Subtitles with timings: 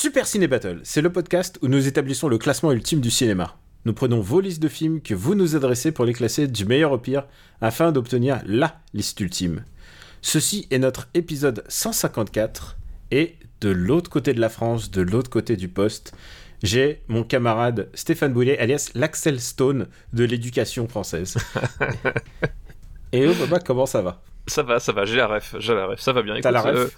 [0.00, 3.56] Super Ciné Battle, c'est le podcast où nous établissons le classement ultime du cinéma.
[3.84, 6.92] Nous prenons vos listes de films que vous nous adressez pour les classer du meilleur
[6.92, 7.26] au pire
[7.60, 9.64] afin d'obtenir LA liste ultime.
[10.22, 12.78] Ceci est notre épisode 154
[13.10, 16.14] et de l'autre côté de la France, de l'autre côté du poste,
[16.62, 21.36] j'ai mon camarade Stéphane Boulet, alias l'Axel Stone de l'éducation française.
[23.12, 24.22] et oh, Baba, comment ça va?
[24.50, 26.38] Ça va, ça va, j'ai la ref, j'ai la ref, ça va bien.
[26.40, 26.88] T'as la ref euh,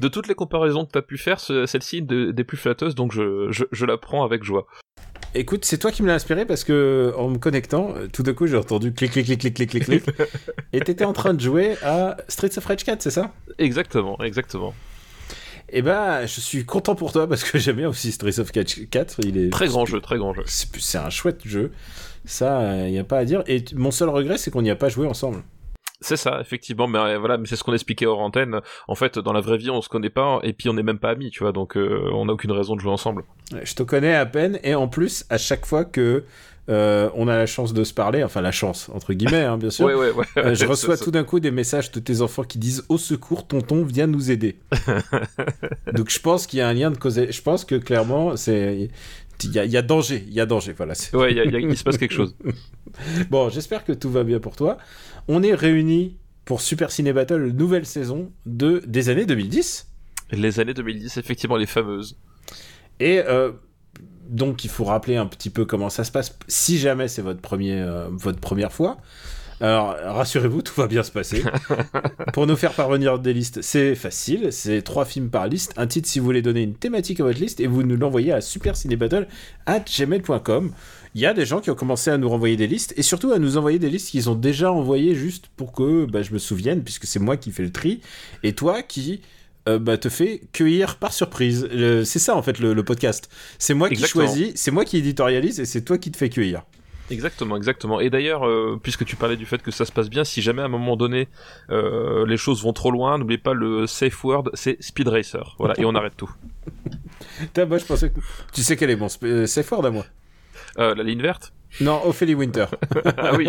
[0.00, 2.94] de toutes les comparaisons que t'as pu faire, ce- celle-ci est de- des plus flatteuses,
[2.94, 4.66] donc je, je, je la prends avec joie.
[5.34, 8.32] Écoute, c'est toi qui me l'as inspiré parce que en me connectant, euh, tout d'un
[8.34, 10.04] coup j'ai entendu clic clic clic clic clic clic clic
[10.72, 13.32] et t'étais en train de jouer à Streets of Rage 4, c'est ça?
[13.58, 14.74] Exactement, exactement.
[15.72, 18.88] Eh ben, je suis content pour toi parce que j'aime bien aussi Streets of Rage
[18.90, 19.20] 4.
[19.24, 20.42] Il est Très grand jeu, très grand jeu.
[20.46, 21.70] C'est un chouette jeu.
[22.24, 23.44] Ça, il n'y a pas à dire.
[23.46, 25.44] Et mon seul regret, c'est qu'on n'y a pas joué ensemble.
[26.02, 28.60] C'est ça, effectivement, mais euh, voilà, mais c'est ce qu'on expliquait hors antenne.
[28.88, 30.98] En fait, dans la vraie vie, on se connaît pas, et puis on n'est même
[30.98, 33.24] pas amis, tu vois, donc euh, on n'a aucune raison de jouer ensemble.
[33.62, 36.24] Je te connais à peine et en plus, à chaque fois que
[36.68, 39.70] euh, on a la chance de se parler, enfin la chance entre guillemets, hein, bien
[39.76, 39.86] sûr.
[39.86, 40.24] Ouais, ouais, ouais.
[40.38, 43.46] euh, je reçois tout d'un coup des messages de tes enfants qui disent au secours,
[43.46, 44.56] tonton, viens nous aider.
[45.92, 47.20] Donc je pense qu'il y a un lien de cause.
[47.30, 48.88] Je pense que clairement, c'est
[49.42, 50.74] il y, a- il y a danger, il y a danger.
[50.76, 50.92] Voilà.
[51.14, 52.36] Ouais, y a- il se passe quelque chose.
[53.30, 54.76] Bon, j'espère que tout va bien pour toi.
[55.32, 59.86] On est réunis pour Super Ciné Battle, nouvelle saison de des années 2010.
[60.32, 62.18] Les années 2010, effectivement, les fameuses.
[62.98, 63.52] Et euh,
[64.28, 67.40] donc, il faut rappeler un petit peu comment ça se passe si jamais c'est votre,
[67.40, 68.96] premier, euh, votre première fois.
[69.60, 71.44] Alors, rassurez-vous, tout va bien se passer.
[72.32, 74.52] Pour nous faire parvenir des listes, c'est facile.
[74.52, 77.38] C'est trois films par liste, un titre si vous voulez donner une thématique à votre
[77.38, 79.28] liste, et vous nous l'envoyez à supercinébattle
[79.66, 80.72] at gmail.com.
[81.14, 83.32] Il y a des gens qui ont commencé à nous renvoyer des listes, et surtout
[83.32, 86.38] à nous envoyer des listes qu'ils ont déjà envoyées juste pour que bah, je me
[86.38, 88.00] souvienne, puisque c'est moi qui fais le tri,
[88.44, 89.20] et toi qui
[89.68, 91.68] euh, bah, te fais cueillir par surprise.
[91.72, 93.28] Le- C'est ça en fait le, le podcast.
[93.58, 94.26] C'est moi qui Exactement.
[94.26, 96.62] choisis, c'est moi qui éditorialise, et c'est toi qui te fais cueillir.
[97.10, 97.98] Exactement, exactement.
[97.98, 100.62] Et d'ailleurs, euh, puisque tu parlais du fait que ça se passe bien, si jamais
[100.62, 101.26] à un moment donné
[101.70, 105.56] euh, les choses vont trop loin, n'oubliez pas le safe word, c'est Speed Racer.
[105.58, 106.30] Voilà, et on arrête tout.
[107.56, 108.20] Moi je pensais que...
[108.52, 110.06] Tu sais quel est mon euh, safe word à moi?
[110.78, 112.66] Euh, la ligne verte Non, Ophélie Winter.
[113.16, 113.48] Ah oui.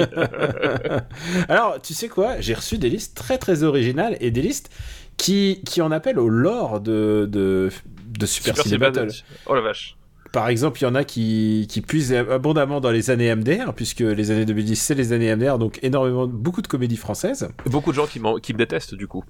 [1.50, 2.40] Alors, tu sais quoi?
[2.40, 4.70] J'ai reçu des listes très très originales et des listes
[5.18, 7.70] qui, qui en appellent au lore de, de,
[8.20, 9.10] de Super, Battle.
[9.46, 9.98] Oh la vache.
[10.32, 14.00] Par exemple, il y en a qui, qui puisent abondamment dans les années MDR, puisque
[14.00, 17.50] les années 2010, c'est les années MDR, donc énormément, beaucoup de comédies françaises.
[17.66, 19.26] Beaucoup de gens qui, qui me détestent du coup.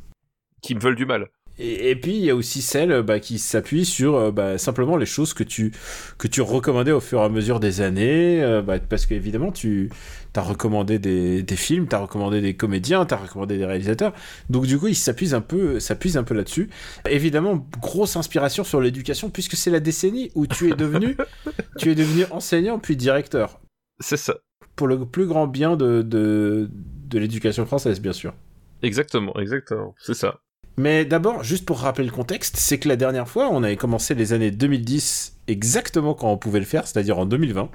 [0.62, 1.30] Qui me veulent du mal.
[1.62, 4.98] Et, et puis, il y a aussi celles bah, qui s'appuient sur euh, bah, simplement
[4.98, 5.72] les choses que tu,
[6.18, 9.92] que tu recommandais au fur et à mesure des années, euh, bah, parce qu'évidemment, tu
[10.36, 14.14] as recommandé des, des films, tu as recommandé des comédiens, tu as recommandé des réalisateurs.
[14.50, 16.70] Donc, du coup, ils s'appuient un peu, un peu là-dessus.
[17.08, 21.16] Évidemment, grosse inspiration sur l'éducation, puisque c'est la décennie où tu es devenu,
[21.78, 23.62] tu es devenu enseignant puis directeur.
[24.00, 24.38] C'est ça.
[24.76, 28.34] Pour le plus grand bien de, de, de l'éducation française, bien sûr.
[28.82, 29.94] Exactement, exactement.
[30.00, 30.40] C'est ça.
[30.78, 34.16] Mais d'abord, juste pour rappeler le contexte, c'est que la dernière fois, on avait commencé
[34.16, 37.70] les années 2010 exactement quand on pouvait le faire, c'est-à-dire en 2020.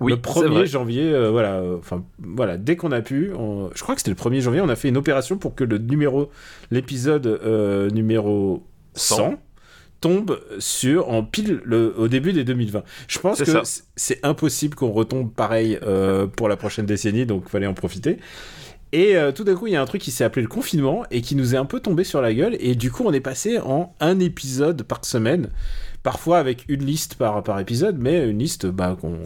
[0.00, 0.66] Oui, le c'est 1er vrai.
[0.66, 4.12] janvier, euh, voilà, euh, enfin voilà, dès qu'on a pu, on- je crois que c'était
[4.12, 6.30] le 1er janvier, on a fait une opération pour que le numéro,
[6.70, 8.62] l'épisode euh, numéro
[8.94, 9.34] 100, 100.
[10.00, 12.84] tombe sur en pile le, au début des 2020.
[13.08, 13.50] Je pense que
[13.96, 18.18] c'est impossible qu'on retombe pareil euh, pour la prochaine décennie, donc fallait en profiter.
[18.92, 21.04] Et euh, tout d'un coup, il y a un truc qui s'est appelé le confinement
[21.10, 22.56] et qui nous est un peu tombé sur la gueule.
[22.60, 25.50] Et du coup, on est passé en un épisode par semaine,
[26.02, 29.18] parfois avec une liste par, par épisode, mais une liste bah, qu'on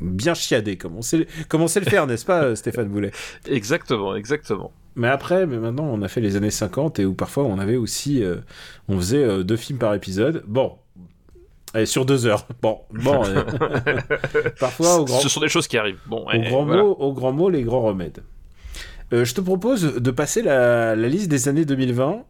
[0.00, 3.12] bien chiadée, comme on sait, comme on sait le faire, n'est-ce pas, euh, Stéphane Boulet?
[3.48, 4.72] Exactement, exactement.
[4.96, 7.76] Mais après, mais maintenant, on a fait les années 50 et où parfois on avait
[7.76, 8.36] aussi, euh,
[8.88, 10.42] on faisait euh, deux films par épisode.
[10.46, 10.72] Bon.
[11.74, 12.46] Allez, sur deux heures.
[12.62, 13.22] Bon, bon.
[13.26, 13.44] euh,
[14.60, 16.00] parfois, au grand, Ce sont des choses qui arrivent.
[16.06, 16.82] Bon, au, eh, grand voilà.
[16.82, 18.22] mot, au grand mot, les grands remèdes.
[19.12, 22.24] Euh, je te propose de passer la, la liste des années 2020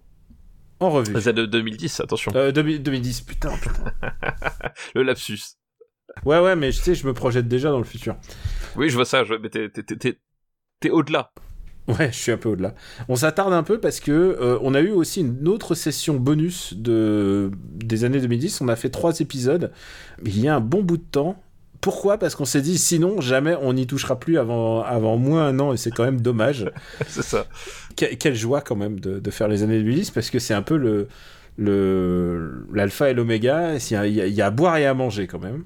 [0.81, 1.15] en revue.
[1.15, 2.33] Les années 2010, attention.
[2.35, 3.93] Euh, 2000 2010, putain, putain.
[4.95, 5.41] Le lapsus.
[6.25, 8.17] Ouais, ouais, mais tu sais, je me projette déjà dans le futur.
[8.77, 9.35] Oui, je vois ça, je...
[9.35, 11.33] mais t'es au-delà.
[11.89, 12.75] Ouais, je suis un peu au-delà.
[13.09, 16.75] On s'attarde un peu parce que euh, on a eu aussi une autre session bonus
[16.75, 18.61] de des années 2010.
[18.61, 19.73] On a fait trois épisodes.
[20.25, 21.41] Il y a un bon bout de temps,
[21.81, 22.19] Pourquoi?
[22.19, 25.73] Parce qu'on s'est dit, sinon, jamais on n'y touchera plus avant, avant moins un an,
[25.73, 26.71] et c'est quand même dommage.
[27.07, 27.47] c'est ça.
[27.97, 31.09] quelle joie quand même de, faire les années 2010, parce que c'est un peu le
[31.59, 35.65] l'alpha et l'oméga, il y, y, a à boire et à manger quand même.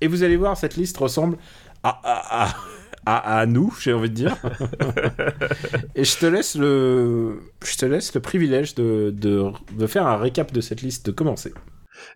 [0.00, 1.36] Et vous allez voir, cette liste ressemble
[1.82, 2.48] à, à,
[3.06, 4.36] à, à nous, j'ai envie de dire.
[5.94, 9.44] et je te laisse le, je te laisse le privilège de, de,
[9.76, 11.52] de faire un récap de cette liste, de commencer.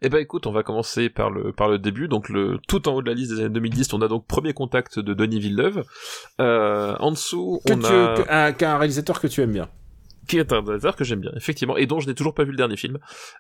[0.03, 2.09] Eh ben écoute, on va commencer par le par le début.
[2.09, 4.53] Donc le tout en haut de la liste des années 2010, on a donc premier
[4.53, 5.85] contact de Denis Villeneuve.
[6.41, 9.69] Euh, en dessous, on a un, réalisateur que tu aimes bien
[10.29, 12.53] qui est un réalisateur que j'aime bien, effectivement, et dont je n'ai toujours pas vu
[12.53, 12.99] le dernier film,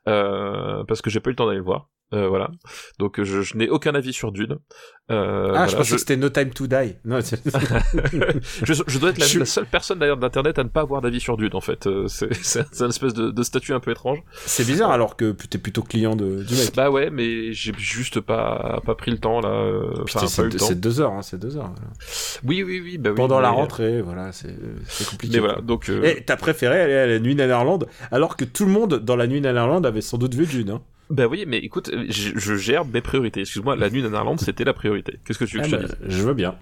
[0.09, 1.89] euh, parce que j'ai pas eu le temps d'aller le voir.
[2.12, 2.50] Euh, voilà.
[2.99, 4.59] Donc je, je n'ai aucun avis sur Dune.
[5.11, 6.94] Euh, ah, je pensais que c'était No Time to Die.
[7.05, 7.19] Non,
[8.62, 11.20] je, je, dois être la, la seule personne d'ailleurs d'internet à ne pas avoir d'avis
[11.20, 11.87] sur Dune en fait.
[11.87, 12.26] Euh, c'est
[12.81, 14.23] une espèce de, de, statut un peu étrange.
[14.47, 16.75] C'est bizarre alors que t'es plutôt client de, du mec.
[16.76, 19.50] Bah ouais, mais j'ai juste pas pas pris le temps là.
[19.50, 21.73] Euh, enfin, c'est deux heures, hein, c'est deux heures.
[22.44, 22.97] Oui, oui, oui.
[22.97, 24.56] Bah oui Pendant la rentrée, voilà, c'est
[25.11, 25.35] compliqué.
[25.35, 25.88] Mais voilà, donc.
[25.88, 26.03] Euh...
[26.05, 29.17] Et t'as préféré aller à la nuit en Irlande alors que tout le monde dans
[29.17, 30.70] la nuit en Irlande avait sans doute vu Dune.
[30.70, 30.82] Hein.
[31.10, 33.40] Bah oui, mais écoute, je, gère mes priorités.
[33.40, 35.19] Excuse-moi, la nuit en Irlande, c'était la priorité.
[35.25, 36.54] Qu'est-ce que tu veux que je ah bah, Je veux bien.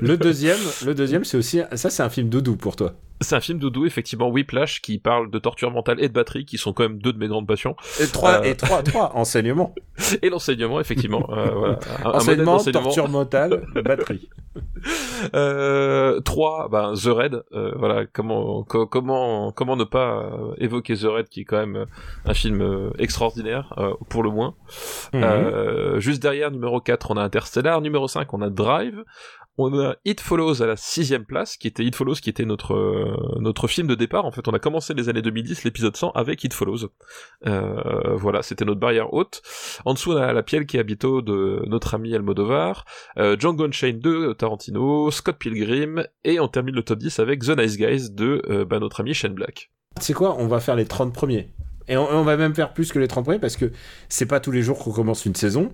[0.00, 2.94] le deuxième, le deuxième, c'est aussi ça, c'est un film doudou pour toi.
[3.20, 6.58] C'est un film doudou, effectivement, Whiplash, qui parle de torture mentale et de batterie, qui
[6.58, 7.76] sont quand même deux de mes grandes passions.
[8.00, 9.74] Et trois, euh, et trois, trois, enseignement.
[10.22, 11.28] Et l'enseignement, effectivement.
[11.30, 11.78] Euh, voilà.
[12.04, 14.28] enseignement, torture mentale, batterie.
[15.34, 21.28] Euh, trois, ben, The Red, euh, voilà, comment, comment, comment ne pas évoquer The Red,
[21.28, 21.86] qui est quand même
[22.24, 23.74] un film extraordinaire,
[24.08, 24.54] pour le moins.
[25.12, 26.00] Mhm.
[26.00, 29.04] juste derrière, numéro 4, on a Interstellar, numéro 5, on a Drive,
[29.56, 32.74] on a It Follows à la sixième place, qui était It Follows, qui était notre
[32.74, 34.24] euh, notre film de départ.
[34.24, 36.88] En fait, on a commencé les années 2010, l'épisode 100 avec It Follows.
[37.46, 39.42] Euh, voilà, c'était notre barrière haute.
[39.84, 42.84] En dessous, on a La Pielle qui habito de notre ami Almodovar,
[43.18, 47.56] euh, Django Unchained de Tarantino, Scott Pilgrim, et on termine le top 10 avec The
[47.56, 49.70] Nice Guys de euh, bah, notre ami Shane Black.
[50.00, 51.50] C'est quoi On va faire les 30 premiers.
[51.86, 53.70] Et on, on, va même faire plus que les 30 premiers parce que
[54.08, 55.72] c'est pas tous les jours qu'on commence une saison.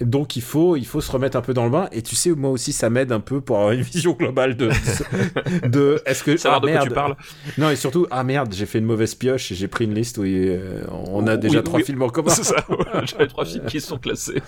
[0.00, 1.88] Donc il faut, il faut se remettre un peu dans le bain.
[1.92, 4.70] Et tu sais, moi aussi, ça m'aide un peu pour avoir une vision globale de,
[5.68, 7.16] de, est-ce que savoir ah, de quoi tu parles.
[7.56, 10.18] Non et surtout, ah merde, j'ai fait une mauvaise pioche et j'ai pris une liste
[10.18, 10.24] où
[11.06, 12.30] on a déjà trois films en commun.
[12.30, 12.64] C'est ça.
[13.04, 14.42] J'avais trois films qui sont classés.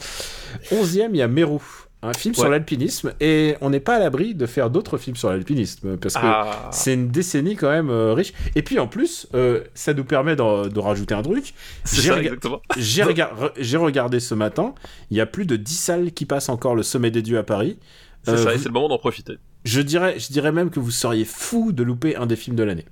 [0.71, 1.63] Onzième, il y a Mérou
[2.03, 5.29] un film sur l'alpinisme et on n'est pas à l'abri de faire d'autres films sur
[5.31, 6.71] l'alpinisme parce que ah.
[6.73, 8.33] c'est une décennie quand même euh, riche.
[8.55, 11.55] Et puis en plus euh, ça nous permet de, rajouter un truc.
[11.85, 14.75] J'ai regardé ce matin
[15.11, 17.43] il y a plus de 10 salles qui passent encore le sommet des dieux à
[17.43, 17.79] Paris.
[18.23, 19.35] C'est ça et euh, c'est le moment d'en profiter.
[19.65, 22.63] Je dirais, je dirais même que vous seriez fou de louper un des films de
[22.63, 22.87] l'année.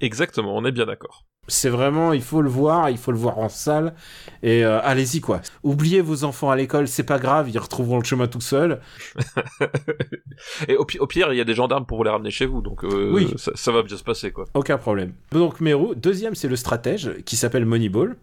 [0.00, 3.38] Exactement on est bien d'accord c'est vraiment, il faut le voir, il faut le voir
[3.38, 3.94] en salle.
[4.42, 5.40] Et euh, allez-y, quoi.
[5.62, 8.80] Oubliez vos enfants à l'école, c'est pas grave, ils retrouveront le chemin tout seuls.
[10.68, 12.84] et au, pire, il y a des gendarmes pour vous les ramener chez vous, donc
[12.84, 13.32] euh, oui.
[13.36, 14.46] ça, va bien se passer, quoi.
[14.54, 15.12] Aucun problème.
[15.32, 18.16] Donc, Meru, deuxième, c'est le stratège, qui s'appelle Moneyball.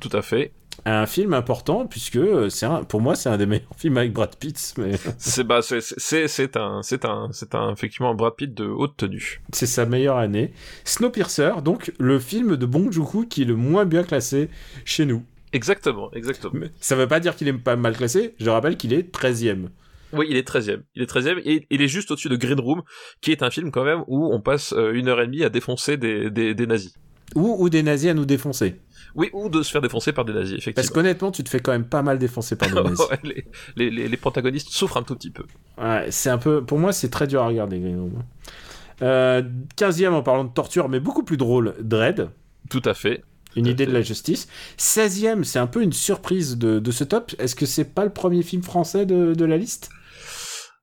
[0.00, 0.52] Tout à fait
[0.84, 4.34] un film important puisque euh, c'est pour moi c'est un des meilleurs films avec Brad
[4.36, 8.54] Pitt mais c'est bah c'est c'est un c'est un c'est un effectivement un Brad Pitt
[8.54, 9.40] de haute tenue.
[9.52, 10.52] C'est sa meilleure année.
[10.84, 14.48] Snowpiercer donc le film de Bong Joon-ho qui est le moins bien classé
[14.84, 15.24] chez nous.
[15.52, 16.52] Exactement exactement.
[16.54, 18.34] Mais ça veut pas dire qu'il est pas mal classé.
[18.38, 19.68] Je rappelle qu'il est 13e
[20.12, 20.80] oui, il est 13e.
[20.94, 22.82] Il est 13e et il est juste au-dessus de Green Room,
[23.20, 25.50] qui est un film quand même où on passe euh, une heure et demie à
[25.50, 26.94] défoncer des, des, des nazis.
[27.34, 28.76] Ou, ou des nazis à nous défoncer.
[29.14, 30.74] Oui, ou de se faire défoncer par des nazis, effectivement.
[30.74, 33.06] Parce qu'honnêtement, tu te fais quand même pas mal défoncer par des nazis.
[33.76, 35.44] les, les, les, protagonistes souffrent un tout petit peu.
[35.78, 36.64] Ouais, c'est un peu.
[36.64, 37.82] Pour moi, c'est très dur à regarder,
[39.00, 39.42] euh,
[39.76, 42.30] 15e en parlant de torture, mais beaucoup plus drôle, Dread.
[42.68, 43.22] Tout à fait.
[43.56, 44.48] Une idée de la justice.
[44.78, 47.32] 16e, c'est un peu une surprise de, de ce top.
[47.38, 49.90] Est-ce que c'est pas le premier film français de, de la liste?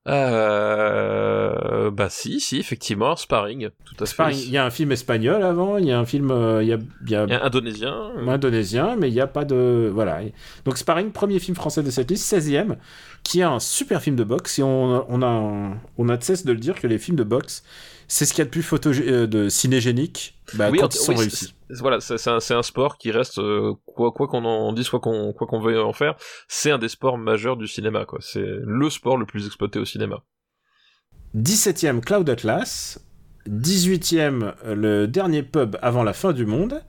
[0.08, 4.36] Euh, bah si, si, effectivement, Sparring, tout à fait.
[4.36, 6.74] Il y a un film espagnol avant, il y a un film, euh, il, y
[6.74, 7.44] a, il, y a...
[7.44, 10.20] indonésien, indonésien, mais il n'y a pas de, voilà.
[10.64, 12.76] Donc Sparring, premier film français de cette liste, 16e,
[13.24, 14.60] qui est un super film de boxe.
[14.60, 17.24] Et on, on a, on a de cesse de le dire que les films de
[17.24, 17.64] boxe,
[18.08, 21.16] c'est ce qu'il y a de plus photo euh, de cinégénique bah, quand ils sont
[21.16, 21.54] réussis.
[21.70, 25.48] Voilà, c'est un, un, sport qui reste euh, quoi qu'on en dise, quoi qu'on quoi
[25.48, 26.16] qu'on veuille en faire,
[26.48, 28.20] c'est un des sports majeurs du cinéma quoi.
[28.22, 30.24] C'est le sport le plus exploité au cinéma.
[31.36, 33.00] 17e Cloud Atlas,
[33.50, 36.82] 18e le dernier pub avant la fin du monde,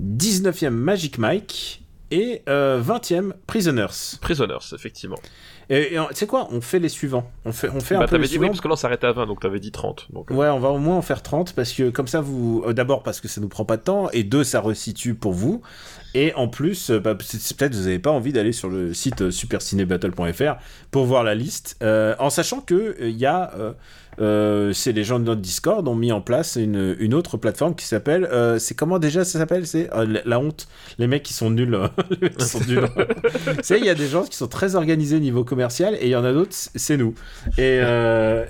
[0.00, 4.16] 19e Magic Mike Et euh, 20e, Prisoners.
[4.20, 5.18] Prisoners, effectivement.
[5.68, 7.28] Et, tu sais quoi On fait les suivants.
[7.44, 8.46] On fait, on fait Bah, un peu les dit oui, suivants.
[8.48, 10.12] parce que là, on s'arrêtait à 20, donc t'avais dit 30.
[10.12, 12.62] Donc, euh, Ouais, on va au moins en faire 30 parce que comme ça, vous.
[12.68, 15.32] euh, D'abord parce que ça nous prend pas de temps, et deux, ça resitue pour
[15.32, 15.62] vous.
[16.14, 19.30] Et en plus, euh, bah, peut-être vous n'avez pas envie d'aller sur le site euh,
[19.32, 20.54] supercinébattle.fr
[20.92, 23.52] pour voir la liste, euh, en sachant que il y a.
[24.20, 27.74] euh, c'est les gens de notre Discord ont mis en place une, une autre plateforme
[27.74, 28.24] qui s'appelle.
[28.32, 29.66] euh, c'est comment déjà ça s'appelle?
[29.66, 30.68] C'est euh, la, la honte.
[30.98, 31.74] Les mecs qui sont nuls.
[31.74, 32.88] euh, les mecs qui sont nuls.
[33.62, 36.16] sais, il y a des gens qui sont très organisés niveau commercial et il y
[36.16, 37.14] en a d'autres, c'est nous.
[37.58, 37.80] Et,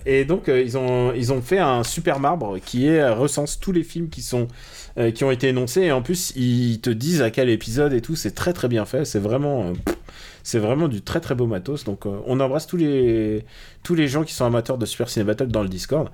[0.07, 3.83] et donc, ils, ont, ils ont fait un super marbre qui est, recense tous les
[3.83, 4.49] films qui, sont,
[5.15, 5.83] qui ont été énoncés.
[5.83, 8.17] Et en plus, ils te disent à quel épisode et tout.
[8.17, 9.05] C'est très très bien fait.
[9.05, 9.97] C'est vraiment, pff,
[10.47, 11.83] c'est vraiment du très très beau matos.
[11.83, 13.45] Donc, euh, on embrasse tous les,
[13.83, 16.09] tous les gens qui sont amateurs de Super Ciné Battle dans le Discord.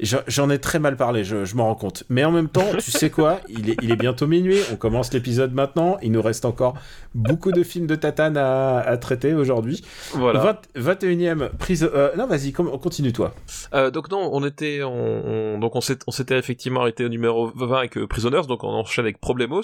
[0.00, 2.04] J'en- ai très mal parlé, je, je m'en rends compte.
[2.08, 3.40] Mais en même temps, tu sais quoi?
[3.48, 5.98] Il est, il est bientôt minuit, on commence l'épisode maintenant.
[6.02, 6.74] Il nous reste encore
[7.16, 9.82] beaucoup de films de Tatane à, à traiter aujourd'hui.
[10.14, 10.56] voilà.
[10.74, 11.82] 20 21e prise.
[11.92, 13.34] euh, non, vas-y, continue toi.
[13.74, 14.92] Euh, donc non, on était, on,
[15.54, 19.04] on- donc on s'était effectivement arrêté au numéro 20 avec euh, Prisoners, donc on enchaîne
[19.04, 19.62] avec Problemos,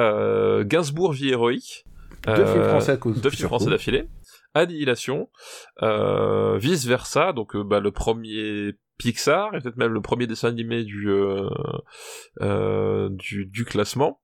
[0.00, 1.84] euh, Gainsbourg vie héroïque,
[2.26, 3.20] Deux euh, films français à cause.
[3.20, 4.08] deux films français d'affilée,
[4.54, 5.28] Annihilation,
[5.82, 10.48] euh, vice versa, donc euh, bah, le premier Pixar et peut-être même le premier dessin
[10.48, 11.48] animé du euh,
[12.40, 14.20] euh, du, du classement.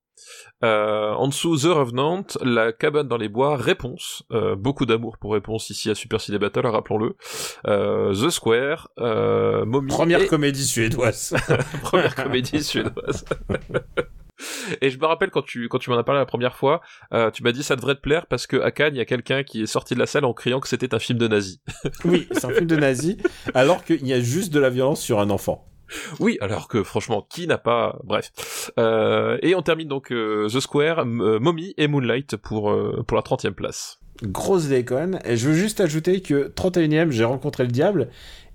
[0.65, 5.33] Euh, en dessous, The Revenant, La cabane dans les bois, Réponse, euh, beaucoup d'amour pour
[5.33, 7.17] Réponse ici à Super Ciné Battle, rappelons-le.
[7.67, 11.35] Euh, The Square, euh, Mommy Première et- comédie suédoise.
[11.83, 13.25] première comédie suédoise.
[14.81, 16.81] Et je me rappelle quand tu quand tu m'en as parlé la première fois,
[17.13, 19.05] euh, tu m'as dit ça devrait te plaire parce que à Cannes il y a
[19.05, 21.61] quelqu'un qui est sorti de la salle en criant que c'était un film de nazi.
[22.07, 23.19] oui, c'est un film de nazi,
[23.53, 25.67] alors qu'il y a juste de la violence sur un enfant.
[26.21, 28.71] Oui, alors que franchement qui n'a pas bref.
[28.79, 33.03] Euh, et on termine donc euh, The Square, M- euh, Mommy et Moonlight pour euh,
[33.07, 33.99] pour la 30e place.
[34.23, 35.19] Grosse déconne.
[35.25, 38.09] Et je veux juste ajouter que 31e, j'ai rencontré le diable.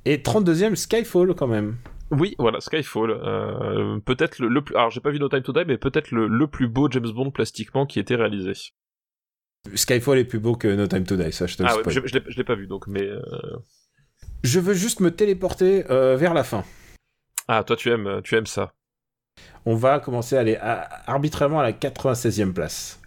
[0.06, 1.78] Et 32e, Skyfall quand même.
[2.12, 5.52] Oui, voilà, Skyfall, euh, peut-être le, le plus alors j'ai pas vu No Time to
[5.54, 8.54] Die mais peut-être le, le plus beau James Bond plastiquement qui a été réalisé.
[9.74, 11.84] Skyfall est plus beau que No Time to Die, ça je te le Ah ouais,
[11.88, 13.20] je, je l'ai je l'ai pas vu donc mais euh,
[14.44, 16.64] Je veux juste me téléporter euh, vers la fin.
[17.48, 18.74] Ah toi tu aimes tu aimes ça.
[19.66, 23.00] On va commencer à aller à- arbitrairement à la 96e place.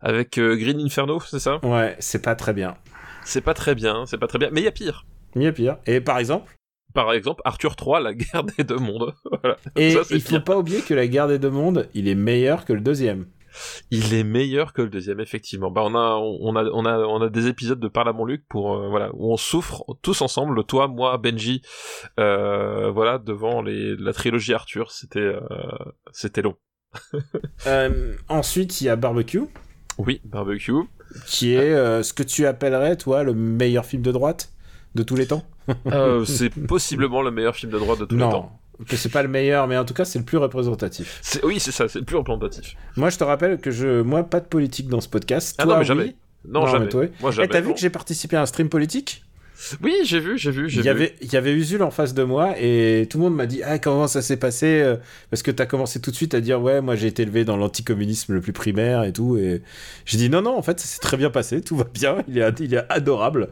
[0.00, 1.58] Avec euh, Green Inferno, c'est ça?
[1.64, 2.76] Ouais, c'est pas très bien.
[3.24, 5.04] C'est pas très bien, c'est pas très bien, mais il y a pire.
[5.34, 5.76] Mieux pire.
[5.86, 6.54] Et par exemple,
[6.94, 9.14] Par exemple, Arthur III, la guerre des deux mondes.
[9.42, 9.56] voilà.
[9.76, 12.64] et Ça, il faut pas oublier que la guerre des deux mondes, il est meilleur
[12.64, 13.26] que le deuxième.
[13.90, 15.70] Il est meilleur que le deuxième, effectivement.
[15.70, 18.24] Bah, on a, on a, on a, on a des épisodes de Parle à mon
[18.24, 21.62] Luc pour, euh, voilà, où on souffre tous ensemble, toi, moi, Benji,
[22.18, 24.90] euh, voilà, devant les, la trilogie Arthur.
[24.90, 25.40] C'était, euh,
[26.12, 26.56] c'était long.
[28.28, 29.42] Ensuite, il y a Barbecue,
[29.98, 30.72] Oui, barbecue.
[31.26, 34.52] qui est ce que tu appellerais, toi, le meilleur film de droite
[34.94, 35.44] de tous les temps?
[35.86, 38.59] Euh, c'est possiblement le meilleur film de droite de tous les temps.
[38.88, 41.20] Que c'est pas le meilleur, mais en tout cas, c'est le plus représentatif.
[41.42, 42.74] Oui, c'est ça, c'est le plus représentatif.
[42.96, 45.54] Moi, je te rappelle que je, moi, pas de politique dans ce podcast.
[45.58, 45.86] Ah Toi, non, mais oui.
[45.86, 46.14] jamais.
[46.48, 46.84] Non, Non, jamais.
[46.86, 47.08] mais toi, oui.
[47.20, 47.48] Moi, Eh, jamais.
[47.48, 49.22] t'as vu que j'ai participé à un stream politique?
[49.82, 50.86] Oui, j'ai vu, j'ai vu, j'ai Il vu.
[50.86, 53.44] y avait, il y avait Usul en face de moi et tout le monde m'a
[53.44, 54.96] dit ah comment ça s'est passé euh,
[55.28, 57.58] parce que t'as commencé tout de suite à dire ouais moi j'ai été élevé dans
[57.58, 59.60] l'anticommunisme le plus primaire et tout et
[60.06, 62.38] j'ai dit non non en fait ça s'est très bien passé tout va bien il
[62.38, 63.50] est il est adorable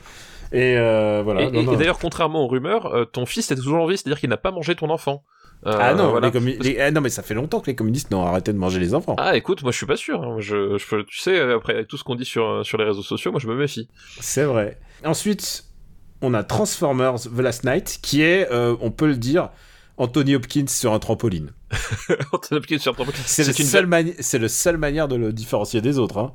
[0.53, 3.97] et euh, voilà Et, d'ailleurs, contrairement aux rumeurs, euh, ton fils est toujours en vie,
[3.99, 5.25] c'est-à-dire qu'il n'a pas mangé ton enfant.
[5.67, 6.31] Euh, ah non voilà.
[6.61, 8.95] les ah non mais ça fait longtemps que les communistes n'ont arrêté de manger les
[8.95, 10.23] enfants Ah, écoute, moi je suis pas sûr.
[10.23, 10.37] hein.
[10.39, 13.33] Je, je- tu sais, après avec tout ce qu'on dit sur, sur les réseaux sociaux,
[13.33, 13.89] moi je me méfie.
[14.21, 15.65] c'est vrai ensuite
[16.23, 19.51] on a Transformers The Last Night qui est euh, on peut le dire
[19.97, 21.51] Anthony Hopkins sur un trampoline
[22.33, 25.09] On t'a appuyé sur ton- c'est le C'est une seul mani- c'est le seule manière
[25.09, 26.35] de le différencier des autres hein.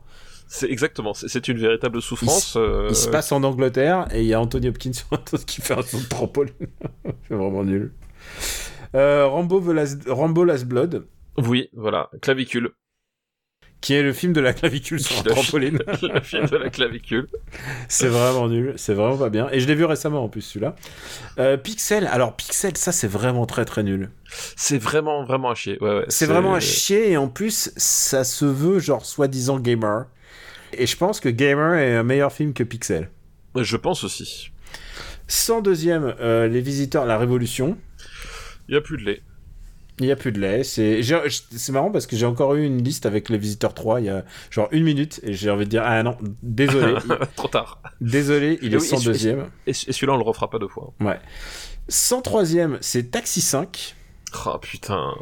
[0.55, 2.55] C'est exactement, c'est- une véritable souffrance.
[2.57, 4.91] euh, Il se passe en Angleterre et il y a Anthony Hopkins
[5.47, 6.53] qui fait un saut de trampoline.
[7.27, 7.91] c'est vraiment nul.
[8.95, 11.07] Euh, Rambo, The Last- Rambo Last Blood,
[11.39, 12.69] Oui, voilà, clavicule.
[13.81, 15.79] qui est le film de la clavicule sur un trampoline.
[16.03, 17.27] le film de la clavicule.
[17.87, 19.49] c'est vraiment nul, c'est vraiment pas bien.
[19.51, 20.75] Et je l'ai vu récemment en plus celui-là.
[21.39, 24.11] Euh, Pixel, alors Pixel, ça c'est vraiment très très nul.
[24.55, 25.79] C'est vraiment, vraiment à chier.
[25.81, 30.05] Ouais, ouais, C'est vraiment à chier et en plus ça se veut genre soi-disant gamer.
[30.77, 33.09] Et je pense que Gamer est un meilleur film que Pixel.
[33.55, 34.51] Je pense aussi.
[35.29, 37.77] 102ème, euh, Les Visiteurs, La Révolution.
[38.67, 39.21] Il y a plus de lait.
[39.99, 40.63] Il n'y a plus de lait.
[40.63, 44.09] C'est marrant parce que j'ai encore eu une liste avec les visiteurs 3 il y
[44.09, 46.95] a genre une minute et j'ai envie de dire ah non désolé
[47.35, 47.79] Trop tard.
[48.01, 49.45] désolé il Et est oui, et 102ème.
[49.67, 50.93] Et, celui-là, on le refera pas deux fois.
[50.99, 51.19] Ouais.
[51.89, 53.95] 103ème c'est Taxi 5.
[54.47, 55.13] Oh putain.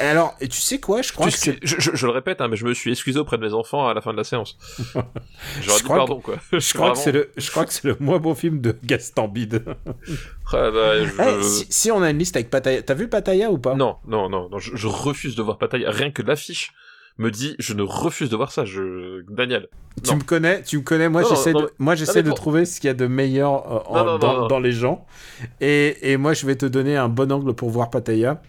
[0.00, 1.58] Alors, et tu sais quoi, je crois que c'est...
[1.62, 3.88] je, je- je le répète, hein, mais je me suis excusé auprès de mes enfants
[3.88, 4.56] à la fin de la séance.
[4.94, 6.36] J'aurais Je dit pardon, quoi.
[6.52, 9.28] Je crois, que c'est le, je crois que c'est le moins bon film de Gaston
[9.28, 9.64] Bide.
[10.52, 13.50] Ah, bah, je- Eh, si, si on a une liste avec Pattaya, t'as vu Pattaya
[13.50, 13.74] ou pas?
[13.74, 15.90] Non, non, non, non je, refuse de voir Pattaya.
[15.90, 16.72] Rien que l'affiche
[17.18, 18.64] me dit, je ne refuse de voir ça.
[18.64, 19.22] Je...
[19.28, 19.66] Daniel.
[20.04, 21.08] Tu me connais, tu me connais.
[21.08, 24.04] Moi, j'essaie de, moi, j'essaie de trouver ce qu'il y a de meilleur euh, en-
[24.04, 25.04] Non, non, dans, les gens.
[25.60, 28.40] Et, et moi, je vais te donner un bon angle pour voir Pattaya.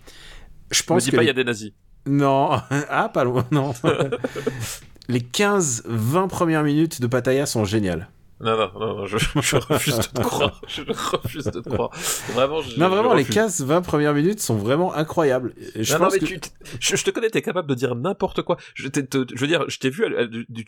[0.72, 1.72] Je Me pense dis que pas, il les- y a des nazis.
[2.06, 2.50] non,
[2.90, 3.74] ah, pas loin, non.
[5.10, 8.10] les 15-20 premières minutes de Pattaya sont géniales.
[8.40, 10.62] Non, non, non, non, je, je refuse de te croire.
[10.68, 11.90] Je refuse de te croire.
[12.36, 13.66] Vraiment, je, Non, vraiment, je les refuse.
[13.66, 15.56] 15-20 premières minutes sont vraiment incroyables.
[15.76, 16.26] Je non, non, pense mais que...
[16.26, 16.40] tu,
[16.80, 18.58] je, je te connais, t'es capable de dire n'importe quoi.
[18.76, 20.04] Je, te- je veux dire, je t'ai vu,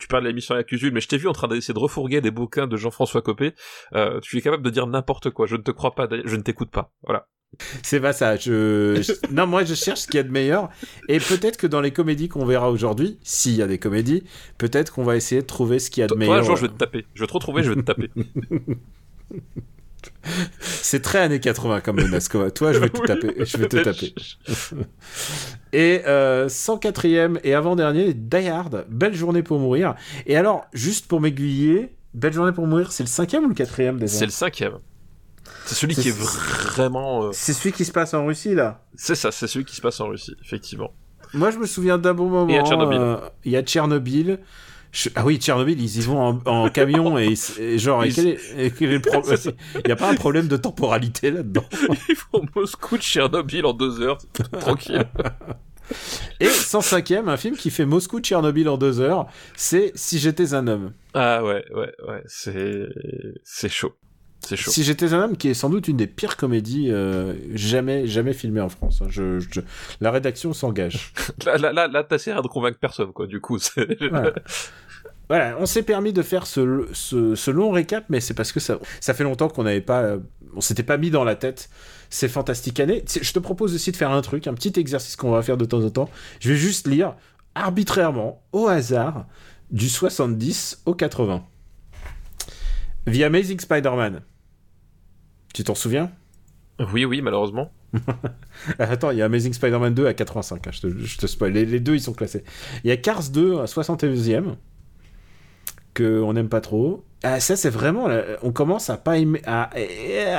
[0.00, 2.20] tu parles de l'émission avec Usul, mais je t'ai vu en train d'essayer de refourguer
[2.20, 3.54] des bouquins de Jean-François Copé.
[3.94, 5.46] Euh, tu es capable de dire n'importe quoi.
[5.46, 6.90] Je ne te crois pas, je ne t'écoute pas.
[7.04, 7.28] Voilà.
[7.82, 8.36] C'est pas ça.
[8.36, 9.00] Je...
[9.02, 10.70] je- Non, moi, je cherche ce qu'il y a de meilleur.
[11.08, 14.22] Et peut-être que dans les comédies qu'on verra aujourd'hui, s'il y a des comédies,
[14.58, 16.36] peut-être qu'on va essayer de trouver ce qu'il y a de meilleur.
[16.36, 17.06] toi, un jour, je vais te taper.
[17.14, 18.10] Je vais te retrouver, je vais te taper.
[20.60, 22.28] C'est très années 80 comme menace.
[22.28, 23.34] Toi, je vais te Oui, taper.
[23.44, 24.14] Je vais te taper.
[25.72, 29.94] Et euh, 104e et avant-dernier, Die Hard, Belle journée pour mourir.
[30.26, 33.98] Et alors, juste pour m'aiguiller, Belle journée pour mourir, c'est le cinquième ou le quatrième
[33.98, 34.12] déjà?
[34.16, 34.78] C'est le cinquième.
[35.66, 36.18] C'est celui C'est- qui est
[36.74, 37.24] vraiment.
[37.24, 39.80] euh, C'est celui qui se passe en Russie, là C'est ça, c'est celui qui se
[39.80, 40.92] passe en Russie, effectivement.
[41.34, 42.48] Moi, je me souviens d'un bon moment.
[42.52, 42.98] Et à Tchernobyl.
[43.00, 44.38] euh, Il y a Tchernobyl.
[44.92, 47.36] Je- Ah oui, Tchernobyl, ils y vont en, en camion et,
[47.78, 49.38] genre, et Ils- quel est, et quel est le problème
[49.76, 51.62] Il n'y a pas un problème de temporalité là-dedans.
[52.08, 54.18] Ils font Moscou de Tchernobyl en deux heures,
[54.58, 55.04] tranquille.
[56.40, 59.26] Et 105e, un film qui fait Moscou Tchernobyl en deux heures,
[59.56, 60.92] c'est Si j'étais un homme.
[61.14, 62.86] Ah ouais, ouais, ouais, c'est
[63.44, 63.92] c'est chaud,
[64.56, 64.70] chaud.
[64.70, 68.32] Si j'étais un homme, qui est sans doute une des pires comédies euh, jamais jamais
[68.32, 69.00] filmées en France.
[69.02, 69.06] hein.
[69.10, 69.60] Je, je-
[70.00, 71.12] La rédaction s'engage.
[71.46, 73.26] Là, là, là, là t'as essayé de convaincre personne, quoi.
[73.26, 73.58] Du coup.
[74.10, 74.32] Voilà.
[75.28, 78.58] Voilà, on s'est permis de faire ce, ce, ce long récap, mais c'est parce que
[78.58, 80.18] ça, ça fait longtemps qu'on n'avait pas, euh,
[80.56, 81.70] on s'était pas mis dans la tête
[82.08, 83.04] ces fantastiques années.
[83.22, 85.64] Je te propose aussi de faire un truc, un petit exercice qu'on va faire de
[85.64, 86.10] temps en temps.
[86.40, 87.14] Je vais juste lire
[87.54, 89.26] arbitrairement, au hasard,
[89.70, 91.44] du 70 au 80.
[93.06, 94.22] The Amazing Spider-Man.
[95.54, 96.10] Tu t'en souviens?
[96.92, 97.72] Oui, oui, malheureusement.
[98.78, 101.52] Attends, il y a Amazing Spider-Man 2 à 85, hein, je, te, je te spoil.
[101.52, 102.44] Les, les deux, ils sont classés.
[102.84, 104.54] Il y a Cars 2 à 71e,
[105.94, 107.04] que on n'aime pas trop.
[107.22, 108.08] Ah, ça, c'est vraiment...
[108.08, 109.70] là, On commence à pas aimer- à,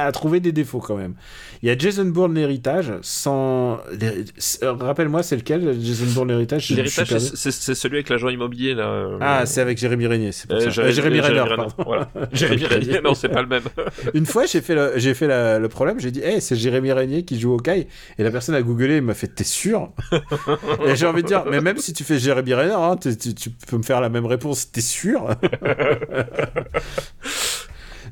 [0.04, 1.13] à trouver des défauts, quand même.
[1.62, 3.78] Il y a Jason Bourne, l'héritage, sans...
[4.02, 6.70] euh, Rappelle-moi, c'est lequel, Jason Bourne, l'héritage?
[6.72, 8.86] L'héritage, c'est- celui avec l'agent immobilier, là.
[8.88, 10.70] euh, Ah, c'est avec Jérémy Régnier, c'est pour euh, ça.
[10.70, 11.74] Jérémy- Euh, Jérémy Renner, Renner, pardon.
[11.86, 12.10] Voilà.
[12.34, 13.62] Jérémy Régnier, non, c'est pas le même.
[14.15, 16.91] Une fois, j'ai fait le, j'ai fait la- le problème, j'ai dit, hey, c'est Jérémy
[16.94, 17.88] Régnier qui joue au Kai.
[18.17, 19.91] Et la personne a googlé et m'a fait, t'es sûr?
[20.88, 23.78] Et j'ai envie de dire, mais même si tu fais Jérémy Renner, hein, tu peux
[23.78, 25.30] me faire la même réponse, t'es sûr?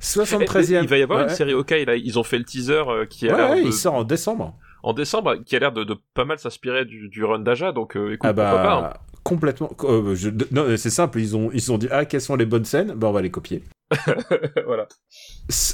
[0.02, 0.84] 73e.
[0.84, 1.26] Il va y avoir Ouais.
[1.30, 1.96] une série OK, là.
[1.96, 4.04] Ils ont fait le teaser euh, qui a Ouais, l'air ouais, de- il sort en
[4.04, 4.56] décembre.
[4.84, 7.98] en décembre, qui a l'air de, de pas mal s'inspirer du, du run d'Aja, donc
[7.98, 8.88] euh, écoute, Ah bah, pourquoi pas.
[8.88, 8.94] hein.
[9.24, 9.70] complètement.
[9.84, 12.66] euh, je- non, c'est simple, ils ont, ils ont dit, ah, quelles sont les bonnes
[12.66, 12.94] scènes?
[12.96, 13.64] Bah, on va les copier.
[14.66, 14.88] voilà.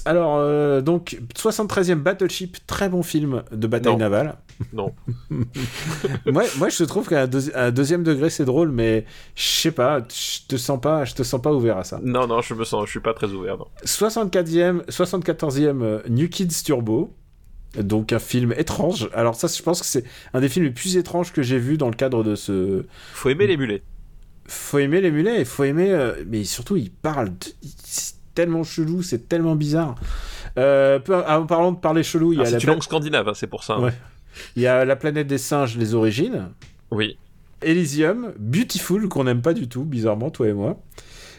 [0.05, 3.99] Alors, euh, donc, 73e Battleship, très bon film de bataille Non.
[3.99, 4.37] navale.
[4.71, 4.93] Non.
[6.25, 10.47] moi, moi, je trouve qu'à deuxi- deuxième degré, c'est drôle, mais je sais pas, je
[10.47, 11.99] te sens pas, je te sens pas ouvert à ça.
[12.01, 13.67] Non, non, je me sens, je suis pas très ouvert, non.
[13.83, 17.13] 64e, 74e euh, New Kids Turbo.
[17.77, 19.09] Donc un film étrange.
[19.13, 21.77] Alors ça, je pense que c'est un des films les plus étranges que j'ai vu
[21.77, 22.85] dans le cadre de ce.
[23.11, 23.83] Faut aimer les mulets.
[24.47, 25.91] Faut aimer les mulets, faut aimer.
[25.91, 27.31] euh, Mais surtout, il parle.
[27.31, 27.35] de-
[28.35, 29.95] tellement chelou, c'est tellement bizarre.
[30.59, 32.83] Euh, ah, en parlant de parler chelou, il y, Ah, a la c'est une langue
[32.83, 33.73] scandinave, hein, c'est pour ça.
[33.75, 33.81] hein.
[33.83, 33.93] Ouais.
[34.55, 36.49] il y a la planète des singes, les origines.
[36.91, 37.17] Oui.
[37.61, 40.77] Elysium, Beautiful, qu'on n'aime pas du tout, bizarrement, toi et moi.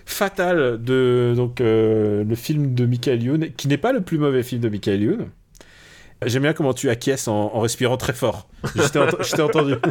[0.06, 4.42] Fatal, de, donc, euh, le film de Michael Youn, qui n'est pas le plus mauvais
[4.42, 5.26] film de Michael Youn.
[6.24, 8.48] J'aime bien comment tu acquiesces en, en respirant très fort.
[8.74, 9.74] Je t'ai ent- entendu.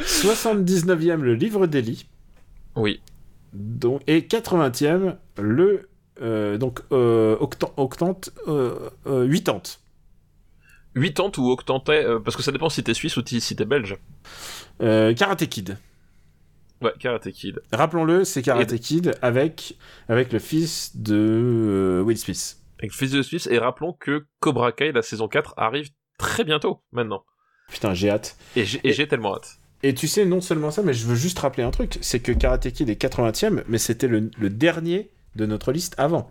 [0.00, 2.06] 79e, le livre d'Eli.
[2.76, 3.00] Oui.
[3.52, 5.88] Donc, et 80e, le
[6.22, 9.80] euh, donc euh, octan- octante, euh, euh, huitante.
[10.94, 13.96] 80 ou octantais, euh, parce que ça dépend si t'es suisse ou si t'es belge.
[14.82, 15.78] Euh, Karate Kid.
[16.82, 17.60] Ouais, Karate Kid.
[17.72, 19.76] Rappelons-le, c'est Karate Kid avec,
[20.08, 22.56] avec le fils de euh, Will Smith.
[22.78, 26.44] Avec le fils de Suisse, et rappelons que Cobra Kai, la saison 4, arrive très
[26.44, 27.24] bientôt, maintenant.
[27.68, 28.36] Putain, j'ai hâte.
[28.56, 29.59] Et j'ai et j'ai tellement hâte.
[29.82, 32.32] Et tu sais, non seulement ça, mais je veux juste rappeler un truc, c'est que
[32.32, 36.30] Karate Kid est 80e, mais c'était le, le dernier de notre liste avant.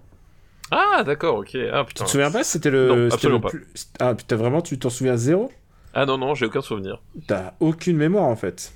[0.71, 1.57] Ah, d'accord, ok.
[1.73, 2.05] Ah, Tu putain.
[2.05, 2.88] te souviens pas C'était le.
[3.07, 3.65] Non, absolument le pas.
[3.99, 5.51] Ah putain, vraiment, tu t'en souviens zéro?
[5.95, 7.01] Ah non, non, j'ai aucun souvenir.
[7.27, 8.71] T'as aucune mémoire en fait.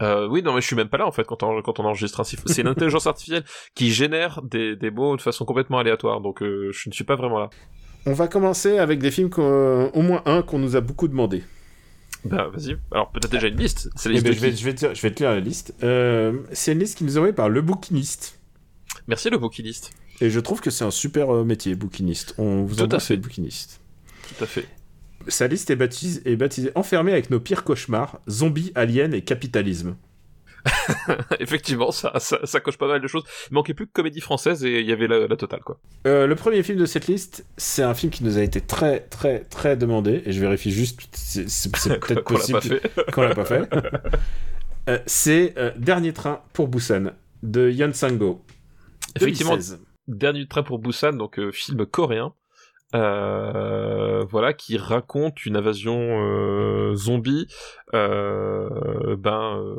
[0.00, 1.84] Euh, oui, non, mais je suis même pas là en fait quand on, quand on
[1.84, 5.78] enregistre un sif- C'est une intelligence artificielle qui génère des, des mots de façon complètement
[5.78, 7.50] aléatoire, donc euh, je ne suis pas vraiment là.
[8.06, 11.42] On va commencer avec des films, au moins un qu'on nous a beaucoup demandé.
[12.24, 12.76] Bah, vas-y.
[12.92, 13.90] Alors, peut-être déjà une liste.
[13.96, 15.32] C'est la liste ben, de je, vais, qui je, vais te, je vais te lire
[15.32, 15.74] la liste.
[15.82, 18.38] Euh, c'est une liste qui nous est envoyée par le bouquiniste.
[19.08, 19.90] Merci le bouquiniste.
[20.20, 22.34] Et je trouve que c'est un super euh, métier, bouquiniste.
[22.38, 23.16] On vous Tout envoie fait.
[23.16, 23.80] bouquiniste.
[24.28, 24.68] Tout à fait.
[25.28, 29.96] Sa liste est baptisée, est baptisée Enfermé avec nos pires cauchemars, zombies, aliens et capitalisme.
[31.40, 33.24] Effectivement, ça, ça, ça coche pas mal de choses.
[33.50, 35.78] Il manquait plus que comédie française et il y avait la, la totale, quoi.
[36.06, 39.00] Euh, le premier film de cette liste, c'est un film qui nous a été très,
[39.00, 40.22] très, très demandé.
[40.26, 41.70] Et je vérifie juste, c'est
[42.00, 43.10] peut-être Qu'on l'a possible pas fait.
[43.12, 43.68] qu'on l'a pas fait.
[44.88, 47.12] Euh, c'est euh, Dernier train pour Busan
[47.44, 48.44] de Yan Sang-go.
[49.14, 49.80] Effectivement, 2016.
[50.08, 52.34] Dernier train pour Busan, donc film coréen.
[52.94, 57.46] Euh, voilà, qui raconte une invasion euh, zombie,
[57.94, 59.76] euh, ben,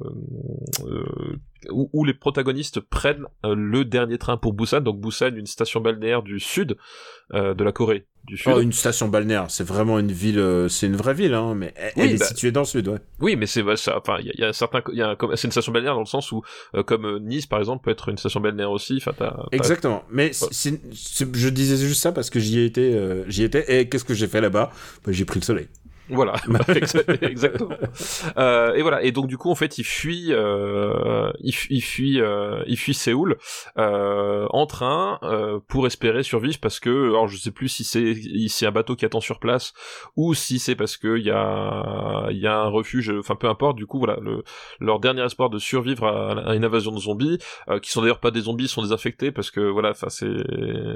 [0.86, 1.39] euh,
[1.71, 4.82] où, où les protagonistes prennent euh, le dernier train pour Busan.
[4.82, 6.78] Donc Busan, une station balnéaire du sud
[7.34, 8.54] euh, de la Corée du sud.
[8.56, 11.73] Oh, une station balnéaire, c'est vraiment une ville, euh, c'est une vraie ville, hein, mais
[11.76, 12.99] elle, Oui, elle est bah- située dans le sud, ouais.
[13.19, 13.97] Oui, mais c'est bah, ça.
[13.97, 15.47] Enfin, il y, a- il y a un certain, il y a un- comme- c'est
[15.47, 16.41] une station balnéaire dans le sens où,
[16.76, 18.95] euh, comme Nice par exemple, peut être une station balnéaire aussi.
[18.97, 20.04] Enfin, t'as- t'as- Exactement.
[20.10, 23.43] Mais c'est- c'est- c'est- je disais juste ça parce que j'y ai été, euh, j'y
[23.43, 24.71] étais, et qu'est-ce que j'ai fait là-bas?
[25.06, 25.67] Bah, J'ai pris le soleil.
[26.10, 26.34] Voilà,
[26.68, 27.76] Exa- exactement.
[28.38, 29.04] Euh, et voilà.
[29.04, 32.94] Et donc du coup, en fait, il fuit, euh, il, il fuit, euh, il fuit
[32.94, 33.38] Séoul
[33.78, 38.16] euh, en train euh, pour espérer survivre parce que, alors je sais plus si c'est
[38.48, 39.74] si un bateau qui attend sur place
[40.18, 43.10] ou si c'est parce que il y a il y a un refuge.
[43.18, 43.78] Enfin, peu importe.
[43.78, 44.44] Du coup, voilà, le,
[44.82, 47.38] leur dernier espoir de survivre à, à une invasion de zombies,
[47.70, 50.28] euh, qui sont d'ailleurs pas des zombies, sont des infectés parce que voilà, enfin c'est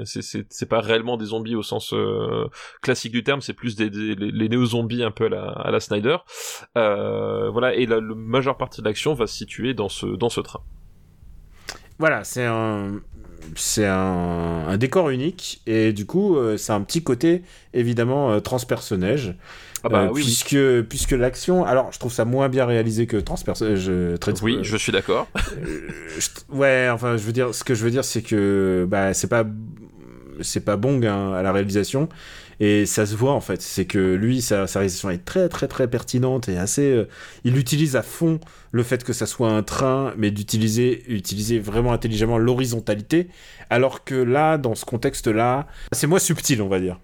[0.04, 2.46] c'est c'est pas réellement des zombies au sens euh,
[2.82, 4.48] classique du terme, c'est plus des, des- les, les
[5.04, 6.16] un peu à la, à la Snyder.
[6.76, 10.28] Euh, voilà, et la, la majeure partie de l'action va se situer dans ce, dans
[10.28, 10.60] ce train.
[11.98, 13.00] Voilà, c'est un,
[13.56, 17.42] c'est un, un décor unique et du coup, euh, c'est un petit côté
[17.74, 19.34] évidemment euh, transpersonnage.
[19.84, 20.22] Ah bah Euh, oui, oui.
[20.22, 23.90] puisque puisque l'action, alors je trouve ça moins bien réalisé que transpersonnage.
[24.42, 25.28] Oui, je suis d'accord.
[26.48, 29.44] Ouais, enfin, je veux dire, ce que je veux dire, c'est que bah, c'est pas,
[30.40, 32.08] c'est pas Bong hein, à la réalisation,
[32.60, 33.62] et ça se voit en fait.
[33.62, 36.90] C'est que lui, sa, sa réalisation est très, très, très pertinente et assez.
[36.90, 37.08] euh,
[37.44, 38.40] il utilise à fond
[38.72, 43.28] le fait que ça soit un train, mais d'utiliser, utiliser vraiment intelligemment l'horizontalité,
[43.70, 46.98] alors que là, dans ce contexte-là, c'est moins subtil, on va dire.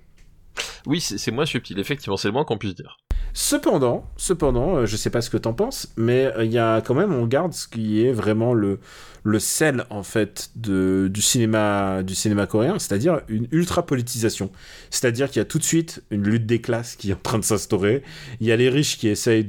[0.87, 2.99] Oui, c'est moins subtil, effectivement, c'est le moins qu'on puisse dire.
[3.37, 6.81] Cependant, cependant, euh, je sais pas ce que t'en penses, mais euh, il y a
[6.81, 8.79] quand même, on garde ce qui est vraiment le
[9.25, 14.51] le sel en fait de du cinéma du cinéma coréen, c'est-à-dire une ultra politisation.
[14.90, 17.38] C'est-à-dire qu'il y a tout de suite une lutte des classes qui est en train
[17.38, 18.03] de s'instaurer.
[18.40, 19.47] Il y a les riches qui essayent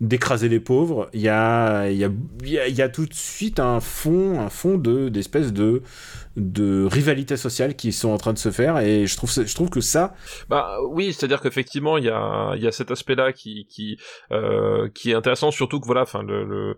[0.00, 1.10] d'écraser les pauvres.
[1.12, 2.10] Il y a y a
[2.42, 5.82] y a, tout de suite un fond un fond de d'espèces de
[6.36, 9.70] de rivalité sociale qui sont en train de se faire et je trouve je trouve
[9.70, 10.14] que ça
[10.48, 13.98] Bah oui, c'est-à-dire qu'effectivement il y a il y a cet aspect-là qui qui
[14.32, 16.76] euh, qui est intéressant, surtout que voilà, enfin le,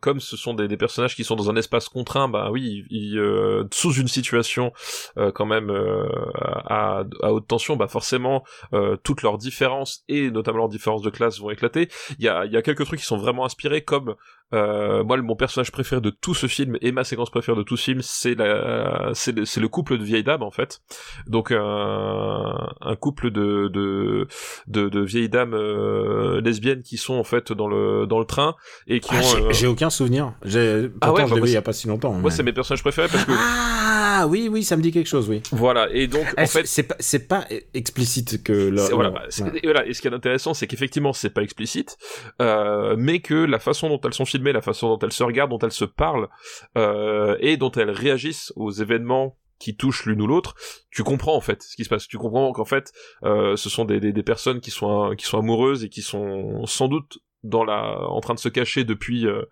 [0.00, 2.84] comme ce sont des, personnages qui sont dans un espace contraint, bah oui,
[3.16, 4.72] euh, sous une situation
[5.16, 10.30] euh, quand même euh, à, à haute tension, bah forcément euh, toutes leurs différences et
[10.30, 11.88] notamment leurs différences de classe vont éclater.
[12.18, 14.14] Il y a il y a quelques trucs qui sont vraiment inspirés, comme
[14.54, 17.76] euh, moi, mon personnage préféré de tout ce film et ma séquence préférée de tout
[17.76, 20.80] ce film, c'est la, c'est le, c'est le couple de vieilles dames en fait.
[21.26, 24.26] Donc un, un couple de de
[24.66, 28.54] de, de vieilles dames euh, lesbiennes qui sont en fait dans le dans le train
[28.86, 29.50] et qui Ah, ont.
[29.52, 30.32] j'ai- euh, aucun souvenir.
[30.44, 32.12] J'ai Ah ouais, je bah, il y a pas si longtemps.
[32.12, 35.06] moi, mais- c'est mes personnages préférés parce que Ah oui oui ça me dit quelque
[35.06, 35.42] chose oui.
[35.52, 38.82] voilà et donc en fait c'est pas c'est pas explicite que là.
[38.86, 39.28] C'est- voilà, ouais.
[39.62, 41.96] et voilà, et ce qui est intéressant, c'est qu'effectivement, c'est pas explicite,
[42.42, 45.50] euh, mais que la façon dont elles sont filmées, la façon dont elles se regardent,
[45.50, 46.28] dont elles se parlent,
[46.76, 50.54] euh, et dont elles réagissent aux événements qui touchent l'une ou l'autre,
[50.90, 52.06] tu comprends en fait ce qui se passe.
[52.06, 52.92] Tu comprends qu'en fait,
[53.24, 56.86] euh, ce sont des, des, personnes qui sont qui sont amoureuses et qui sont sans
[56.86, 59.42] doute dans la en train de se cacher depuis euh,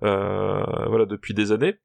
[0.00, 1.76] voilà depuis des années.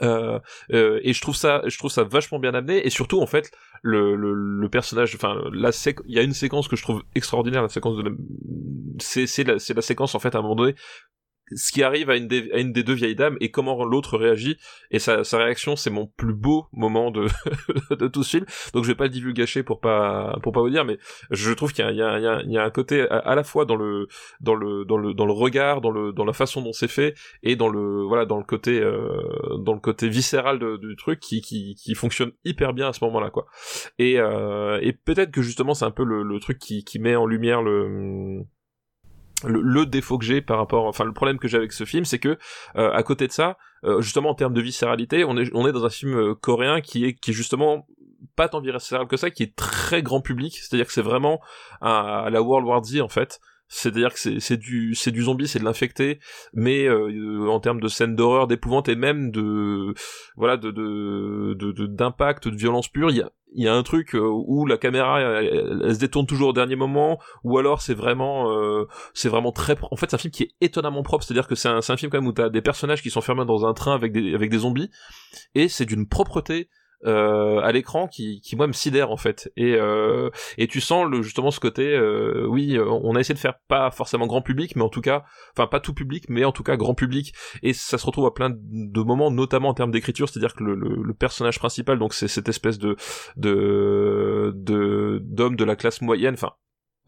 [0.00, 4.16] Et je trouve ça je trouve ça vachement bien amené et surtout en fait le,
[4.16, 5.70] le, personnage enfin la
[6.06, 8.16] il y a une séquence que je trouve extraordinaire la séquence de
[8.98, 10.74] c'est c'est la la séquence en fait à un moment donné
[11.54, 14.58] ce qui arrive à une des, deux vieilles dames et comment l'autre réagit.
[14.90, 17.10] Et sa, réaction c'est mon plus beau moment
[17.90, 18.46] de tout ce film.
[18.74, 20.98] Donc je vais pas le divulgacher pour pas pas vous dire mais
[21.30, 24.06] je trouve qu'il y a un côté à, la fois dans le
[25.32, 29.22] regard dans la façon dont c'est fait et dans le voilà dans le côté euh,
[30.02, 33.46] viscéral du truc qui, fonctionne hyper bien à ce moment là quoi.
[33.98, 37.26] Et euh, peut-être que justement c'est un peu le, le truc qui qui met en
[37.26, 38.44] lumière le
[39.44, 42.18] le, défaut que j'ai par rapport, enfin le problème que j'ai avec ce film, c'est
[42.18, 42.38] que
[42.76, 45.72] euh, à côté de ça, euh, justement en termes de viscéralité, on est on est
[45.72, 47.86] dans un film euh, coréen qui est qui justement
[48.34, 51.40] pas tant viscéral que ça, qui est très grand public, c'est-à-dire que c'est vraiment
[51.80, 53.40] à, la World War Z en fait.
[53.68, 56.20] C'est-à-dire que c'est du c'est du zombie, c'est de l'infecté,
[56.54, 59.94] mais en termes de scènes d'horreur, d'épouvante et même de
[60.36, 63.82] voilà de de d'impact, de, de, violence pure, il y a il y a un
[63.82, 67.94] truc euh, où la caméra elle, se détourne toujours au dernier moment ou alors c'est
[67.94, 71.32] vraiment euh, c'est vraiment très en fait c'est un film qui est étonnamment propre c'est
[71.32, 73.20] à dire que c'est un, un film quand même où t'as des personnages qui sont
[73.20, 74.90] fermés dans un train avec des avec des zombies
[75.54, 76.68] et c'est d'une propreté
[77.04, 79.52] euh, à l'écran qui, qui moi me sidère en fait.
[79.56, 83.38] Et euh, et tu sens le justement ce côté euh, oui on a essayé de
[83.38, 85.24] faire pas forcément grand public mais en tout cas
[85.56, 87.34] enfin pas tout public mais en tout cas grand public.
[87.62, 90.54] Et ça se retrouve à plein de moments notamment en termes d'écriture c'est à dire
[90.54, 92.96] que le, le, personnage principal donc c'est cette espèce de
[93.36, 96.52] de d'homme de la classe moyenne enfin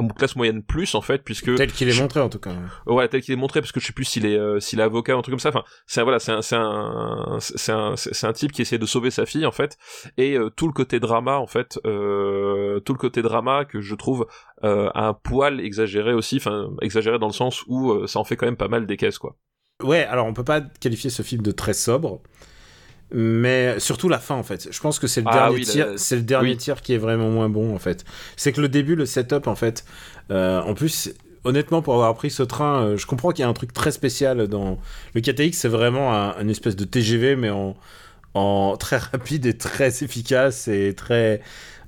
[0.08, 2.52] classe moyenne plus en fait puisque tel qu'il est montré en tout cas
[2.86, 3.08] ouais.
[3.08, 5.14] Tel qu'il est montré parce que je sais plus s'il est euh, s'il est avocat
[5.14, 5.50] ou un truc comme ça.
[5.50, 8.86] Enfin c'est voilà c'est un c'est un c'est un c'est un type qui essaie de
[8.86, 9.76] sauver sa fille en fait.
[10.16, 13.94] Et euh, tout le côté drama en fait euh, tout le côté drama que je
[13.94, 14.26] trouve
[14.64, 18.46] euh, un poil exagéré aussi enfin exagéré dans le sens où ça en fait quand
[18.46, 19.36] même pas mal des caisses quoi.
[19.82, 22.20] Ouais alors on peut pas qualifier ce film de très sobre
[23.12, 24.68] mais surtout la fin en fait.
[24.70, 27.31] Je pense que c'est le ah dernier tir, c'est le dernier tir qui est vraiment
[27.31, 28.05] moins bon en fait.
[28.37, 29.85] C'est que le début, le setup en fait.
[30.31, 31.12] Euh, en plus,
[31.44, 33.90] honnêtement, pour avoir pris ce train, euh, je comprends qu'il y a un truc très
[33.90, 34.79] spécial dans
[35.14, 35.53] le KTX.
[35.53, 37.77] C'est vraiment un, une espèce de TGV, mais en,
[38.35, 41.40] en très rapide et très efficace et très.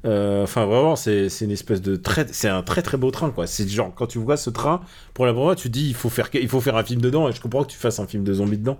[0.05, 2.27] Euh, enfin, vraiment, c'est une espèce de très.
[2.33, 3.47] C'est un très très beau train, quoi.
[3.47, 4.81] C'est genre, quand tu vois ce train,
[5.15, 7.29] pour la première fois, tu dis, il faut, faire, il faut faire un film dedans,
[7.29, 8.79] et je comprends que tu fasses un film de zombies dedans.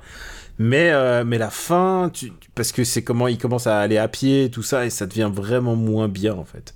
[0.59, 4.09] Mais, euh, mais la fin, tu, parce que c'est comment il commence à aller à
[4.09, 6.75] pied, tout ça, et ça devient vraiment moins bien, en fait.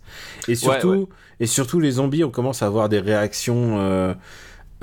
[0.49, 1.09] Et surtout,
[1.41, 4.15] Et surtout les zombies, on commence à avoir des réactions euh,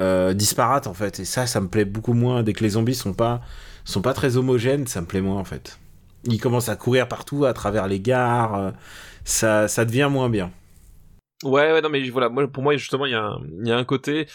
[0.01, 1.19] euh, disparates, en fait.
[1.21, 2.43] Et ça, ça me plaît beaucoup moins.
[2.43, 3.41] Dès que les zombies sont pas,
[3.85, 5.79] sont pas très homogènes, ça me plaît moins, en fait.
[6.25, 8.73] Ils commencent à courir partout, à travers les gares.
[9.23, 10.51] Ça, ça devient moins bien.
[11.43, 13.77] Ouais, ouais, non, mais voilà, moi, pour moi, justement, il y, a un, y a
[13.77, 14.27] un côté,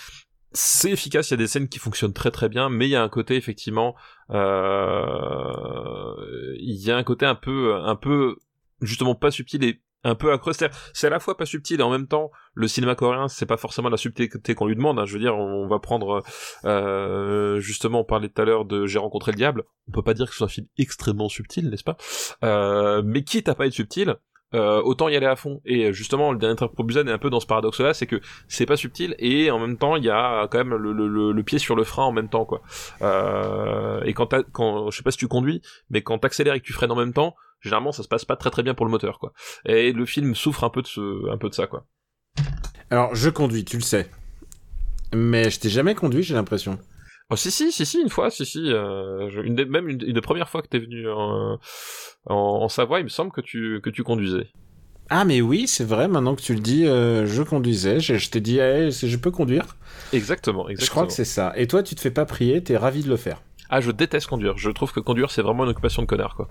[0.52, 2.96] c'est efficace, il y a des scènes qui fonctionnent très très bien, mais il y
[2.96, 3.94] a un côté effectivement,
[4.30, 6.14] euh,
[6.58, 8.36] il y a un côté un peu, un peu
[8.80, 10.52] justement pas subtil et un peu accro.
[10.52, 13.56] C'est à la fois pas subtil et en même temps, le cinéma coréen, c'est pas
[13.56, 14.98] forcément la subtilité qu'on lui demande.
[14.98, 15.06] Hein.
[15.06, 16.22] Je veux dire, on va prendre
[16.64, 19.64] euh, justement, on parlait tout à l'heure de J'ai rencontré le diable.
[19.88, 21.96] On peut pas dire que ce soit un film extrêmement subtil, n'est-ce pas?
[22.44, 24.16] Euh, Mais quitte à pas être subtil,
[24.54, 25.60] euh, autant y aller à fond.
[25.64, 28.66] Et justement, le dernier pour Busan est un peu dans ce paradoxe-là, c'est que c'est
[28.66, 31.84] pas subtil et en même temps, il y a quand même le, pied sur le
[31.84, 32.62] frein en même temps, quoi.
[33.02, 36.64] Euh, et quand, quand je sais pas si tu conduis, mais quand t'accélères et que
[36.64, 38.90] tu freines en même temps, généralement, ça se passe pas très très bien pour le
[38.90, 39.32] moteur, quoi.
[39.64, 41.86] Et le film souffre un peu de ce, un peu de ça, quoi.
[42.90, 44.10] Alors, je conduis, tu le sais.
[45.14, 46.78] Mais je t'ai jamais conduit, j'ai l'impression.
[47.30, 48.72] Oh, si, si, si, si, une fois, si, si.
[48.72, 51.58] Euh, une des, même une, des premières fois que t'es venu en,
[52.26, 54.48] en, Savoie, il me semble que tu, que tu conduisais.
[55.10, 58.00] Ah, mais oui, c'est vrai, maintenant que tu le dis, euh, je conduisais.
[58.00, 59.76] Je, je t'ai dit, hey, je peux conduire.
[60.12, 60.86] Exactement, exactement.
[60.86, 61.52] Je crois que c'est ça.
[61.56, 63.42] Et toi, tu te fais pas prier, t'es ravi de le faire.
[63.70, 64.56] Ah, je déteste conduire.
[64.56, 66.48] Je trouve que conduire, c'est vraiment une occupation de connard, quoi.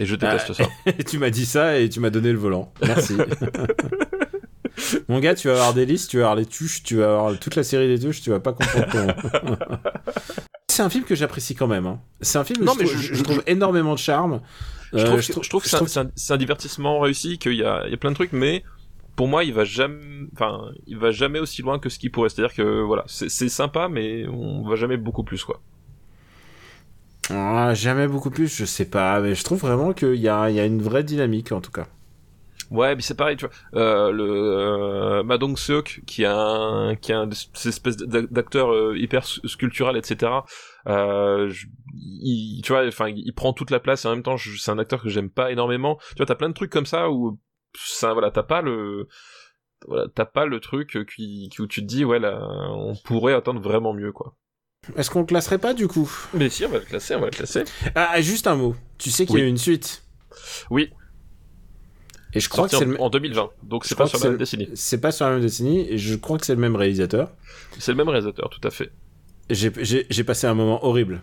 [0.00, 0.64] Et je déteste ah, ça.
[0.98, 2.72] Et tu m'as dit ça et tu m'as donné le volant.
[2.84, 3.16] Merci.
[5.08, 7.38] Mon gars, tu vas avoir des listes, tu vas avoir les touches, tu vas avoir
[7.38, 9.56] toute la série des touches, tu vas pas comprendre ton.
[10.68, 11.86] c'est un film que j'apprécie quand même.
[11.86, 12.00] Hein.
[12.20, 14.40] C'est un film où je, trouve, énormément de charme.
[14.92, 17.96] Je trouve, euh, trouve que c'est un, divertissement réussi, qu'il y a, il y a
[17.96, 18.64] plein de trucs, mais
[19.16, 22.28] pour moi, il va jamais, enfin, il va jamais aussi loin que ce qu'il pourrait.
[22.28, 25.60] C'est-à-dire que voilà, c'est sympa, mais on va jamais beaucoup plus, quoi.
[27.30, 30.56] Ah, jamais beaucoup plus, je sais pas, mais je trouve vraiment qu'il y a, il
[30.56, 31.86] y a une vraie dynamique en tout cas.
[32.70, 33.54] Ouais, mais c'est pareil, tu vois.
[33.80, 39.24] Euh, le euh, Madong Seok, qui a un, qui a cette espèce d'acteur euh, hyper
[39.24, 40.32] sculptural, etc.
[40.86, 41.52] Euh,
[41.94, 44.78] il, tu vois, enfin, il prend toute la place et en même temps, c'est un
[44.78, 45.96] acteur que j'aime pas énormément.
[46.10, 47.38] Tu vois, t'as plein de trucs comme ça où,
[47.74, 49.08] ça, voilà, t'as pas le,
[49.86, 52.38] voilà, t'as pas le truc qui, où tu te dis, ouais, là,
[52.70, 54.36] on pourrait attendre vraiment mieux, quoi.
[54.96, 56.10] Est-ce qu'on le classerait pas du coup?
[56.34, 57.64] Mais si, on va le classer, on va le classer.
[57.94, 58.76] Ah, juste un mot.
[58.96, 60.04] Tu sais qu'il y a une suite?
[60.70, 60.90] Oui,
[62.34, 64.68] et je crois que c'est en, en 2020, donc c'est pas sur la même décennie.
[64.74, 67.32] C'est pas sur la même décennie, et je crois que c'est le même réalisateur.
[67.78, 68.90] C'est le même réalisateur, tout à fait.
[69.50, 71.22] j'ai- passé un moment horrible.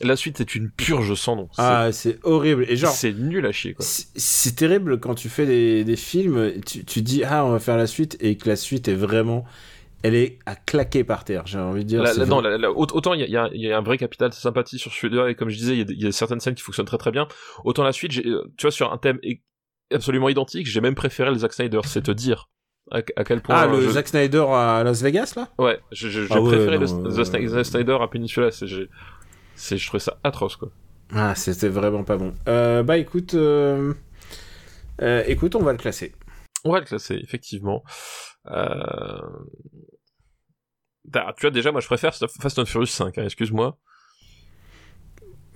[0.00, 1.48] La suite est une purge sans nom.
[1.56, 2.66] Ah, c'est horrible.
[2.68, 3.84] Et genre, c'est nul à chier, quoi.
[3.86, 7.76] c'est terrible quand tu fais des, des films, tu, tu dis, ah, on va faire
[7.76, 9.44] la suite, et que la suite est vraiment.
[10.02, 12.02] Elle est à claquer par terre, j'ai envie de dire.
[12.02, 14.34] La- c'est la- non, la- autant il y a, y y un vrai capital de
[14.34, 16.86] sympathie sur celui-là, et comme je disais, il y a y, certaines scènes qui fonctionnent
[16.86, 17.26] très très bien.
[17.64, 19.18] Autant la suite, euh, tu vois, sur un thème
[19.94, 22.48] absolument identique, j'ai même préféré le Zack Snyder, c'est te dire
[22.90, 23.54] à, à quel point.
[23.56, 25.48] Ah, le je- Zack Snyder à Las Vegas, là?
[25.58, 29.86] Ouais, j'ai Ah ouais, préféré le, non, le euh, Zack Snyder à Peninsula, c'est, je
[29.86, 30.70] trouvais ça atroce, quoi.
[31.14, 32.34] Ah, c'était vraiment pas bon.
[32.48, 33.94] Euh, bah écoute, euh,
[35.02, 36.12] euh, écoute, on va le classer.
[36.64, 37.84] On va le classer, effectivement.
[38.50, 39.20] Euh...
[41.12, 43.78] t'as- Tu vois, déjà, moi, je préfère Fast and Furious 5, hein, excuse-moi.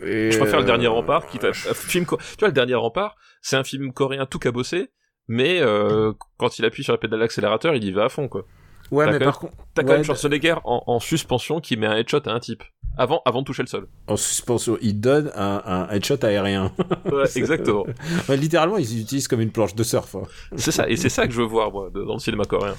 [0.00, 3.16] Et, Je préfère le dernier rempart, qui t'a un film Tu vois, le dernier rempart,
[3.42, 4.90] c'est un film coréen tout cabossé,
[5.26, 8.44] mais euh, quand il appuie sur la pédale d'accélérateur, il y va à fond, quoi.
[8.90, 12.26] Ouais, mais par contre, T'as quand même Schwarzenegger en, en suspension qui met un headshot
[12.26, 12.62] à un type.
[12.96, 13.86] Avant, avant de toucher le sol.
[14.08, 16.72] en suspension, il donne un, un headshot aérien.
[17.12, 17.86] Ouais, exactement.
[18.28, 20.16] Ouais, littéralement, ils utilisent comme une planche de surf.
[20.16, 20.22] hein.
[20.56, 22.74] C'est ça, et c'est ça que je veux voir, moi, dans le cinéma coréen.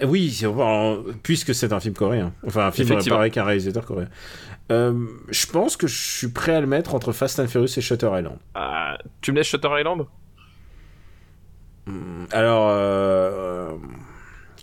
[0.00, 0.40] Et Oui,
[1.24, 2.32] puisque c'est un film coréen.
[2.46, 3.16] Enfin, un film Effectivement.
[3.16, 4.06] pareil qu'un réalisateur coréen.
[4.70, 4.94] Euh,
[5.30, 8.06] je pense que je suis prêt à le mettre entre Fast and Furious et Shutter
[8.14, 8.38] Island.
[8.54, 10.06] Ah, tu me laisses Shutter Island?
[12.32, 13.70] Alors, euh,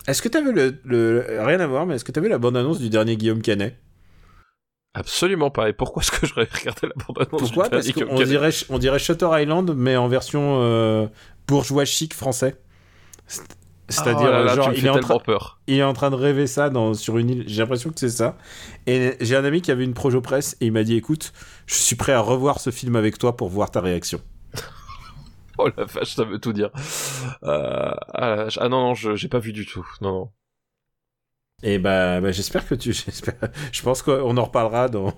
[0.08, 2.38] est-ce que t'as vu le, le- Rien à voir, mais est-ce que t'as vu la
[2.38, 3.76] bande-annonce du dernier Guillaume Canet?
[4.96, 5.70] Absolument pas.
[5.70, 9.28] Et pourquoi est-ce que je regardé la bande-annonce Pourquoi Parce qu'on dirait, on dirait Shutter
[9.34, 11.08] Island, mais en version euh,
[11.48, 12.56] bourgeois chic français.
[13.28, 13.44] C'est-
[13.88, 15.60] C'est-à-dire, oh genre, il est, en train, peur.
[15.68, 17.44] il est en train de rêver ça dans, sur une île.
[17.46, 18.36] J'ai l'impression que c'est ça.
[18.88, 21.34] Et j'ai un ami qui avait une projo presse et il m'a dit écoute,
[21.68, 24.20] je suis prêt à revoir ce film avec toi pour voir ta réaction.
[25.58, 26.70] Oh la vache, ça veut tout dire.
[27.44, 29.88] Euh, ah, ah non, non, je- j'ai pas vu du tout.
[30.02, 30.30] Non, non.
[31.68, 32.94] Et bah, bah, j'espère que tu.
[33.72, 35.12] Je pense qu'on en reparlera dans.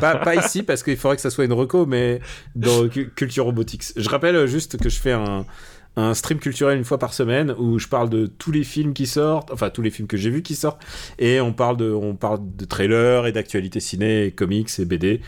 [0.00, 2.20] Pas, ici parce qu'il faudrait que ça soit une reco, mais
[2.56, 3.84] dans Cu- Culture Robotics.
[3.96, 5.44] Je rappelle juste que je fais un,
[5.96, 9.06] un stream culturel une fois par semaine où je parle de tous les films qui
[9.06, 10.80] sortent, enfin tous les films que j'ai vus qui sortent,
[11.18, 15.20] et on parle de, on parle de trailers et d'actualités ciné, comics et BD.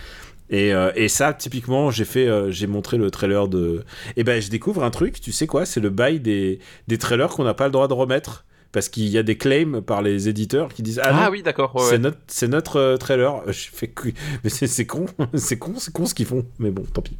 [0.50, 3.84] Et, euh, et ça, typiquement, j'ai fait, euh, j'ai montré le trailer de.
[4.16, 5.20] Et ben, je découvre un truc.
[5.20, 7.94] Tu sais quoi C'est le bail des, des trailers qu'on n'a pas le droit de
[7.94, 11.42] remettre parce qu'il y a des claims par les éditeurs qui disent ah, Ah, oui,
[11.42, 11.74] d'accord.
[11.76, 11.98] ouais, c'est ouais.
[11.98, 13.36] notre, c'est notre euh, trailer.
[13.46, 13.94] Euh, Je fais
[14.44, 16.44] mais c'est con, c'est con, c'est con ce qu'ils font.
[16.58, 17.16] Mais bon, tant pis.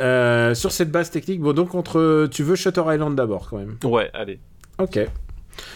[0.00, 3.76] Euh, sur cette base technique, bon donc entre, tu veux Shutter Island d'abord quand même.
[3.84, 4.40] Ouais, allez.
[4.78, 4.98] Ok.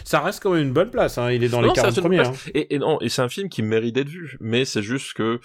[0.05, 1.18] Ça reste quand même une bonne place.
[1.18, 1.33] Hein.
[1.33, 2.20] Il est dans Non, les ça 40 reste une premiers.
[2.20, 2.33] hein.
[2.55, 4.37] Et, et non, et c'est un film qui mérite d'être vu.
[4.40, 5.40] Mais c'est juste que,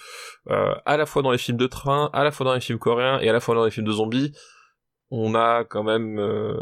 [0.50, 2.78] euh, à la fois dans les films de train, à la fois dans les films
[2.78, 4.32] coréens et à la fois dans les films de zombies,
[5.10, 6.54] on a quand même euh,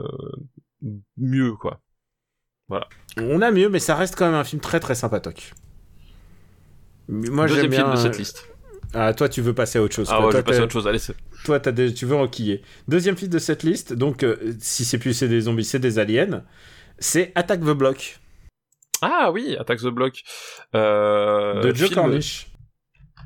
[1.19, 1.81] mieux, quoi.
[3.19, 5.53] On a mieux, mais ça reste quand même un film très très sympatoque.
[7.09, 7.79] Moi j'aime Deuxième bien.
[7.81, 8.49] film de euh, cette liste.
[8.95, 10.09] Ah toi tu veux passer à autre chose.
[10.11, 10.87] Ah ouais, toi, vais passer à t'es- autre chose.
[10.89, 11.15] Allez, c'est...
[11.45, 12.63] toi t'as des- tu veux enquiller.
[12.89, 15.99] Deuxième film de cette liste, donc euh, si c'est plus c'est des zombies, c'est des
[15.99, 16.43] aliens.
[16.99, 18.19] C'est Attack the Block
[19.03, 20.23] Ah oui, Attack the Block.
[20.75, 22.49] Euh, de Joe film- Cornish.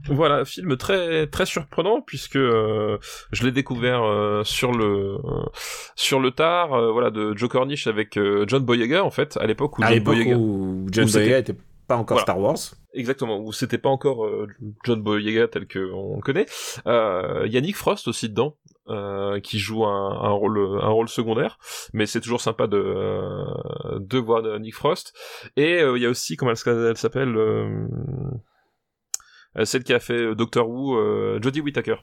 [0.08, 2.98] Voilà, film très très surprenant puisque euh,
[3.32, 5.42] je l'ai découvert euh, sur le euh,
[5.94, 9.46] sur le tard, euh, voilà, de Joe Cornish avec euh, John Boyega en fait à
[9.46, 10.36] l'époque où John Boyega,
[10.90, 11.54] John était
[11.86, 12.22] pas encore Voilà.
[12.22, 12.56] Star Wars.
[12.94, 14.46] exactement, où c'était pas encore euh,
[14.84, 16.46] John Boyega tel que on le connaît.
[16.86, 18.56] Euh, Yannick Frost aussi dedans.
[18.88, 21.58] euh, qui joue un, un rôle un rôle secondaire
[21.92, 23.44] mais c'est toujours sympa de euh,
[24.00, 25.12] de voir Nick Frost
[25.56, 27.36] et euh, il y a aussi comment elle, elle s'appelle
[29.64, 31.96] celle qui a fait euh, Doctor Who euh, Jodie Whittaker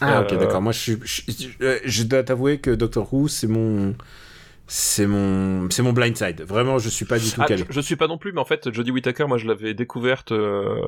[0.00, 0.62] Ah ok Euh, d'accord.
[0.62, 3.94] Moi je suis, je, je- euh, je dois t'avouer que Doctor Who c'est mon,
[4.66, 6.42] c'est mon, c'est mon blind side.
[6.42, 7.64] Vraiment je suis pas du tout Ah, calé.
[7.68, 10.30] je, je suis pas non plus, mais en fait, Jodie Whittaker, moi, je l'avais découverte
[10.32, 10.80] euh,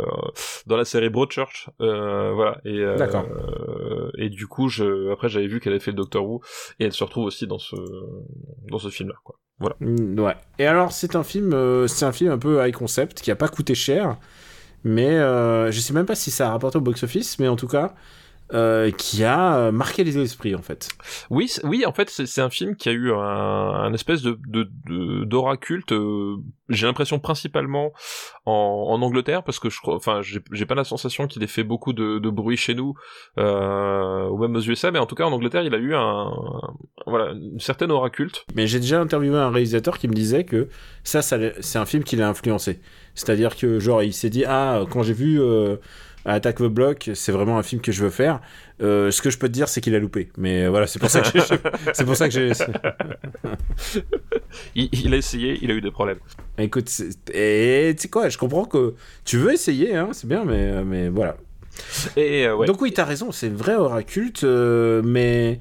[0.66, 2.60] dans la série Broadchurch, euh, voilà.
[2.64, 3.24] Et euh, D'accord.
[3.28, 6.40] euh, et du coup, je, après, j'avais vu qu'elle avait fait le Doctor Who,
[6.78, 7.74] et elle se retrouve aussi dans ce
[8.70, 9.36] dans ce film-là, quoi.
[9.58, 9.76] Voilà.
[9.80, 10.34] Mm, Ouais.
[10.60, 13.36] Et alors c'est un film, euh, c'est un film un peu high concept qui a
[13.36, 14.16] pas coûté cher,
[14.84, 17.56] mais euh, je sais même pas si ça a rapporté au box office, mais en
[17.56, 17.94] tout cas
[18.52, 20.90] euh, qui a euh, marqué les esprits en fait.
[21.30, 24.38] Oui, oui, en fait, c'est un film qui a eu un, un espèce de
[25.24, 25.92] d'aura culte.
[25.92, 26.36] euh,
[26.68, 27.92] j'ai l'impression principalement
[28.46, 31.64] en, en Angleterre parce que je crois, enfin, j'ai pas la sensation qu'il ait fait
[31.64, 32.94] beaucoup de, de bruit chez nous
[33.38, 36.30] euh, ou même aux USA, mais en tout cas en Angleterre, il a eu un
[37.06, 38.44] voilà une certaine aura culte.
[38.54, 40.68] Mais j'ai déjà interviewé un réalisateur qui me disait que
[41.04, 42.80] ça, ça c'est un film qui l'a influencé.
[43.14, 45.76] C'est-à-dire que genre il s'est dit ah quand j'ai vu euh,
[46.24, 48.40] Attack the Block, c'est vraiment un film que je veux faire.
[48.80, 50.30] Euh, ce que je peux te dire, c'est qu'il a loupé.
[50.36, 51.40] Mais euh, voilà, c'est pour ça que j'ai-
[51.94, 52.52] c'est pour ça que j'ai.
[54.74, 56.18] il, il a essayé, il a eu des problèmes.
[56.58, 58.94] Écoute, c'est- et tu sais quoi, je comprends que
[59.24, 61.36] tu veux essayer, hein, c'est bien, mais, mais voilà.
[62.16, 62.66] Et euh, ouais.
[62.66, 65.60] Donc oui, t'as raison, c'est vrai culte, euh, mais,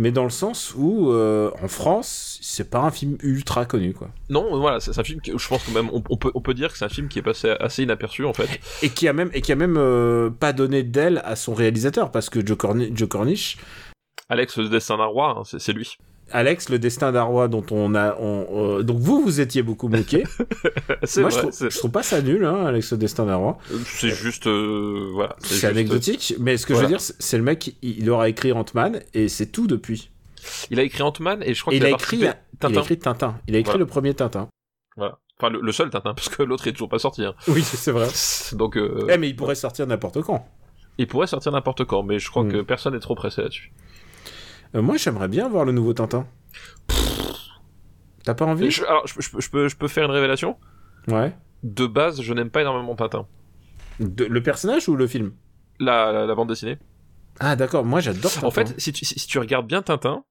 [0.00, 4.08] mais dans le sens où, euh, en France, c'est pas un film ultra connu, quoi.
[4.30, 6.54] Non, voilà, c'est un film que je pense que même on, on peut on peut
[6.54, 8.48] dire que c'est un film qui est passé assez inaperçu en fait.
[8.82, 12.10] Et qui a même, et qui a même euh, pas donné d'aile à son réalisateur,
[12.10, 13.58] parce que Joe, Corni- Joe Cornish,
[14.30, 15.98] Alex le destin d'un roi, hein, c'est lui.
[16.32, 18.16] Alex, le destin roi dont on a...
[18.18, 20.24] On, euh, donc vous, vous étiez beaucoup moqué.
[21.04, 23.34] C'est Moi, vrai, je, trouve, c'est- je trouve pas ça nul, hein, Alex, le destin
[23.34, 23.58] roi.
[23.84, 25.36] c'est juste euh, voilà.
[25.40, 28.28] C'est juste- anecdotique, mais ce que je veux dire, c'est- le mec, il, il aura
[28.28, 30.10] écrit Ant-Man, et c'est tout depuis.
[30.70, 32.58] Il a écrit Ant-Man et je crois qu'il il a, a écrit, participé- il a
[32.68, 32.80] Tintin.
[32.82, 33.38] écrit Tintin.
[33.46, 33.78] Il a écrit Voilà.
[33.80, 34.48] le premier Tintin.
[34.96, 35.18] Voilà.
[35.38, 37.24] Enfin le, le seul Tintin parce que l'autre est toujours pas sorti.
[37.24, 37.34] Hein.
[37.48, 38.08] Oui, c'est vrai.
[38.52, 40.46] Donc euh, Eh, mais il pourrait sortir n'importe quand.
[40.98, 42.52] il pourrait sortir n'importe quand, mais je crois Hmm.
[42.52, 43.72] que personne n'est trop pressé là-dessus.
[44.74, 46.26] Euh, moi, j'aimerais bien voir le nouveau Tintin.
[48.24, 50.58] T'as pas envie Je- alors je, je peux- je peux je peux faire une révélation?
[51.08, 51.34] Ouais.
[51.62, 53.26] De base, je n'aime pas énormément Tintin.
[53.98, 55.32] De- le personnage ou le film?
[55.78, 56.78] La, la, la bande dessinée.
[57.38, 58.46] Ah, d'accord, moi j'adore Tintin.
[58.46, 60.24] En fait, si tu, si, si tu regardes bien Tintin,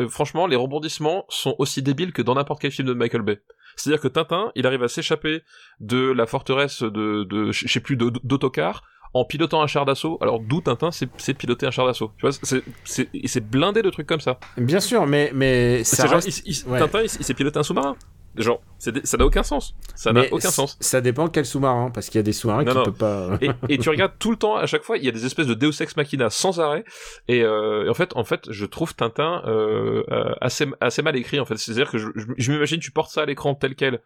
[0.00, 3.40] euh, franchement, les rebondissements sont aussi débiles que dans n'importe quel film de Michael Bay.
[3.76, 5.42] C'est-à-dire que Tintin, il arrive à s'échapper
[5.78, 8.82] de la forteresse de, de je sais plus, de- d'autocar
[9.14, 10.18] en pilotant un char d'assaut.
[10.20, 12.12] Alors d'où Tintin, c'est piloter un char d'assaut.
[12.18, 12.36] Tu vois,
[12.84, 14.38] c'est et c'est blindé de trucs comme ça.
[14.58, 16.78] Bien sûr, mais, mais C'est ça genre, il- il- ouais.
[16.80, 17.96] Tintin, il, il s'est piloté un sous-marin.
[18.36, 19.76] Genre, ça n'a aucun sens.
[19.94, 20.76] Ça n'a aucun sens.
[20.80, 22.82] Ça dépend quel sous-marin, parce qu'il y a des sous-marins qui non.
[22.82, 23.38] peuvent pas.
[23.40, 25.46] et, et tu regardes tout le temps, à chaque fois, il y a des espèces
[25.46, 26.84] de Deus Ex Machina sans arrêt.
[27.28, 31.14] Et, euh, et en fait, en fait, je trouve Tintin euh, euh, assez assez mal
[31.14, 31.38] écrit.
[31.38, 34.00] En fait, c'est-à-dire que je, je, je m'imagine, tu portes ça à l'écran tel quel.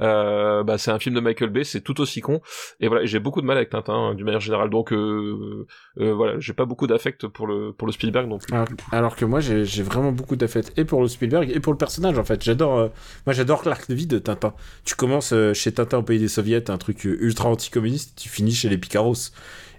[0.00, 2.40] Euh, bah, c'est un film de Michael Bay, c'est tout aussi con.
[2.80, 4.70] Et voilà, j'ai beaucoup de mal avec Tintin hein, d'une manière générale.
[4.70, 5.66] Donc euh,
[6.00, 8.54] euh, voilà, j'ai pas beaucoup d'affect pour le pour le Spielberg non plus.
[8.92, 12.18] Alors, que moi, j'ai vraiment beaucoup d'affect et pour le Spielberg et pour le personnage
[12.18, 12.42] en fait.
[12.42, 12.88] J'adore, euh,
[13.26, 14.54] moi j'adore l'arc de vie de Tintin.
[14.84, 18.28] Tu commences euh, chez Tintin au pays des soviets, un truc euh, ultra anticommuniste, tu
[18.28, 19.32] finis chez les Picaros.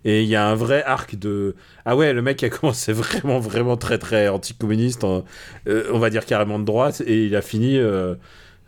[0.07, 3.39] Et il y a un vrai arc de ah ouais, le mec a commencé vraiment
[3.39, 5.23] vraiment très très anticommuniste, on
[5.65, 7.79] va dire carrément de droite, et il a fini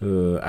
[0.03, 0.39] euh,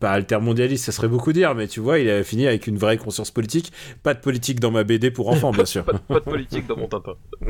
[0.00, 2.96] pas altermondialiste, ça serait beaucoup dire, mais tu vois, il a fini avec une vraie
[2.98, 3.72] conscience politique.
[4.02, 5.84] Pas de politique dans ma BD pour enfants, bien sûr.
[5.84, 7.14] Pas, de- pas de politique dans mon Tintin.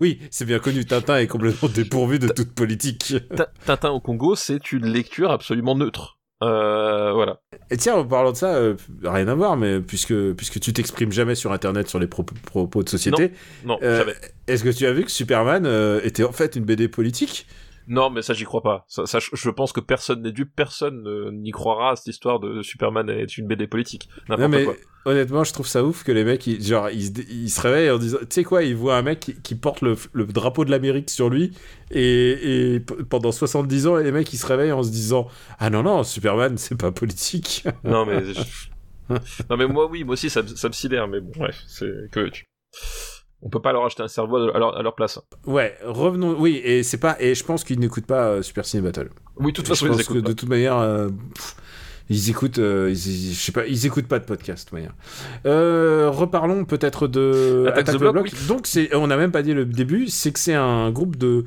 [0.00, 3.14] Oui, c'est bien connu, Tintin est complètement dépourvu de toute politique.
[3.64, 6.18] Tintin au Congo, c'est une lecture absolument neutre.
[6.42, 7.40] Euh, voilà.
[7.70, 11.10] Et tiens, en parlant de ça, euh, rien à voir, mais puisque, puisque tu t'exprimes
[11.10, 13.32] jamais sur Internet sur les pro- propos de société,
[13.64, 14.04] Non, euh,
[14.46, 15.66] est-ce que tu as vu que Superman
[16.04, 17.46] était en fait une BD politique?
[17.88, 18.84] Non, mais ça, j'y crois pas.
[18.88, 22.40] Ça, ça, je- pense que personne n'est dupe, personne ne- n'y croira à cette histoire
[22.40, 24.08] de Superman est une BD politique.
[24.28, 24.74] Non mais quoi.
[25.04, 27.60] honnêtement, je trouve ça ouf que les mecs, ils, genre, ils, se dé- ils se
[27.60, 30.26] réveillent en disant, tu sais quoi, ils voient un mec qui, qui porte le, le
[30.26, 31.52] drapeau de l'Amérique sur lui,
[31.92, 35.28] et, et pendant 70 ans, les mecs, ils se réveillent en se disant,
[35.60, 37.64] ah non, non, Superman, c'est pas politique.
[37.84, 38.24] Non, mais.
[38.24, 38.40] je-
[39.48, 42.10] non, mais moi, oui, moi aussi, ça, me- ça me sidère, mais bon, bref, c'est.
[42.10, 42.46] Que veux-tu
[43.42, 45.20] On peut pas leur acheter un cerveau à leur, à leur place.
[45.46, 48.82] ouais, revenons, oui, et c'est pas, et je pense qu'ils n'écoutent pas euh, Super Ciné
[48.82, 49.10] Battle.
[49.36, 50.34] Oui, de toute façon, ils pense que écoutent de pas.
[50.34, 51.56] toute manière, euh, pff,
[52.08, 52.96] ils écoutent, euh, ils,
[53.30, 54.94] ils- je sais pas, ils écoutent pas de podcast, de toute manière.
[56.10, 60.08] Reparlons peut-être de Attack the Block, Donc c'est, on n'a même pas dit le début,
[60.08, 61.44] c'est que c'est un groupe de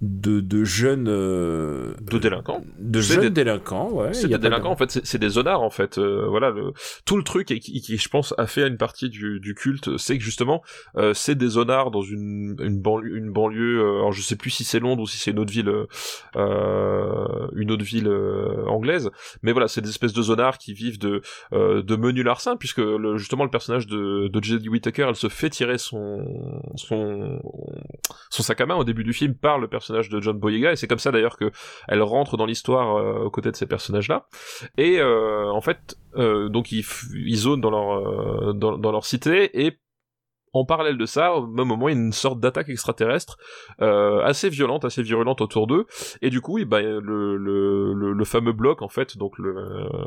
[0.00, 2.62] de, de jeunes euh, De délinquants.
[2.78, 4.12] de jeunes des- délinquants, ouais.
[4.14, 5.98] C'est des de- délinquants, en fait, c'est des zonards, en fait.
[5.98, 6.72] euh, voilà, le,
[7.04, 9.96] tout le truc et qui, qui, je pense, a fait une partie du, du culte,
[9.98, 10.62] c'est que justement,
[10.96, 13.80] euh, c'est des zonards dans une, une banlieue, une banlieue.
[13.80, 15.72] alors, je sais plus si c'est Londres ou si c'est une autre ville,
[16.36, 18.08] une autre ville
[18.68, 19.10] anglaise.
[19.42, 21.22] Mais voilà, c'est des espèces de zonards qui vivent de,
[21.52, 25.50] de menus larcins, puisque le, justement le personnage de, de Jodie Whittaker, elle se fait
[25.50, 26.24] tirer son,
[26.76, 27.40] son,
[28.30, 30.76] son sac à main au début du film par le personnage de John Boyega, et
[30.76, 31.50] c'est comme ça d'ailleurs que
[31.88, 34.26] elle rentre dans l'histoire euh, aux côtés de ces personnages-là.
[34.76, 36.84] Et euh, en fait, euh, donc ils,
[37.14, 39.78] ils zonent dans leur dans, leur cité et
[40.54, 43.36] en parallèle de ça, au même moment, il y a une sorte d'attaque extraterrestre
[43.78, 45.84] assez violente, assez virulente autour d'eux,
[46.22, 49.54] et du coup, eh ben, le, le, le, fameux bloc, en fait, donc le,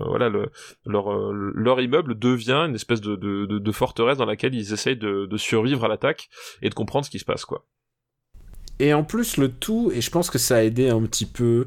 [0.08, 0.50] voilà, le,
[0.88, 4.98] leur, leur immeuble devient une espèce de, de, de, de forteresse dans laquelle ils essayent
[4.98, 6.28] de survivre à l'attaque
[6.64, 7.64] et de comprendre ce qui se passe, quoi.
[8.82, 11.66] Et en plus, le tout, et je pense que ça a aidé un petit peu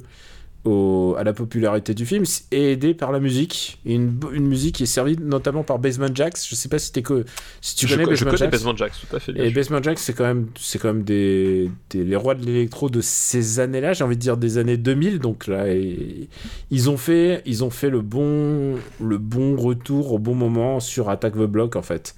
[0.65, 3.79] au- à la popularité du film, c'est aidé par la musique.
[3.85, 6.39] Et une, musique qui est servie notamment par Basement Jacks.
[6.49, 7.27] Je sais pas si, t'es que,
[7.61, 8.51] si tu je, connais co- je Basement connais Jacks.
[8.51, 9.33] Basement Jacks, tout à fait.
[9.35, 9.55] bien Et sûr.
[9.57, 13.03] Basement Jacks, c'est quand même, c'est quand même des, des- les rois de l'électro de
[13.03, 15.19] ces années-là, j'ai envie de dire des années 2000.
[15.19, 16.31] Donc là, et-
[16.71, 21.11] ils ont fait, ils ont fait le bon, le bon retour au bon moment sur
[21.11, 22.15] Attack the Block en fait.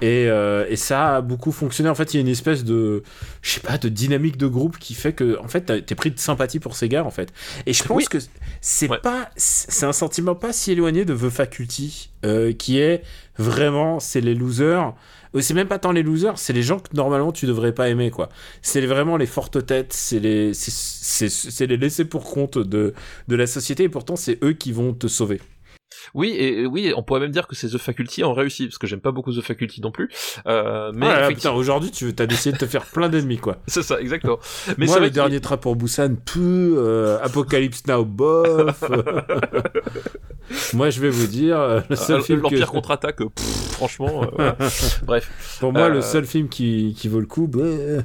[0.00, 1.90] Et, euh, et, ça a beaucoup fonctionné.
[1.90, 3.02] En fait, il y a une espèce de,
[3.42, 6.18] je sais pas, de dynamique de groupe qui fait que, en fait, t'es pris de
[6.18, 7.32] sympathie pour ces gars, en fait.
[7.66, 8.18] Et je pense que
[8.60, 13.02] c'est pas, c'est un sentiment pas si éloigné de The Faculty, euh, qui est
[13.38, 14.94] vraiment, c'est les losers.
[15.34, 17.88] Euh, c'est même pas tant les losers, c'est les gens que normalement tu devrais pas
[17.88, 18.28] aimer, quoi.
[18.62, 22.94] C'est vraiment les fortes têtes, c'est les, c'est les laissés pour compte de,
[23.28, 25.40] de la société, et pourtant c'est eux qui vont te sauver.
[26.14, 28.86] Oui, et oui, on pourrait même dire que c'est The Faculty ont réussi, parce que
[28.86, 30.08] j'aime pas beaucoup The Faculty non plus.
[30.46, 33.58] Euh, mais ah putain, aujourd'hui, tu as décidé de te faire plein d'ennemis, quoi.
[33.66, 34.38] c'est ça, exactement.
[34.78, 38.84] Mais Moi, le dernier train pour Busan, peu, euh, Apocalypse Now, bof.
[40.74, 43.20] moi, je vais vous dire, euh, le seul film L'Empire contre-attaque,
[43.72, 44.52] franchement, euh,
[45.04, 45.58] bref.
[45.60, 48.02] Pour moi, le seul film qui, qui vaut le coup, bah...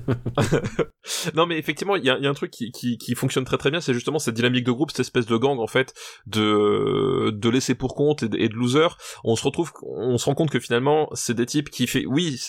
[1.36, 3.58] non, mais effectivement, il y a, y a, un truc qui, qui, qui fonctionne très
[3.58, 5.94] très bien, c'est justement cette dynamique de groupe, cette espèce de gang, en fait,
[6.28, 8.98] de, de laisser pour compte et de, losers.
[9.24, 12.40] On se retrouve, on se rend compte que finalement, c'est des types qui fait, oui,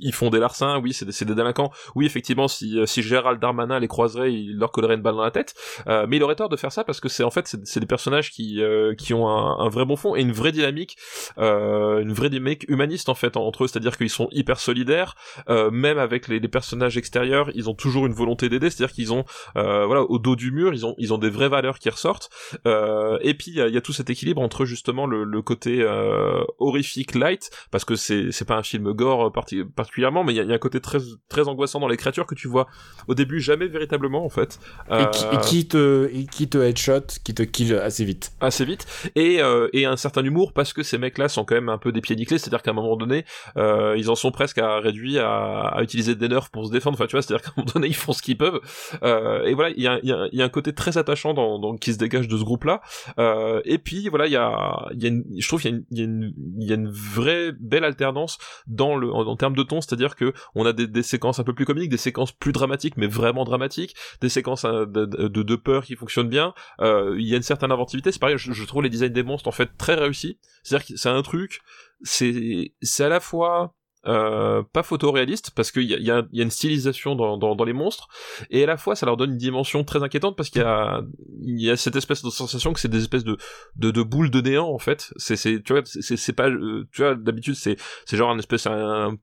[0.00, 3.78] ils font des larcins, oui, c'est des, des délinquants, oui, effectivement, si, si Gérald Darmanin
[3.78, 5.54] les croiserait, il leur collerait une balle dans la tête,
[5.86, 7.86] euh, mais il aurait tort de faire ça parce que c'est, en fait, c'est des
[7.86, 10.96] personnages qui, euh, qui ont un, vrai bon fond et une vraie dynamique,
[11.38, 15.14] euh, une vraie dynamique humaniste, en fait, entre eux, c'est-à-dire qu'ils sont hyper solidaires,
[15.48, 19.24] euh, même avec les, personnages extérieurs, ils ont toujours une volonté d'aider, c'est-à-dire qu'ils ont,
[19.56, 22.30] euh, voilà, au dos du mur, ils ont, ils ont des vraies valeurs qui ressortent.
[22.66, 25.80] Euh, et puis il y, y, a tout cet équilibre entre justement le, le côté
[25.80, 30.44] euh, horrifique light, parce que c'est pas un film gore particulièrement, mais il y a,
[30.44, 30.98] y a, un côté très
[31.28, 32.66] très angoissant dans les créatures que tu vois
[33.06, 34.58] au début jamais véritablement en fait.
[34.90, 38.32] Et, qui, et, qui, te et qui te headshot, qui te kill assez vite.
[38.40, 38.86] Assez vite.
[39.14, 39.40] Et
[39.72, 42.16] et un certain humour parce que ces mecs-là sont quand même un peu des pieds
[42.16, 43.24] nickelés, c'est-à-dire qu'à un moment donné,
[43.56, 46.96] ils en sont presque à réduire à, à utiliser des nerfs pour se défendre.
[46.96, 48.60] Enfin tu vois, c'est-à-dire qu'à un moment donné ils font ce qu'ils peuvent.
[49.02, 51.58] Euh, et voilà, il y a, y, a, y a, un côté très attachant dans,
[51.58, 52.80] dans, qui se dégage de ce groupe-là.
[53.18, 56.34] Euh, et puis voilà, il y a, y a une, je trouve qu'il y, y,
[56.58, 60.66] y, a une vraie belle alternance dans le, en, termes de ton, c'est-à-dire que on
[60.66, 63.94] a des, des, séquences un peu plus comiques, des séquences plus dramatiques, mais vraiment dramatiques,
[64.20, 66.54] des séquences de, de, de peur qui fonctionnent bien.
[66.80, 68.12] Euh, il y a une certaine inventivité.
[68.12, 70.38] C'est pareil, je, je trouve les designs des monstres en fait très réussis.
[70.62, 71.60] C'est-à-dire que c'est un truc,
[72.02, 73.74] c'est, c'est à la fois
[74.06, 77.56] euh, pas photoréaliste parce qu'il y a, y, a, y a, une stylisation dans, dans,
[77.56, 78.06] dans, les monstres
[78.48, 81.02] et à la fois ça leur donne une dimension très inquiétante parce qu'il y a,
[81.42, 83.36] y a cette espèce de sensation que c'est des espèces de,
[83.76, 85.12] de, de, boules de néant en fait.
[85.16, 87.76] C'est tu vois c'est pas euh, tu vois d'habitude c'est
[88.06, 89.16] c'est genre un espèce un,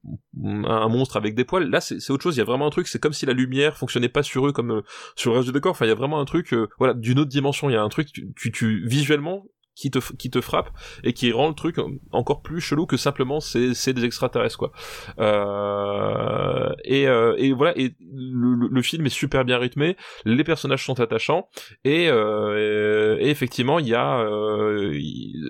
[0.44, 1.70] un, monstre avec des poils.
[1.70, 3.34] Là c'est c'est autre chose il y a vraiment un truc c'est comme si la
[3.34, 4.82] lumière fonctionnait pas sur eux comme euh,
[5.16, 5.72] sur le reste du décor.
[5.72, 7.70] Enfin il y a vraiment un truc euh, voilà d'une autre dimension.
[7.70, 9.46] Il y a un truc tu, tu, tu visuellement
[9.76, 10.70] qui te qui te frappe
[11.04, 11.78] et qui rend le truc
[12.12, 14.72] encore plus chelou que simplement c'est c'est des extraterrestres quoi.
[15.20, 20.86] Euh, et euh, et voilà et le, le, film est super bien rythmé les personnages
[20.86, 21.50] sont attachants
[21.84, 24.98] et, euh, et effectivement il y a euh,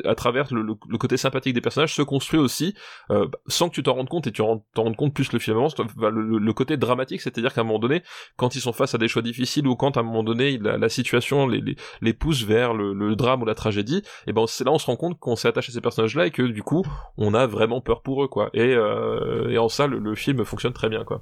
[0.06, 2.74] à travers le, le, côté sympathique des personnages se construit aussi
[3.12, 5.58] euh, sans que tu t'en rendes compte et tu t'en rendes compte plus le film
[5.58, 8.02] avance le, côté dramatique c'est-à-dire qu'à un moment donné
[8.38, 10.78] quand ils sont face à des choix difficiles ou quand à un moment donné la,
[10.78, 14.64] la situation les, les, les pousse vers le drame ou la tragédie et ben c'est
[14.64, 16.84] là on se rend compte qu'on s'est attaché à ces personnages-là et que du coup
[17.18, 18.50] on a vraiment peur pour eux quoi.
[18.54, 21.22] Et, euh, en ça le, film fonctionne très bien quoi.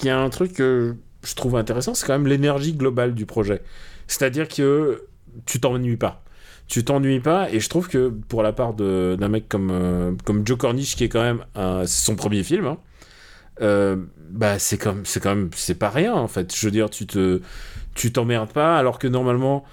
[0.00, 3.26] Il y a un truc que je trouve intéressant, c'est quand même l'énergie globale du
[3.26, 3.62] projet.
[4.06, 5.06] C'est-à-dire que
[5.46, 6.22] tu t'ennuies pas.
[6.66, 10.46] Tu t'ennuies pas et je trouve que pour la part d'un mec comme, euh, comme
[10.46, 11.44] Joe Cornish qui est quand même
[11.86, 12.78] son premier film, hein,
[13.60, 13.96] euh,
[14.30, 16.54] bah c'est comme c'est quand même c'est pas rien en fait.
[16.54, 17.40] Je veux dire tu te
[17.94, 19.64] tu t'emmerdes pas alors que normalement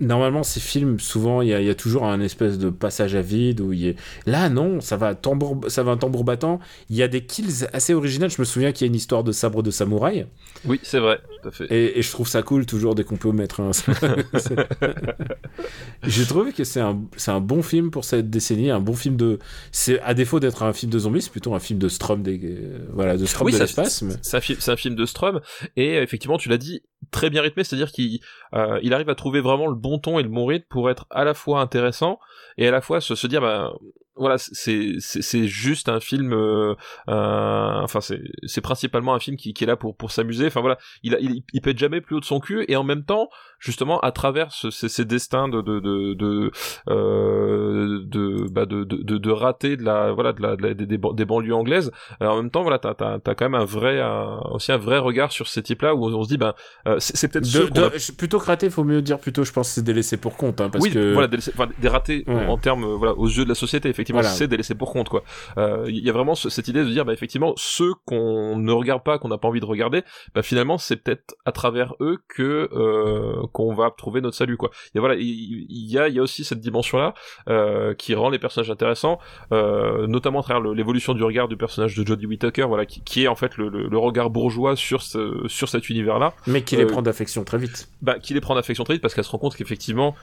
[0.00, 3.60] normalement ces films souvent il y, y, a toujours un espèce de passage à vide
[3.60, 3.96] où il est
[4.26, 6.60] là non ça va tambour ça va un tambour battant.
[6.88, 8.30] Il y a des kills assez originales.
[8.30, 10.26] Je me souviens qu'il y a une histoire de sabre de samouraï.
[10.64, 11.66] Oui c'est vrai tout à fait.
[11.70, 13.70] Et, et, je trouve ça cool toujours dès qu'on peut mettre un
[16.02, 19.16] j'ai trouvé que c'est un c'est un bon film pour cette décennie un bon film
[19.16, 19.38] de
[19.72, 22.40] c'est à défaut d'être un film de zombies c'est plutôt un film de Strom des
[22.42, 24.14] euh, voilà de Strom oui, de l'espace mais...
[24.22, 25.40] c'est un, un, film de Strom.
[25.76, 28.20] Et effectivement tu l'as dit très bien rythmé c'est à dire qu'il
[28.54, 31.24] euh, arrive à trouver vraiment le bon ton et le bon rythme pour être à
[31.24, 32.18] la fois intéressant
[32.56, 33.72] et à la fois se, se dire bah
[34.20, 36.74] voilà c'est c'est juste un film euh,
[37.08, 40.60] euh, enfin c'est c'est principalement un film qui, qui est là pour pour s'amuser enfin
[40.60, 43.04] voilà il, a, il il être jamais plus haut de son cul et en même
[43.04, 46.50] temps justement à travers ce, ces, ces, destins de de de de,
[46.88, 50.86] euh, de, bah de, de, de rater de la voilà de la, de la des,
[50.86, 51.90] des, banlieues anglaises
[52.20, 54.98] en même temps voilà t'as t'as as quand même un vrai un, aussi un vrai
[54.98, 56.54] regard sur ces types là où on, se dit ben
[56.86, 60.16] euh, c'est peut-être plutôt que raté faut mieux dire plutôt je pense c'est des laissés
[60.16, 62.34] pour compte hein, parce oui, que voilà des, enfin, des ratés ouais.
[62.34, 64.92] en, en termes voilà aux yeux de la société effectivement effectivement c'est des laissés pour
[64.92, 65.22] compte quoi.
[65.58, 69.02] Euh, il y a vraiment cette idée de dire bah effectivement ceux qu'on ne regarde
[69.02, 70.02] pas, qu'on n'a pas envie de regarder,
[70.34, 74.70] bah finalement c'est peut-être à travers eux que euh, qu'on va trouver notre salut quoi.
[74.94, 77.14] Et voilà, il y, a il y a aussi cette dimension là
[77.48, 79.18] euh, qui rend les personnages intéressants,
[79.52, 83.24] euh, notamment à travers l'évolution du regard du personnage de Jodie Whittaker, voilà, qui, qui
[83.24, 86.32] est en fait le, le, regard bourgeois sur ce sur cet univers là.
[86.46, 87.88] Mais qui les prend d'affection très vite.
[88.02, 90.14] Bah qui les prend d'affection très vite parce qu'elle se rend compte qu'effectivement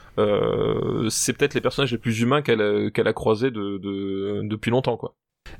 [1.08, 4.96] c'est peut-être les personnages les plus humains qu'elle qu'elle a croisés de, de, depuis longtemps
[4.96, 5.14] quoi.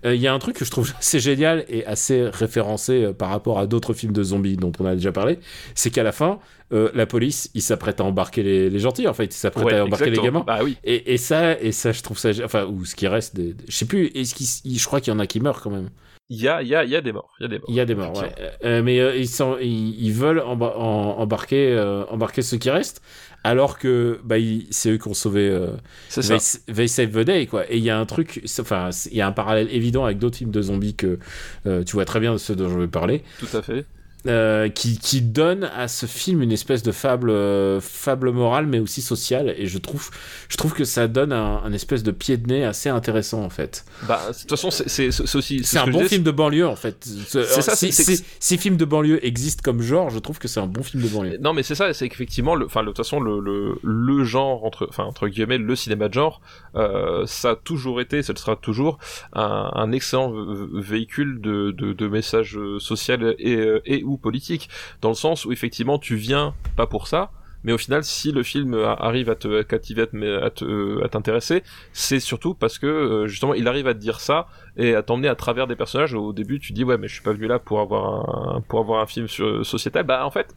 [0.05, 3.13] Il euh, y a un truc que je trouve assez génial et assez référencé euh,
[3.13, 5.39] par rapport à d'autres films de zombies dont on a déjà parlé,
[5.75, 6.39] c'est qu'à la fin,
[6.73, 9.85] euh, la police, il s'apprête à embarquer les, les, gentils, en fait, il s'apprête à
[9.85, 10.45] embarquer les gamins.
[10.47, 10.77] Bah, oui.
[10.85, 13.77] et, et, ça, et ça, je trouve ça, enfin, ou ce qui reste, des, je
[13.77, 15.91] sais plus, est-ce je crois qu'il y en a qui meurent quand même.
[16.31, 17.59] Il y a, il y a, il y a des morts, il y a des
[17.59, 17.69] morts.
[17.69, 18.23] Il y a des morts,
[18.63, 18.83] ouais.
[18.83, 21.79] mais ils, sont, ils, veulent embarquer,
[22.11, 23.03] embarquer ceux qui restent
[23.45, 24.37] alors que bah,
[24.71, 25.69] c'est eux qui ont sauvé euh,
[26.11, 27.71] they, Save the Day quoi.
[27.71, 30.37] Et il y a un truc enfin il y a un parallèle évident avec d'autres
[30.37, 31.19] films de zombies que
[31.67, 33.23] euh, tu vois très bien de ceux dont je vais parler.
[33.39, 33.87] Tout à fait
[34.27, 38.81] euh, qui, qui, donne à ce film une espèce de fable, euh, fable morale, mais
[38.81, 39.55] aussi sociale.
[39.57, 40.11] Et je trouve,
[40.49, 43.49] je trouve que ça donne un, un espèce de pied de nez assez intéressant, en
[43.49, 43.85] fait.
[44.09, 45.63] Bah, de toute façon, c'est aussi.
[45.63, 46.97] C'est un bon film de banlieue, en fait.
[47.05, 50.61] C'est ça, si, si, si, films de banlieue existent comme genre, je trouve que c'est
[50.61, 51.39] un bon film de banlieue.
[51.39, 54.89] Non, mais c'est ça, c'est qu'effectivement, enfin, de toute façon, le, le, le, genre, entre,
[54.89, 56.41] enfin, entre guillemets, le cinéma de genre,
[56.75, 58.99] euh, ça a toujours été, ça le sera toujours,
[59.33, 60.33] un, un excellent
[60.75, 64.69] véhicule de, de, de messages social et, et ou politique,
[65.01, 67.31] dans le sens où effectivement tu viens pas pour ça,
[67.65, 72.79] mais au final, si le film arrive à te captiver, à t'intéresser, c'est surtout parce
[72.79, 74.47] que euh, justement, il arrive à te dire ça
[74.77, 76.15] et à t'emmener à travers des personnages.
[76.15, 78.79] Au début, tu dis ouais, mais je suis pas venu là pour avoir un pour
[78.79, 80.05] avoir un film sur, sociétal.
[80.05, 80.55] Bah en fait,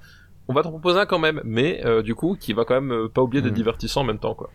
[0.47, 2.91] on va t'en proposer un quand même, mais euh, du coup, qui va quand même
[2.91, 3.55] euh, pas oublier d'être mmh.
[3.55, 4.49] divertissant en même temps, quoi.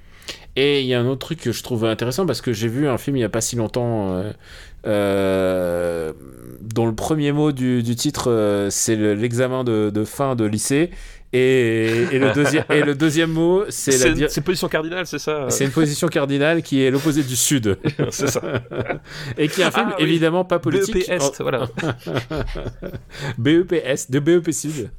[0.57, 2.89] Et il y a un autre truc que je trouve intéressant parce que j'ai vu
[2.89, 4.33] un film il y a pas si longtemps euh,
[4.87, 10.91] dont le premier mot du, titre c'est l'examen de, fin de lycée
[11.37, 14.29] et, et, le deuxième, et le deuxième mot, c'est la.
[14.29, 17.79] C'est une position cardinale, c'est ça C'est une position cardinale qui est l'opposé du sud.
[18.11, 18.43] c'est ça.
[19.39, 20.95] et qui est un film ah évidemment pas politique.
[20.95, 21.67] BEP Est, voilà.
[23.39, 23.75] BEP
[24.11, 24.91] de BEP Sud.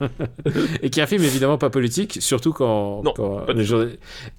[0.82, 3.02] et qui est un film évidemment pas politique, surtout quand.
[3.04, 3.46] Non, quand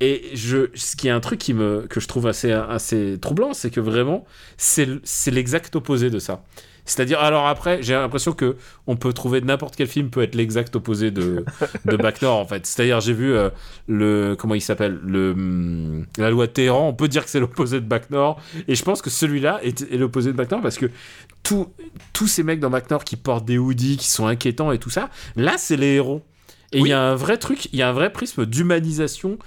[0.00, 3.54] Et je, ce qui est un truc qui me, que je trouve assez, assez troublant,
[3.54, 4.24] c'est que vraiment,
[4.56, 4.86] c'est
[5.30, 6.42] l'exact opposé de ça.
[6.88, 10.74] C'est-à-dire, alors après, j'ai l'impression que on peut trouver n'importe quel film peut être l'exact
[10.76, 11.44] opposé de,
[11.84, 12.66] de Bac Nord, en fait.
[12.66, 13.50] C'est-à-dire, j'ai vu euh,
[13.86, 17.40] le, comment il s'appelle, le, hum, la loi de Téhéran, on peut dire que c'est
[17.40, 20.62] l'opposé de Bac Nord, et je pense que celui-là est, est l'opposé de Bac Nord
[20.62, 20.90] parce que
[22.12, 24.90] tous ces mecs dans Bac Nord qui portent des hoodies, qui sont inquiétants et tout
[24.90, 26.22] ça, là, c'est les héros.
[26.72, 29.38] Et il y a un vrai truc, il y a un vrai prisme d'humanisation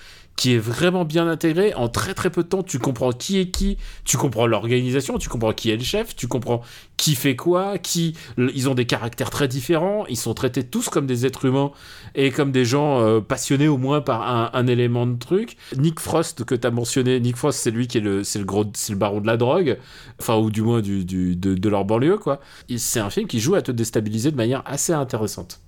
[0.42, 1.76] qui est vraiment bien intégré.
[1.76, 5.30] En très très peu de temps, tu comprends qui est qui, tu comprends l'organisation, tu
[5.30, 6.64] comprends qui est le chef, tu comprends
[6.98, 11.06] qui fait quoi, qui ils ont des caractères très différents, ils sont traités tous comme
[11.06, 11.72] des êtres humains
[12.16, 15.58] et comme des gens euh, passionnés au moins par un, élément de truc.
[15.78, 18.46] Nick Frost que tu as mentionné, Nick Frost c'est lui qui est le c'est le
[18.46, 19.78] gros c'est le baron de la drogue,
[20.20, 22.42] enfin ou du moins du, du de, de leur banlieue quoi.
[22.78, 25.62] C'est un film qui joue à te déstabiliser de manière assez intéressante.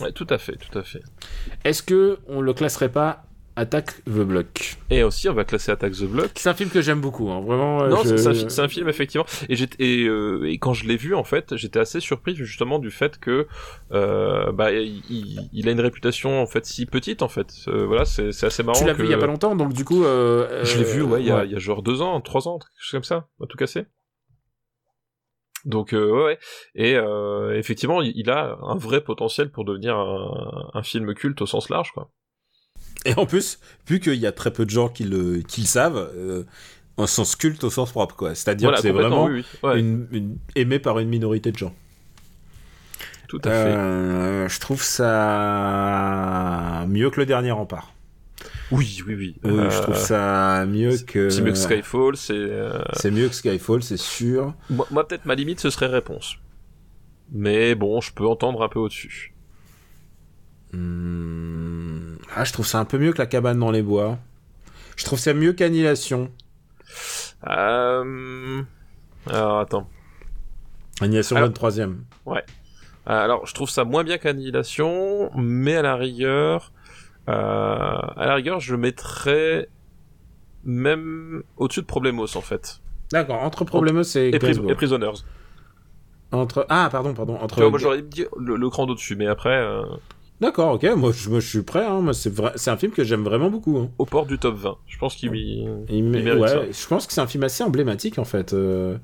[0.00, 1.02] Ouais, tout à fait, tout à fait.
[1.62, 3.29] Est-ce que on le classerait pas
[3.60, 4.78] Attack the Block.
[4.88, 6.30] Et aussi, on va classer Attack the Block.
[6.34, 7.42] C'est un film que j'aime beaucoup, hein.
[7.42, 7.86] vraiment.
[7.86, 9.26] Non, c'est un, film effectivement.
[9.50, 12.90] Et, et, euh, et quand je l'ai vu, en fait, j'étais assez surpris justement du
[12.90, 13.46] fait que
[13.92, 15.02] euh, bah, il,
[15.52, 17.52] il, a une réputation en fait si petite en fait.
[17.68, 18.78] Euh, voilà, c'est assez marrant.
[18.78, 20.04] Tu l'as vu il y a pas longtemps, donc du coup.
[20.04, 22.48] Euh, je l'ai vu, ouais, il y, a, il y a genre deux ans, trois
[22.48, 23.84] ans, quelque chose comme ça, à tout casser.
[25.64, 26.38] Donc euh, ouais,
[26.74, 31.46] et euh, effectivement, il a un vrai potentiel pour devenir un, un, film culte au
[31.46, 32.10] sens large, quoi.
[33.04, 35.66] Et en plus, vu qu'il y a très peu de gens qui le, qui le
[35.66, 36.44] savent, euh,
[36.98, 38.34] un sens culte au sens propre, quoi.
[38.34, 39.30] C'est-à-dire que c'est vraiment
[39.74, 41.74] Une, aimé par une minorité de gens.
[43.28, 43.56] Tout à fait.
[43.56, 46.04] Euh, je trouve ça
[46.88, 47.94] mieux que le dernier rempart.
[48.72, 49.36] Oui, oui, oui.
[49.44, 51.30] je trouve euh, ça mieux que.
[51.30, 52.50] C'est mieux que Skyfall, c'est.
[52.94, 54.54] C'est mieux que Skyfall, c'est sûr.
[54.68, 56.36] Moi, moi peut-être ma limite, ce serait réponse.
[57.32, 59.34] Mais bon, je peux entendre un peu au-dessus.
[60.72, 62.16] Hmm.
[62.34, 64.18] Ah, je trouve ça un peu mieux que la cabane dans les bois.
[64.96, 66.30] Je trouve ça mieux qu'Annihilation.
[67.48, 68.62] Euh...
[69.26, 69.88] Alors, attends.
[71.00, 71.50] Annihilation Alors...
[71.50, 71.96] 23ème.
[72.26, 72.44] Ouais.
[73.06, 76.72] Alors, je trouve ça moins bien qu'Annihilation, mais à la rigueur...
[77.28, 77.32] Euh...
[77.32, 79.68] À la rigueur, je mettrais
[80.64, 82.80] même au-dessus de Problemos, en fait.
[83.10, 85.24] D'accord, entre Problemos et, et, Prisoners.
[86.32, 86.66] Entre...
[86.68, 87.36] Ah, pardon, pardon.
[87.40, 87.64] Entre...
[87.64, 89.56] moi, j'aurais dit le, le cran d'au-dessus, mais après...
[89.56, 89.82] Euh...
[90.40, 91.84] D'accord, ok, moi je, moi, je suis prêt.
[91.84, 92.02] Hein.
[92.14, 93.76] C'est un film que j'aime vraiment beaucoup.
[93.78, 93.90] hein.
[93.98, 94.76] Au port du top 20.
[94.86, 96.60] Je pense qu'il il, Il mé- mérite ouais, ça.
[96.70, 98.96] je pense que c'est un film assez emblématique en fait euh,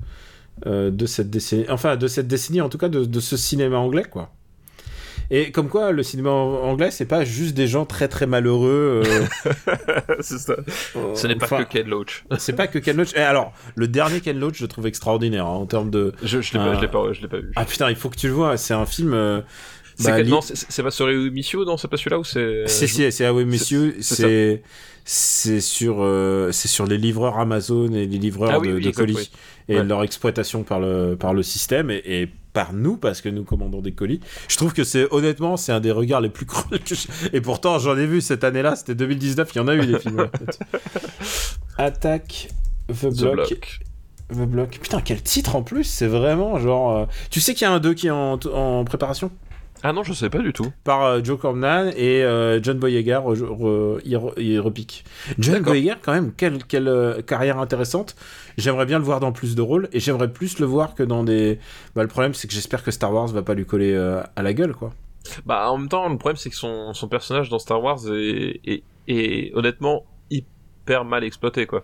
[0.65, 3.77] euh, de cette décennie, enfin de cette décennie en tout cas de, de ce cinéma
[3.77, 4.31] anglais quoi.
[5.29, 9.03] Et comme quoi le cinéma an- anglais c'est pas juste des gens très très malheureux.
[9.05, 9.25] euh,
[10.21, 10.55] c'est ça.
[11.13, 12.23] Ce n'est pas que Ken Loach.
[12.39, 13.13] C'est pas que Ken Loach.
[13.13, 16.13] Et alors le dernier Ken Loach je le trouve extraordinaire hein, en termes de.
[16.23, 16.77] Je, je l'ai Ah.
[16.81, 17.51] pas, pas, pas vu.
[17.57, 18.55] Ah putain il faut que tu le vois.
[18.57, 19.13] C'est un film.
[19.99, 22.19] Euh, c'est bah, que- li- non, c'est c'est pas sur Missiu, non, c'est pas celui-là
[22.19, 22.67] ou c'est.
[22.67, 24.61] Si, c'est Ah oui, c'est c'est
[25.05, 28.81] c'est sur euh, c'est sur les livreurs Amazon et les livreurs Ah oui, de, oui,
[28.81, 29.29] de exact, colis oui.
[29.69, 29.83] et Ouais.
[29.83, 33.81] leur exploitation par le par le système et, et par nous parce que nous commandons
[33.81, 34.19] des colis.
[34.49, 37.39] Je trouve que c'est honnêtement c'est un des regards les plus cruels que je- et
[37.41, 40.27] pourtant j'en ai vu cette année-là, c'était 2019, il y en a eu des films.
[41.77, 42.49] Attaque
[42.89, 43.35] the The Block.
[43.35, 43.79] Block.
[44.29, 44.79] The Block.
[44.81, 47.79] Putain, quel titre en plus, c'est vraiment genre euh, tu sais qu'il y a un
[47.79, 49.31] 2 qui est en, en préparation?
[49.83, 50.71] Ah non, je sais pas du tout.
[50.83, 55.05] par euh, Joe Corman et euh, John Boyega re- re- il re- il repique.
[55.37, 55.61] John.
[55.61, 58.15] Boyega, quand même, quelle, quelle euh, carrière intéressante.
[58.57, 61.23] J'aimerais bien le voir dans plus de rôles et j'aimerais plus le voir que dans
[61.23, 61.59] des.
[61.95, 64.53] Bah, le problème, c'est que j'espère que Star Wars va pas lui coller à la
[64.53, 64.93] gueule, quoi.
[65.45, 68.59] Bah, en même temps, le problème, c'est que son, son personnage dans Star Wars est,
[68.65, 71.83] est, est honnêtement hyper mal exploité, quoi.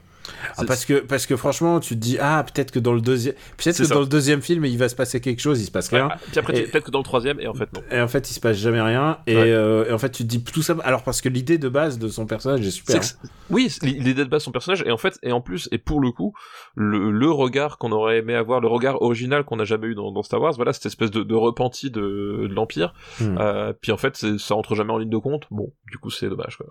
[0.58, 3.36] Ah, parce que parce que franchement, tu te dis ah peut-être que dans le deuxième
[3.58, 3.94] peut-être que ça.
[3.94, 6.08] dans le deuxième film il va se passer quelque chose, il se passe rien.
[6.12, 7.82] Ah, puis après, Et- peut-être que dans le troisième, et en fait, non.
[7.92, 9.18] Et en fait, il se passe jamais rien.
[9.28, 9.52] Et, Ouais.
[9.52, 10.76] euh, et en fait, tu te dis tout ça.
[10.84, 13.04] Alors, parce que l'idée de base de son personnage est super.
[13.04, 13.16] c'est-
[13.50, 16.00] oui, l'idée de base de son personnage, et en fait, et en plus, et pour
[16.00, 16.34] le coup,
[16.76, 20.12] le, le regard qu'on aurait aimé avoir, le regard original qu'on n'a jamais eu dans,
[20.12, 23.38] dans Star Wars, voilà, cette espèce de, de repenti de, de l'Empire, Hmm.
[23.40, 26.10] euh, puis en fait, c'est- ça rentre jamais en ligne de compte, bon, du coup,
[26.10, 26.68] c'est dommage, quoi.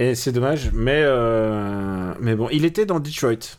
[0.00, 3.58] Et c'est dommage, mais euh, mais bon, il était dans Detroit.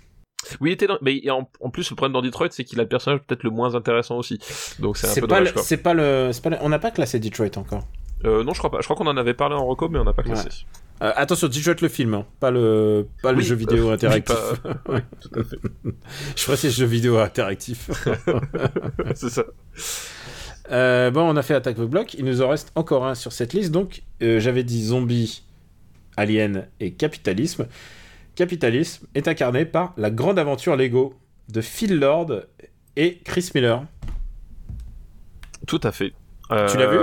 [0.59, 0.97] Oui, il était dans...
[1.01, 3.49] mais en, en plus, le problème dans Detroit, c'est qu'il a le personnage peut-être le
[3.49, 4.39] moins intéressant aussi,
[4.79, 7.19] donc c'est un peu pas, dommage, c'est pas le, pas le- on n'a pas classé
[7.19, 7.87] Detroit encore.
[8.25, 10.03] Euh, non, je crois pas, je crois qu'on en avait parlé en reco, mais on
[10.03, 10.49] n'a pas classé.
[11.01, 14.35] Euh, attention, Detroit le film, hein, pas le, pas le Oui, jeu vidéo euh, interactif.
[14.89, 15.57] oui, Tout à fait,
[16.35, 17.89] Je précise jeu vidéo interactif.
[19.15, 19.43] c'est ça.
[20.71, 22.13] Euh, bon, on a fait Attack the Block.
[22.15, 23.71] Il nous en reste encore un sur cette liste.
[23.71, 25.43] Donc, j'avais dit zombie,
[26.17, 27.67] alien et capitalisme.
[28.35, 31.15] Capitalisme est incarné par la grande aventure Lego
[31.49, 32.41] de Phil Lord
[32.95, 33.83] et Chris Miller.
[35.67, 36.13] Tout à fait.
[36.49, 36.99] Tu l'as vu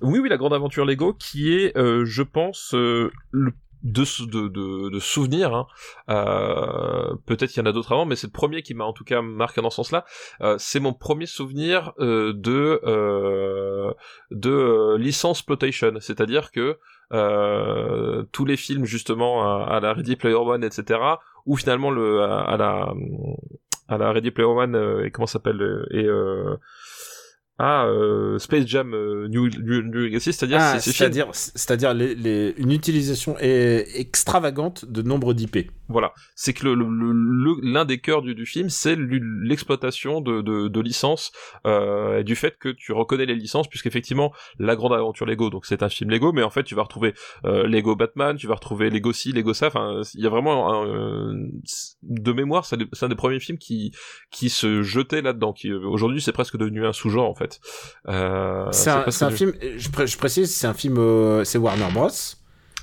[0.00, 3.52] Oui, oui, la grande aventure Lego, qui est, euh, je pense, euh, le
[3.82, 5.54] de, de, de, de souvenirs.
[5.54, 5.66] Hein.
[6.10, 8.92] Euh, Peut-être qu'il y en a d'autres avant, mais c'est le premier qui m'a en
[8.92, 10.04] tout cas marqué dans ce sens-là.
[10.40, 13.92] Euh, c'est mon premier souvenir euh, de euh,
[14.30, 16.78] de euh, licence plotation, c'est-à-dire que
[17.12, 21.00] euh, tous les films justement à, la Ready Player One, etc.,
[21.46, 22.92] ou finalement le à, la
[23.88, 26.06] à la Ready Player One et comment s'appelle et
[27.60, 32.14] euh, ah euh, Space Jam euh, New, New, New Legacy, c'est-à-dire Ah, c'est-à-dire, c'est-à-dire les,
[32.14, 35.70] les- une utilisation extravagante de nombre d'IP.
[35.88, 40.20] Voilà, c'est que le- le- le- le- l'un des cœurs du, du film, c'est l'exploitation
[40.20, 41.32] de, de, de licences,
[41.66, 45.64] euh, et du fait que tu reconnais les licences, puisqu'effectivement, la grande aventure Lego, donc
[45.66, 47.14] c'est un film Lego, mais en fait, tu vas retrouver
[47.44, 50.70] euh, Lego Batman, tu vas retrouver Lego ci, Lego ça, enfin, il y a vraiment,
[50.72, 51.46] un, euh,
[52.02, 53.92] de mémoire, c'est un des- c'est un des premiers films qui,
[54.30, 57.60] qui se jetait là-dedans, qui aujourd'hui, c'est presque devenu un sous-genre, en fait.
[58.08, 62.08] Euh, c'est un, un film, je, je précise, c'est un film, euh, c'est Warner Bros.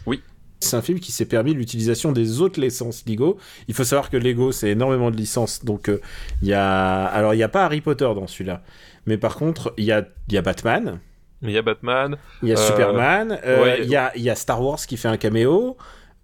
[0.08, 0.22] Oui.
[0.66, 3.38] C'est un film qui s'est permis l'utilisation des autres licences Lego.
[3.68, 5.63] Il faut savoir que Lego, c'est énormément de licences.
[5.63, 6.01] Donc, euh,
[6.41, 7.05] il y a.
[7.05, 8.61] Alors, il n'y a pas Harry Potter dans celui-là.
[9.05, 10.99] Mais par contre, il y a, y a Batman,
[11.43, 13.80] Il y a Batman, il y a Euh, Superman, euh, ouais.
[13.84, 15.78] il y, a, y a Star Wars qui fait un caméo,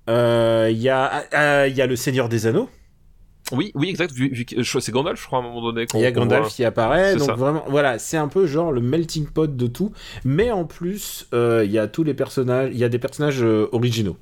[0.10, 2.70] euh, il y, a, ah, ah, y a Le Seigneur des Anneaux,
[3.52, 4.14] oui, oui, exact,
[4.80, 5.86] c'est Gandalf, je crois, à un moment donné.
[5.94, 6.50] il y a Gandalf voit.
[6.50, 7.14] qui apparaît.
[7.14, 7.34] C'est Donc, ça.
[7.36, 9.92] vraiment, voilà, c'est un peu genre le melting pot de tout.
[10.24, 13.44] Mais en plus, euh, il y a tous les personnages, il y a des personnages
[13.44, 14.18] euh, originaux.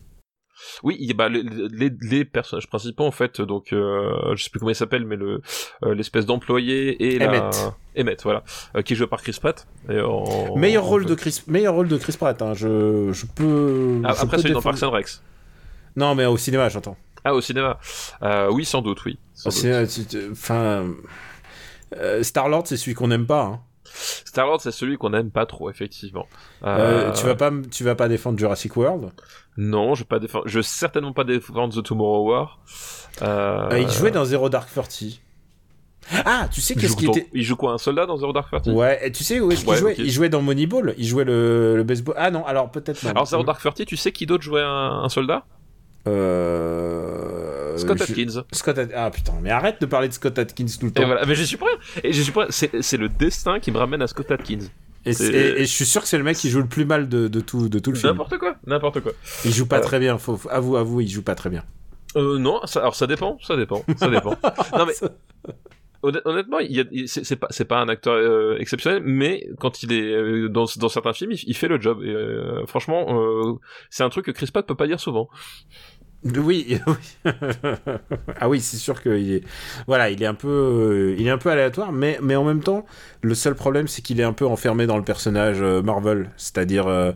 [0.83, 4.43] Oui, il y a- bah, les, les, les personnages principaux en fait, donc euh, je
[4.43, 5.41] sais plus comment il s'appelle, mais le
[5.83, 7.73] euh, l'espèce d'employé et la Emmett.
[7.97, 8.43] Emmett, voilà,
[8.75, 9.67] euh, qui est joué par Chris Pratt.
[9.89, 12.41] Et en- meilleur en- rôle de Chris, meilleur rôle de Chris Pratt.
[12.41, 12.53] Hein.
[12.53, 14.01] Je, je peux.
[14.05, 15.21] Ah, je après celui dans Parks and Rex.
[15.95, 16.95] Non, mais au cinéma, j'entends.
[17.25, 17.79] Ah, au cinéma.
[18.23, 19.17] Euh, oui, sans doute, oui.
[19.33, 19.57] Sans doute.
[19.59, 20.85] C'est- c'est- Enfin,
[22.21, 23.43] Star Lord, c'est celui qu'on n'aime pas.
[23.43, 23.59] Hein.
[23.93, 26.25] Star Lord, c'est celui qu'on aime pas trop, effectivement.
[26.63, 29.11] Euh, Euh, tu vas pas, tu vas pas défendre Jurassic World?
[29.57, 30.45] Non, je vais pas défendre.
[30.47, 32.59] Je vais certainement pas défendre The Tomorrow War.
[33.21, 35.21] Euh, il jouait dans Zero Dark Thirty.
[36.25, 37.29] Ah, tu sais qu'est-ce joue, qui dans- était.
[37.33, 38.71] il joue quoi, un soldat dans Zero Dark Thirty?
[38.71, 39.95] Ouais, et tu sais où est-ce qu'il Ouais, jouait?
[39.97, 40.95] Il jouait dans Moneyball.
[40.97, 42.15] Il jouait le, le baseball.
[42.17, 43.05] Ah non, alors peut-être.
[43.05, 45.45] Alors Zero Dark Thirty, tu sais qui d'autre jouait un, un soldat?
[46.07, 47.48] Euh...
[47.79, 48.43] Scott je- Atkins.
[48.51, 51.05] Scott At- Ah putain, mais arrête de parler de Scott Atkins tout le Et temps.
[51.05, 51.71] voilà, mais je suis prêt.
[52.03, 52.45] Et je suis prêt.
[52.49, 54.59] C'est, c'est le destin qui me ramène à Scott Atkins.
[55.05, 56.83] Et, C'est- et- et je suis sûr que c'est le mec qui joue le plus
[56.85, 58.11] mal de, de tout, de tout le film.
[58.11, 59.13] N'importe quoi, n'importe quoi.
[59.45, 59.81] Il joue pas Euh.
[59.81, 61.63] très bien, faut, faut- avoue, avoue, il joue pas très bien.
[62.17, 64.31] Euh, non, ça, alors ça dépend, ça dépend, ça dépend.
[64.77, 64.93] non mais
[66.03, 69.47] honn- honnêtement, il y a, il- c'est pas, c'est pas un acteur euh, exceptionnel, mais
[69.59, 72.01] quand il est euh, dans, dans certains films, il, il fait le job.
[72.03, 73.57] Et, euh, franchement,
[73.89, 75.29] c'est un truc que Chris Pratt peut pas dire souvent.
[76.23, 77.31] Oui, oui.
[78.39, 79.43] ah oui, c'est sûr qu'il est,
[79.87, 82.61] voilà, il est un peu, euh, il est un peu aléatoire, mais, mais en même
[82.61, 82.85] temps,
[83.21, 86.87] le seul problème, c'est qu'il est un peu enfermé dans le personnage euh, Marvel, c'est-à-dire
[86.87, 87.13] euh,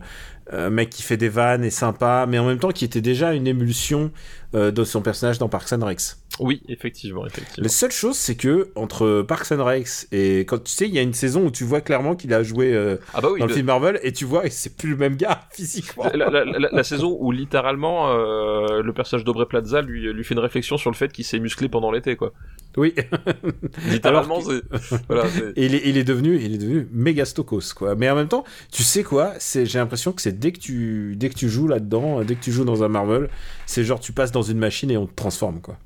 [0.50, 3.34] un mec qui fait des vannes et sympa, mais en même temps qui était déjà
[3.34, 4.08] une émulsion euh,
[4.54, 5.98] de son personnage dans Parks and Rec.
[6.40, 7.62] Oui, effectivement, effectivement.
[7.64, 10.98] La seule chose, c'est que entre Parks and Rec et quand tu sais, il y
[10.98, 13.46] a une saison où tu vois clairement qu'il a joué euh, Ah bah oui, dans
[13.46, 16.04] le le- film Marvel et tu vois, et c'est plus le même gars physiquement.
[16.14, 20.34] la, la- la- la saison où littéralement euh, le personnage d'Aubrey Plaza lui, lui fait
[20.34, 22.32] une réflexion sur le fait qu'il s'est musclé pendant l'été quoi.
[22.76, 22.92] Oui.
[23.90, 24.62] Littéralement, c'est
[25.08, 27.94] voilà, c'est- Et il est, il est devenu, il est devenu méga stokos, quoi.
[27.94, 31.14] Mais en même temps, tu sais quoi, c'est, j'ai l'impression que c'est dès que tu,
[31.16, 33.28] dès que tu joues là-dedans, dès que tu joues dans un Marvel,
[33.66, 35.76] c'est genre tu passes dans une machine et on te transforme, quoi.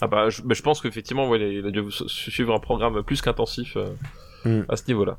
[0.00, 3.76] Ah bah je, pense qu'effectivement ouais, il a dû su- suivre un programme plus qu'intensif
[3.76, 3.86] euh,
[4.44, 4.62] Hmm.
[4.68, 5.18] à ce niveau-là.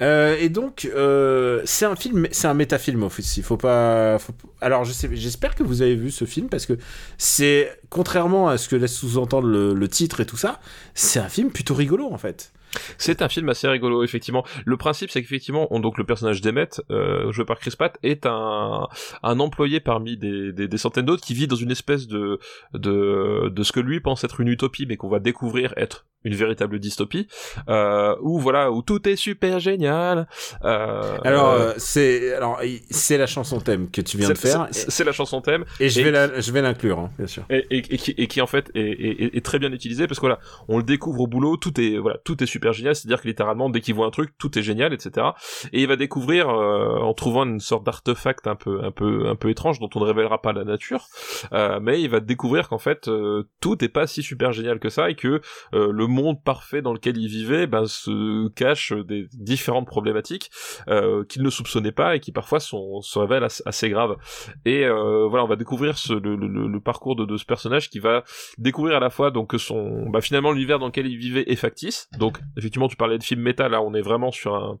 [0.00, 3.42] Euh, et donc, euh, c'est un film, c'est un métafilm aussi.
[3.42, 4.18] Faut pas.
[4.18, 4.32] faut-
[4.62, 6.78] Alors, je j'espère que vous avez vu ce film parce que
[7.18, 10.60] c'est contrairement à ce que laisse sous-entendre le, le titre et tout ça,
[10.94, 12.52] c'est un film plutôt rigolo en fait.
[12.98, 14.44] C'est un film assez rigolo, effectivement.
[14.64, 18.26] Le principe, c'est qu'effectivement, on, donc le personnage d'Emmett, euh, joué par Chris Pratt, est
[18.26, 18.88] un,
[19.22, 22.38] un employé parmi des, des, des centaines d'autres qui vit dans une espèce de,
[22.74, 26.34] de, de ce que lui pense être une utopie, mais qu'on va découvrir être une
[26.34, 27.28] véritable dystopie,
[27.68, 30.26] euh, où voilà, où tout est super génial.
[30.64, 34.66] Euh, Alors, euh, c'est, alors, il- c'est la chanson thème que tu viens de faire
[34.72, 35.64] c'est la chanson thème.
[35.78, 37.44] et, je et- vais la, je vais l'inclure, hein, bien sûr.
[37.50, 40.26] et, et, et qui, et qui, en fait est, est, très bien utilisé parce que
[40.26, 43.08] voilà on le découvre au boulot tout est voilà tout est super génial c'est à
[43.08, 45.28] dire que littéralement dès qu'il voit un truc tout est génial etc
[45.72, 49.36] et il va découvrir euh, en trouvant une sorte d'artefact un peu un peu un
[49.36, 51.06] peu étrange dont on ne révélera pas la nature
[51.52, 54.88] euh, mais il va découvrir qu'en fait euh, tout est pas si super génial que
[54.88, 55.40] ça et que
[55.74, 60.50] euh, le monde parfait dans lequel il vivait ben se cache des différentes problématiques
[60.88, 64.16] euh, qu'il ne soupçonnait pas et qui parfois sont se révèlent assez, graves.
[64.64, 67.98] Et voilà on va découvrir ce, le, le, le parcours de, de ce personnage qui
[67.98, 68.24] va
[68.58, 71.56] découvrir à la fois donc que son bah, finalement l'univers dans lequel il vivait est
[71.56, 74.78] factice donc effectivement tu parlais de film méta là on est vraiment sur un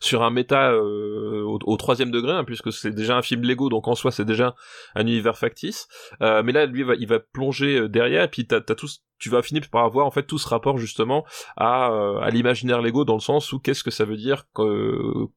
[0.00, 3.88] sur un méta euh, au, troisième degré hein, puisque c'est déjà un film Lego donc
[3.88, 4.54] en soi c'est déjà
[4.94, 5.88] un univers factice.
[6.22, 8.88] Euh, mais là lui va, il va plonger euh, derrière et puis t'as, t'as tout
[9.18, 12.80] tu vas finir par avoir en fait tout ce rapport justement à, euh, à l'imaginaire
[12.80, 14.46] Lego dans le sens où qu'est-ce que ça veut dire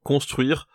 [0.04, 0.68] construire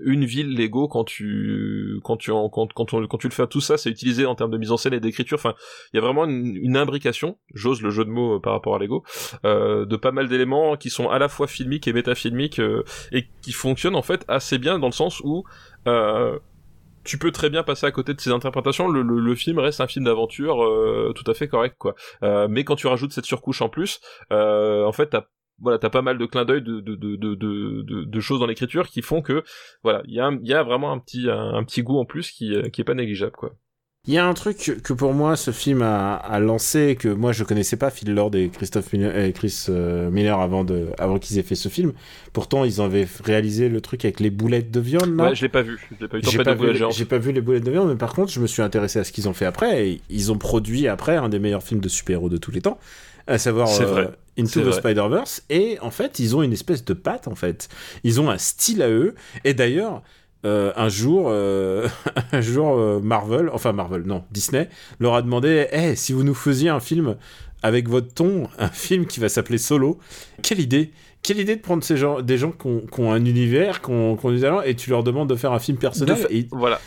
[0.00, 3.60] une ville Lego quand tu quand tu en- quand quand, quand tu le fais tout
[3.60, 5.54] ça c'est utilisé en termes de mise en scène et d'écriture enfin
[5.92, 8.74] il y a vraiment une, une imbrication j'ose le jeu de mots euh, par rapport
[8.76, 9.04] à Lego
[9.44, 12.82] euh, de pas mal d'éléments qui sont à la fois filmiques et métafilmiques euh,
[13.12, 15.44] et qui fonctionnent en fait assez bien dans le sens où
[15.86, 16.38] euh,
[17.04, 18.88] tu peux très bien passer à côté de ces interprétations.
[18.88, 21.94] Le, le, le film reste un film d'aventure euh, tout à fait correct, quoi.
[22.24, 24.00] Euh, mais quand tu rajoutes cette surcouche en plus,
[24.32, 25.26] euh, en fait, t'as
[25.60, 29.02] voilà, t'as pas mal de clins d'œil de, de, de, de, choses dans l'écriture qui
[29.02, 29.42] font que,
[29.82, 32.30] voilà, il y a, y a vraiment un petit, un, un petit goût en plus
[32.30, 33.54] qui, euh, qui est pas négligeable, quoi.
[34.08, 37.32] Il y a un truc que pour moi ce film a, a lancé que moi
[37.32, 41.18] je connaissais pas Phil Lord et Christophe Miller, et Chris euh, Miller avant de avant
[41.18, 41.92] qu'ils aient fait ce film.
[42.32, 45.20] Pourtant ils avaient réalisé le truc avec les boulettes de viande.
[45.20, 45.80] Ouais, je l'ai pas vu.
[45.90, 46.22] Je l'ai pas vu.
[46.22, 49.00] J'ai pas, pas vu les boulettes de viande, mais par contre, je me suis intéressé
[49.00, 49.88] à ce qu'ils ont fait après.
[49.88, 52.78] Et ils ont produit après un des meilleurs films de super-héros de tous les temps,
[53.26, 54.10] à savoir C'est euh, vrai.
[54.38, 54.72] Into the.
[54.72, 55.42] Spider-Verse.
[55.50, 57.68] Et en fait, ils ont une espèce de patte, en fait.
[58.04, 59.14] Ils ont un style à eux.
[59.44, 60.02] Et d'ailleurs,
[60.44, 61.88] euh, un jour, euh,
[62.32, 64.68] un jour euh, Marvel, enfin Marvel, non, Disney,
[65.00, 67.16] leur a demandé Eh, si vous nous faisiez un film
[67.62, 69.98] avec votre ton, un film qui va s'appeler Solo,
[70.42, 70.90] quelle idée
[71.22, 73.90] quelle idée de prendre ces gens, des gens qui ont, qui ont un univers, qui
[73.90, 76.14] ont, qui ont des talents, et tu leur demandes de faire un film personnel.
[76.14, 76.80] De fa- et Voilà.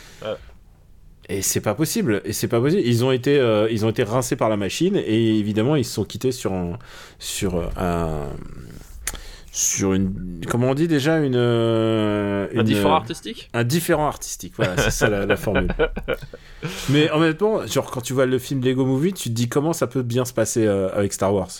[1.30, 2.20] Et c'est pas possible.
[2.24, 2.82] Et c'est pas possible.
[2.84, 5.92] Ils ont été, euh, ils ont été rincés par la machine et évidemment ils se
[5.94, 6.78] sont quittés sur un,
[7.18, 8.28] sur un,
[9.52, 13.48] sur une, comment on dit déjà une, euh, Un différent artistique?
[13.52, 14.52] un différent artistique.
[14.56, 15.72] Voilà, c'est ça la, la formule.
[16.88, 19.86] Mais honnêtement, genre quand tu vois le film Lego Movie, tu te dis comment ça
[19.86, 21.50] peut bien se passer euh, avec Star Wars?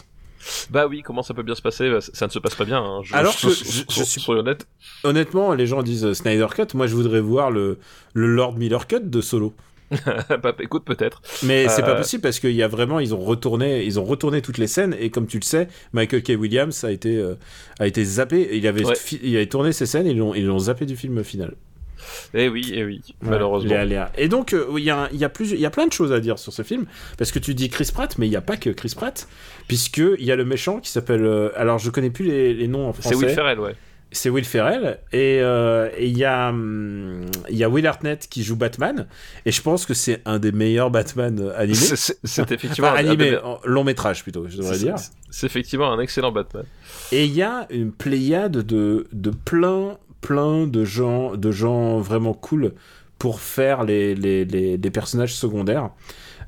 [0.70, 1.90] Bah oui, comment ça peut bien se passer?
[1.90, 2.82] Bah, Ça ne se passe pas bien.
[2.82, 3.00] Hein.
[3.04, 4.66] Je, Alors je, que je- suis- soyons honnêtes.
[5.04, 6.74] Honnêtement, les gens disent euh, Snyder Cut.
[6.74, 7.78] Moi, je voudrais voir le,
[8.14, 9.52] le Lord Miller Cut de Solo.
[10.42, 11.20] bah, écoute, peut-être.
[11.42, 14.04] Mais c'est Euh, pas possible parce qu'il y a vraiment, ils ont retourné, ils ont
[14.04, 16.28] retourné toutes les scènes et comme tu le sais, Michael K.
[16.38, 17.34] Williams a été, euh,
[17.80, 18.50] a été zappé.
[18.52, 18.94] Il avait, Ouais.
[19.22, 21.54] il avait tourné ces scènes et ils l'ont, ils l'ont zappé du film final.
[22.34, 23.70] Eh oui, eh oui, Ouais, malheureusement.
[24.16, 26.12] Et donc, euh, il y a, y a plus, il y a plein de choses
[26.12, 26.86] à dire sur ce film
[27.18, 29.26] parce que tu dis Chris Pratt, mais il y a pas que Chris Pratt
[29.68, 32.68] puisque il y a le méchant qui s'appelle, euh, alors je connais plus les, les
[32.68, 33.10] noms en français.
[33.10, 33.74] C'est Will Ferrell, ouais.
[34.12, 38.26] c'est Will Ferrell et euh, et il y a hum, il y a Will Arnett
[38.28, 39.06] qui joue Batman
[39.46, 41.76] et je pense que c'est un des meilleurs Batman animés.
[41.76, 42.18] C'est-
[42.52, 44.96] effectivement Enfin, un- un animé, en long métrage plutôt, je devrais dire.
[45.30, 46.64] C'est effectivement un excellent Batman.
[47.12, 52.34] Et il y a une pléiade de, de plein, plein de gens, de gens vraiment
[52.34, 52.74] cool
[53.18, 55.90] pour faire les, les, les, personnages secondaires.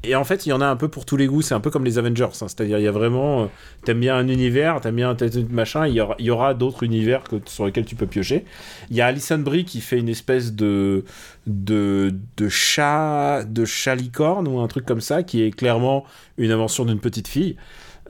[0.04, 1.42] Et en fait, il y en a un peu pour tous les goûts.
[1.42, 2.24] C'est un peu comme les Avengers.
[2.24, 2.48] hein.
[2.48, 3.42] C'est-à-dire, il y a vraiment.
[3.42, 3.46] euh,
[3.84, 5.16] T'aimes bien un univers, t'aimes bien un
[5.50, 5.86] machin.
[5.86, 8.44] Il y aura, d'autres univers sur lesquels tu peux piocher.
[8.90, 11.04] Il y a Alison Brie qui fait une espèce de.
[11.46, 13.44] de, de chat.
[13.44, 16.04] de chat licorne ou un truc comme ça, qui est clairement
[16.38, 17.56] une invention d'une petite fille.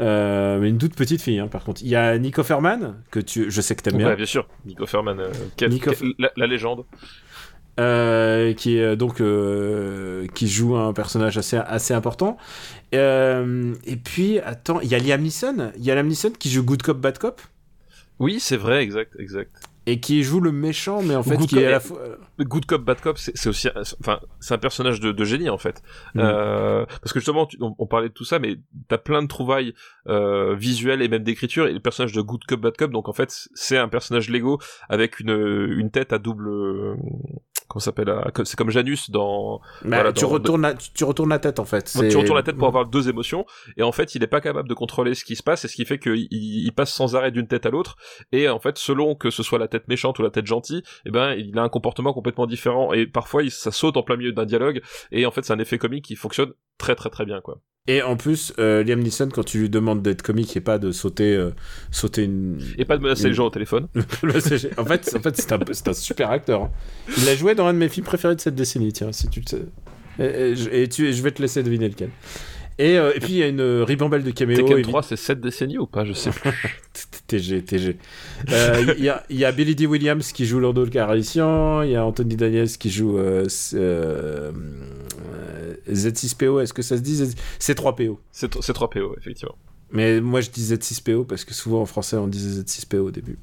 [0.01, 1.83] Euh, mais une toute petite fille, hein, par contre.
[1.83, 4.09] Il y a Nico Ferman, que tu, je sais que t'aimes bien.
[4.09, 4.49] Ouais, bien sûr.
[4.65, 6.85] Nico Ferman, euh, quel- Nico- quel- la, la légende.
[7.81, 9.23] euh, qui est donc
[10.35, 12.37] qui joue un personnage assez assez important.
[12.93, 16.63] Et puis attends, il y a Liam Neeson, il y a Liam Neeson qui joue
[16.65, 17.41] Good Cop Bad Cop?
[18.19, 19.51] Oui, c'est vrai, exact, exact.
[19.87, 21.99] Et qui joue le méchant, mais en fait Good qui Cop est à la fois.
[22.39, 25.59] Good Cop, Bad Cop, c'est aussi, un- enfin, c'est un personnage de, de génie en
[25.59, 25.83] fait.
[26.15, 26.23] Mhm.
[26.25, 28.57] Euh, parce que justement, tu- on, on parlait de tout ça, mais
[28.89, 29.75] t'as plein de trouvailles
[30.09, 31.67] euh, visuelles et même d'écriture.
[31.67, 34.59] Et le personnage de Good Cop, Bad Cop, donc en fait, c'est un personnage Lego
[34.89, 36.95] avec une une tête à double, euh,
[37.73, 39.59] comment s'appelle à- C'est comme Janus dans.
[39.83, 41.91] Bah, Voilà, tu dans- retournes la, tu, tu retournes la tête en fait.
[42.11, 43.47] Tu retournes la tête pour avoir deux émotions,
[43.77, 45.75] et en fait, il est pas capable de contrôler ce qui se passe, et ce
[45.75, 47.97] qui fait qu'il il il passe sans arrêt d'une tête à l'autre,
[48.31, 51.11] et en fait, selon que ce soit la tête méchante ou la tête gentille, eh
[51.11, 54.33] ben, il a un comportement complètement différent, et parfois, il, ça saute en plein milieu
[54.33, 57.41] d'un dialogue, et en fait, c'est un effet comique qui fonctionne très très très bien,
[57.41, 57.61] quoi.
[57.89, 60.93] Et en plus, euh, Liam Neeson, quand tu lui demandes d'être comique et pas de
[60.93, 61.51] sauter, euh,
[61.91, 62.61] sauter une.
[62.79, 63.89] Et pas de menacer les gens au téléphone.
[63.97, 66.63] En fait, en fait c'est un, un super acteur.
[66.63, 66.71] hein.
[67.19, 69.41] Il a joué dans un de mes films préférés de cette décennie, tiens, si tu
[69.41, 69.63] le sais.
[70.21, 72.11] Et, et je- et tu, je vais te laisser deviner lequel.
[72.79, 74.59] Et, euh, et puis il y a une ribambelle de caméos.
[74.59, 76.51] Tekken évi- 3, c'est 7 décennies ou pas Je sais plus.
[77.27, 77.97] TG, TG.
[78.51, 79.87] Euh, Il y, a, il y a Billy D.
[79.87, 83.77] Williams qui joue Lando le Calrissian, il y a Anthony Daniels qui joue euh, c-
[83.79, 84.53] euh,
[85.35, 89.57] euh, Z6PO, est-ce que ça se dit Z- C3PO c'est c'est 3 PO, effectivement.
[89.91, 93.39] Mais moi je dis Z6PO parce que souvent en français on disait Z6PO au début.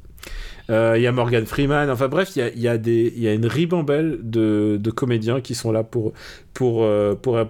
[0.70, 3.14] Euh, Il y a Morgan Freeman, enfin bref, il y a, il y a des-
[3.16, 6.14] il y a une ribambelle de, de comédiens qui sont là pour,
[6.54, 7.46] pour, euh, pour euh,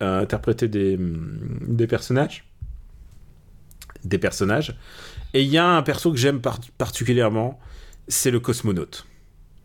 [0.00, 2.44] interpréter des, des personnages.
[4.04, 4.76] Des personnages.
[5.34, 7.58] Et il y a un perso que j'aime par- particulièrement,
[8.06, 9.06] c'est le cosmonaute.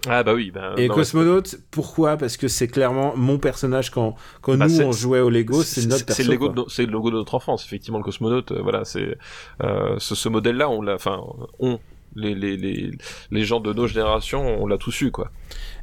[0.07, 0.51] Ah bah oui.
[0.51, 2.17] Bah, Et cosmonaute, pourquoi?
[2.17, 5.85] Parce que c'est clairement mon personnage quand, quand Bah, nous on jouait au Lego, c'est
[5.85, 6.11] notre.
[6.13, 8.51] C'est le, logo de no- c'est le logo de notre enfance, effectivement, le cosmonaute.
[8.51, 9.17] euh, voilà, c'est
[9.63, 11.21] euh, ce, ce modèle-là, on l'a, enfin,
[11.59, 11.79] on
[12.15, 12.91] les, les, les,
[13.31, 15.31] les gens de nos générations, on l'a tous eu, quoi.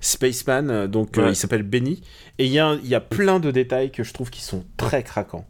[0.00, 2.02] Spaceman, euh, donc euh, il s'appelle Benny,
[2.38, 5.02] et il y, a y a plein de détails que je trouve qui sont très
[5.02, 5.46] craquants.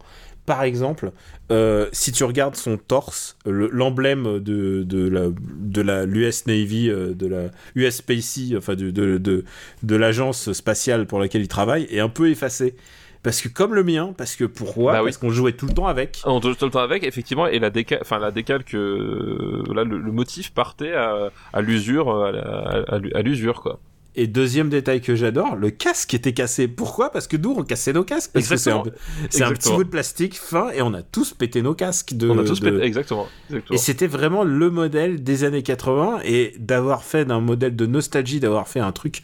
[0.51, 1.13] Par exemple,
[1.53, 6.91] euh, si tu regardes son torse, le- l'emblème de, de la de la l'US Navy,
[6.91, 7.43] euh, de la
[7.77, 9.45] US Spacey, enfin de de, de,
[9.85, 12.75] de l'agence spatiale pour laquelle il travaille, est un peu effacé.
[13.23, 14.93] Parce que comme le mien, parce que pourquoi?
[14.93, 15.11] Bah oui.
[15.11, 16.21] Parce qu'on jouait tout le temps avec.
[16.25, 19.75] On joue tout le temps avec, effectivement, et la décale, enfin la décale que euh,
[19.75, 23.79] là, le, le motif partait à, à l'usure, à- à l'usure, quoi.
[24.17, 26.67] Et deuxième détail que j'adore, le casque était cassé.
[26.67, 27.11] Pourquoi?
[27.13, 28.33] Parce que nous, on cassait nos casques.
[28.33, 28.97] Parce que c'est un, Exactement.
[29.29, 29.77] petit Exactement.
[29.77, 32.15] bout de plastique fin et on a tous pété nos casques.
[32.15, 33.75] De, On a tous de- pété- exactement, exactement.
[33.75, 38.41] Et c'était vraiment le modèle des années 80 et d'avoir fait d'un modèle de nostalgie,
[38.41, 39.23] d'avoir fait un truc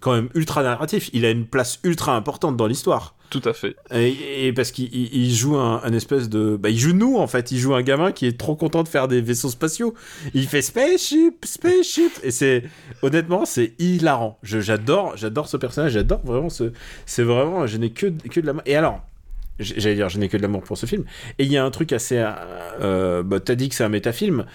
[0.00, 1.10] quand même ultra narratif.
[1.12, 3.13] Il a une place ultra importante dans l'histoire.
[3.30, 3.74] Tout à fait.
[3.92, 6.56] Et, parce qu'il il- il joue un, espèce de...
[6.56, 7.50] Bah, il joue nous, en fait.
[7.50, 9.94] Il joue un gamin qui est trop content de faire des vaisseaux spatiaux.
[10.34, 12.12] Il fait spaceship, spaceship.
[12.22, 12.62] Et c'est...
[13.02, 14.38] Honnêtement, c'est hilarant.
[14.44, 15.92] J'adore j'adore ce personnage.
[15.92, 16.72] J'adore vraiment ce...
[17.06, 17.66] C'est vraiment...
[17.66, 18.54] Je n'ai que, que de la...
[18.66, 19.00] Et alors...
[19.60, 21.04] J'allais dire, je n'ai que de l'amour pour ce film.
[21.38, 22.24] Et il y a un truc assez...
[22.80, 24.46] euh, bah, T'as dit que c'est un métafilm.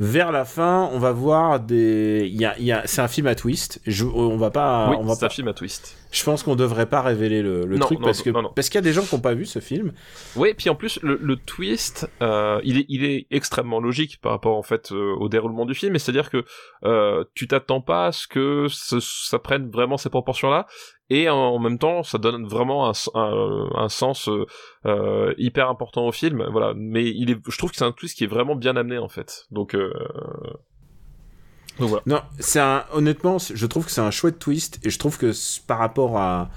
[0.00, 2.28] Vers la fin, on va voir des...
[2.32, 2.86] Il y a, y a...
[2.86, 3.80] C'est un film à twist.
[3.84, 4.04] Je...
[4.04, 4.90] On va pas...
[4.90, 5.26] oui, on va c'est pas...
[5.26, 5.96] un film à twist.
[6.12, 8.68] Je pense qu'on devrait pas révéler le, le Non, truc non, parce que non, parce
[8.68, 9.92] qu'il y a des gens qui n'ont pas vu ce film.
[10.36, 14.32] Oui, puis en plus le, le twist, euh, il est il est extrêmement logique par
[14.32, 16.44] rapport en fait euh, au déroulement du film, et c'est-à-dire que
[16.84, 20.66] euh, tu t'attends pas à ce que ce- ça prenne vraiment ces proportions-là,
[21.10, 24.44] et en, même temps ça donne vraiment un, un, un sens euh,
[24.86, 26.74] euh, hyper important au film, voilà.
[26.76, 29.08] Mais il est, je trouve que c'est un twist qui est vraiment bien amené en
[29.08, 29.46] fait.
[29.50, 29.92] Donc euh,
[31.78, 32.02] donc voilà.
[32.06, 35.16] Non, c'est un honnêtement, c'est- je trouve que c'est un chouette twist et je trouve
[35.18, 35.32] que
[35.66, 36.50] par rapport à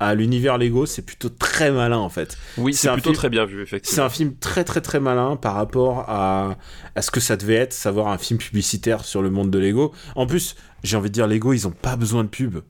[0.00, 2.38] à l'univers Lego, c'est plutôt très malin en fait.
[2.56, 4.04] Oui, C'est c'est plutôt film- très bien vu C'est effectivement.
[4.04, 6.56] un film très très très malin par rapport à
[6.94, 9.92] à ce que ça devait être, savoir un film publicitaire sur le monde de Lego.
[10.14, 10.54] En plus,
[10.84, 12.60] j'ai envie de dire Lego, ils ont pas besoin de pub.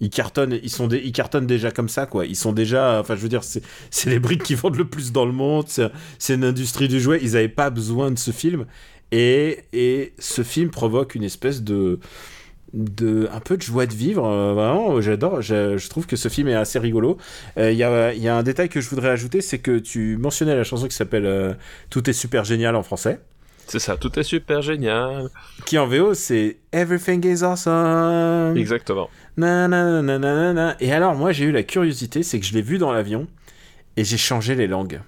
[0.00, 2.26] Ils cartonnent, ils sont ils cartonnent déjà comme ça, quoi.
[2.26, 3.62] Ils sont déjà, enfin, je veux dire, c'est,
[4.06, 5.66] les briques qui vendent le plus dans le monde.
[5.68, 7.20] C'est, une industrie du jouet.
[7.22, 8.66] Ils n'avaient pas besoin de ce film.
[9.12, 11.98] Et, et ce film provoque une espèce de,
[12.72, 14.24] de un peu de joie de vivre.
[14.26, 15.42] euh, vraiment, j'adore.
[15.42, 17.18] Je, je trouve que ce film est assez rigolo.
[17.58, 20.16] Euh, Il y, a, y a un détail que je voudrais ajouter, c'est que tu
[20.18, 21.54] mentionnais la chanson qui s'appelle euh,
[21.90, 23.20] Tout est super génial en français.
[23.70, 25.28] C'est ça, tout est super génial.
[25.64, 28.56] Qui en VO, c'est Everything is awesome.
[28.56, 29.08] Exactement.
[29.36, 30.76] Na, na, na.
[30.80, 33.28] Et alors, moi, j'ai eu la curiosité, c'est que je l'ai vu dans l'avion
[33.96, 35.00] et j'ai changé les langues.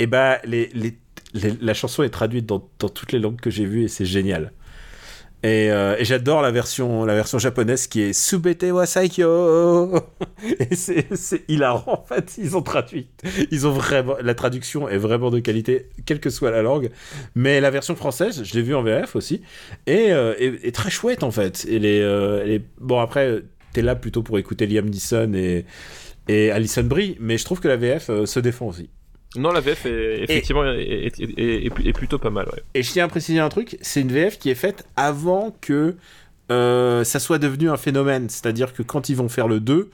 [0.00, 0.98] Et bah, les, les-
[1.34, 4.04] les- la chanson est traduite dans, dans toutes les langues que j'ai vues et c'est
[4.04, 4.52] génial.
[5.44, 9.94] Et, euh, et j'adore la version, la version japonaise qui est Subete wa Saikyo.
[10.58, 12.36] Et c'est hilarant en fait.
[12.38, 13.08] Ils ont traduit.
[13.50, 14.14] Ils ont vraiment.
[14.22, 16.88] La traduction est vraiment de qualité, quelle que soit la langue.
[17.34, 19.42] Mais la version française, je l'ai vue en VF aussi.
[19.86, 21.66] Et euh, est, est très chouette en fait.
[21.70, 23.42] Elle est, euh, est- Bon, après,
[23.74, 25.66] t'es là plutôt pour écouter Liam Neeson et,
[26.26, 27.18] et Alison Brie.
[27.20, 28.88] Mais je trouve que la VF euh, se défend aussi.
[29.36, 32.62] Non, la VF est effectivement est, est- est- est- est plutôt pas mal, ouais.
[32.74, 35.96] Et je tiens à préciser un truc, c'est une VF qui est faite avant que
[36.50, 38.28] euh, ça soit devenu un phénomène.
[38.28, 39.90] C'est-à-dire que quand ils vont faire le 2,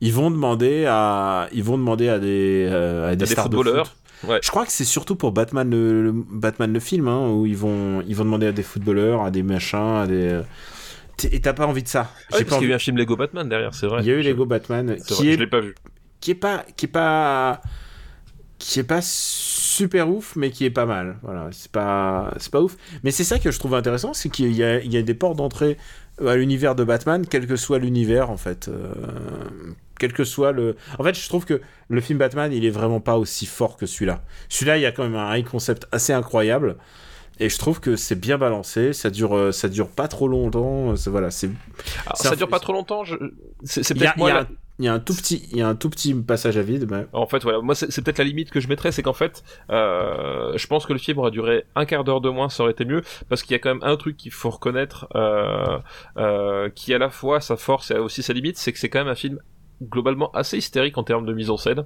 [0.00, 3.56] ils vont demander à, ils vont demander à des, euh, à des, des stars de
[3.56, 3.86] footballeurs.
[3.86, 3.96] foot.
[4.30, 4.38] Ouais.
[4.42, 7.56] Je crois que c'est surtout pour Batman le, le- Batman le film, hein, où ils
[7.56, 10.40] vont, ils vont demander à des footballeurs, à des machins, à des.
[11.30, 12.10] Et t'as pas envie de ça.
[12.10, 13.86] Ah oui, J'ai pas parce qu'il y a eu un film Lego Batman derrière, c'est
[13.86, 14.00] vrai.
[14.02, 15.74] Il y a eu Lego Batman c'est qui vrai, est Je l'ai pas vu.
[16.20, 17.60] qui est pas qui est pas
[18.64, 22.60] qui est pas super ouf mais qui est pas mal voilà c'est pas c'est pas
[22.60, 25.02] ouf mais c'est ça que je trouve intéressant c'est qu'il y a il y a
[25.02, 25.76] des portes d'entrée
[26.24, 28.92] à l'univers de Batman quel que soit l'univers en fait euh,
[29.98, 33.00] quel que soit le en fait je trouve que le film Batman il est vraiment
[33.00, 36.12] pas aussi fort que celui-là celui-là il y a quand même un high concept assez
[36.12, 36.76] incroyable
[37.40, 40.94] et je trouve que c'est bien balancé ça dure euh, ça dure pas trop longtemps
[41.06, 41.50] voilà c'est
[42.14, 43.02] ça un- dure pas trop longtemps.
[43.04, 43.16] Je...
[43.64, 44.28] C'est peut-être moi.
[44.30, 44.48] il y a la- un-
[44.82, 46.88] il y a un tout petit il y a un tout petit passage à vide
[46.90, 49.44] mais En fait, voilà, moi c'est peut-être la limite que je mettrais, c'est qu'en fait,
[49.70, 52.72] euh, je pense que le film aurait duré un quart d'heure de moins, ça aurait
[52.72, 55.78] été mieux, parce qu'il y a quand même un truc qu'il faut reconnaître, euh,
[56.16, 58.98] euh, qui à la fois sa force et aussi sa limite, c'est que c'est quand
[58.98, 59.38] même un film
[59.80, 61.84] globalement assez hystérique en termes de mise en scène.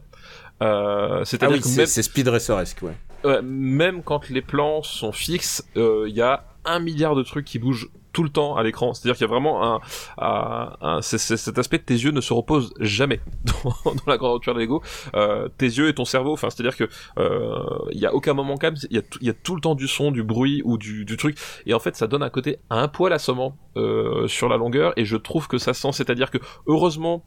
[0.62, 2.96] Euh, ah C'est-à-dire oui même, c'est Speed Raceresque ouais.
[3.24, 7.44] Ouais, même quand les plans sont fixes, euh, il y a un milliard de trucs
[7.44, 8.94] qui bougent tout le temps à l'écran.
[8.94, 9.80] C'est-à-dire qu'il y a vraiment un,
[10.16, 14.30] un, un- cet aspect de tes yeux ne se repose jamais dans, dans la grande
[14.30, 14.82] aventure de Lego.
[15.14, 16.88] Euh, tes yeux et ton cerveau, enfin, c'est-à-dire que
[17.18, 17.58] euh,
[17.92, 18.76] il y a aucun moment calme.
[18.90, 21.18] Il y a, y a tout le temps du son, du bruit ou du, du
[21.18, 21.36] truc.
[21.66, 24.94] Et en fait, ça donne un côté un poil assommant euh, sur la longueur.
[24.96, 25.92] Et je trouve que ça sent.
[25.92, 27.22] C'est-à-dire que heureusement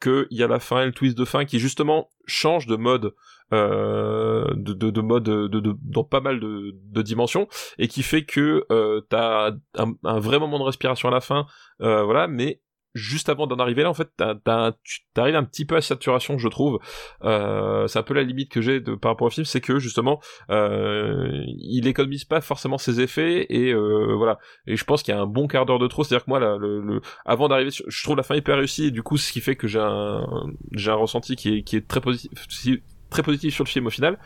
[0.00, 3.14] qu'il y a la fin et le twist de fin qui justement change de mode
[3.52, 9.00] de, de, de mode de, dans pas mal de, dimensions et qui fait que euh,
[9.08, 11.46] t'as un, un vrai moment de respiration à la fin
[11.80, 12.60] euh, voilà mais
[12.94, 16.80] juste avant d'en arriver là en fait t'arrives un petit peu à saturation je trouve.
[17.22, 20.20] Euh, c'est un peu la limite que j'ai par rapport au film c'est que justement
[20.50, 24.38] euh, il économise pas forcément ses effets et euh, voilà.
[24.66, 26.24] Et je pense qu'il y a un bon quart d'heure de trop c'est à dire
[26.24, 29.02] que moi là, le, le- avant d'arriver je trouve la fin hyper réussie et du
[29.02, 30.26] coup ce qui fait que j'ai un
[30.72, 33.86] j'ai un ressenti qui est qui est très positif si- très positif sur le film
[33.86, 34.18] au final.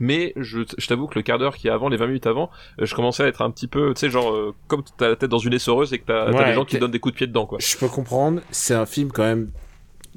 [0.00, 2.50] Mais je, je t'avoue que le quart d'heure qui est avant les 20 minutes avant
[2.80, 5.16] euh, je commençais à être un petit peu tu sais genre euh, comme t'as la
[5.16, 7.16] tête dans une essoreuse et que t'as, Ouais, des gens qui donnent des coups de
[7.18, 7.58] pied dedans quoi.
[7.60, 9.50] Je peux comprendre, c'est un film quand même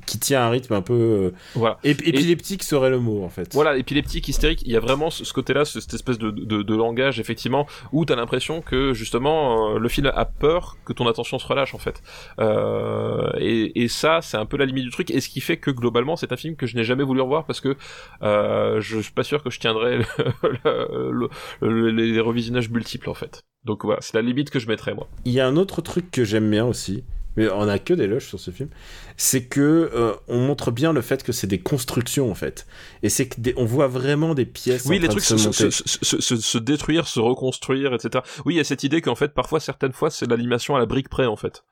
[0.05, 3.53] qui tient un rythme un peu euh, voilà ép- épileptique serait le mot en fait.
[3.53, 6.61] Voilà, épileptique, hystérique, il y a vraiment ce, ce côté-là, ce- cette espèce de, de,
[6.61, 11.07] de langage, effectivement, où t'as l'impression que, justement, euh, le film a peur que ton
[11.07, 12.01] attention se relâche, en fait.
[12.39, 15.57] Euh, et, et ça, c'est un peu la limite du truc, et ce qui fait
[15.57, 17.75] que, globalement, c'est un film que je n'ai jamais voulu revoir, parce que
[18.23, 19.97] euh, je suis pas sûr que je tiendrais
[20.63, 21.29] le- le-
[21.61, 23.43] le- les revisionnages multiples, en fait.
[23.65, 25.07] Donc voilà, c'est la limite que je mettrais, moi.
[25.25, 27.03] Il y a un autre truc que j'aime bien aussi,
[27.37, 28.69] mais on a que des loges sur ce film,
[29.17, 32.67] c'est que euh, on montre bien le fait que c'est des constructions en fait,
[33.03, 34.85] et c'est que des- on voit vraiment des pièces.
[34.85, 38.23] Oui, en les train trucs de se, se se, détruire, se reconstruire, etc.
[38.45, 40.85] Oui, il y a cette idée qu'en fait, parfois, certaines fois, c'est l'animation à la
[40.85, 41.63] brique près, en fait.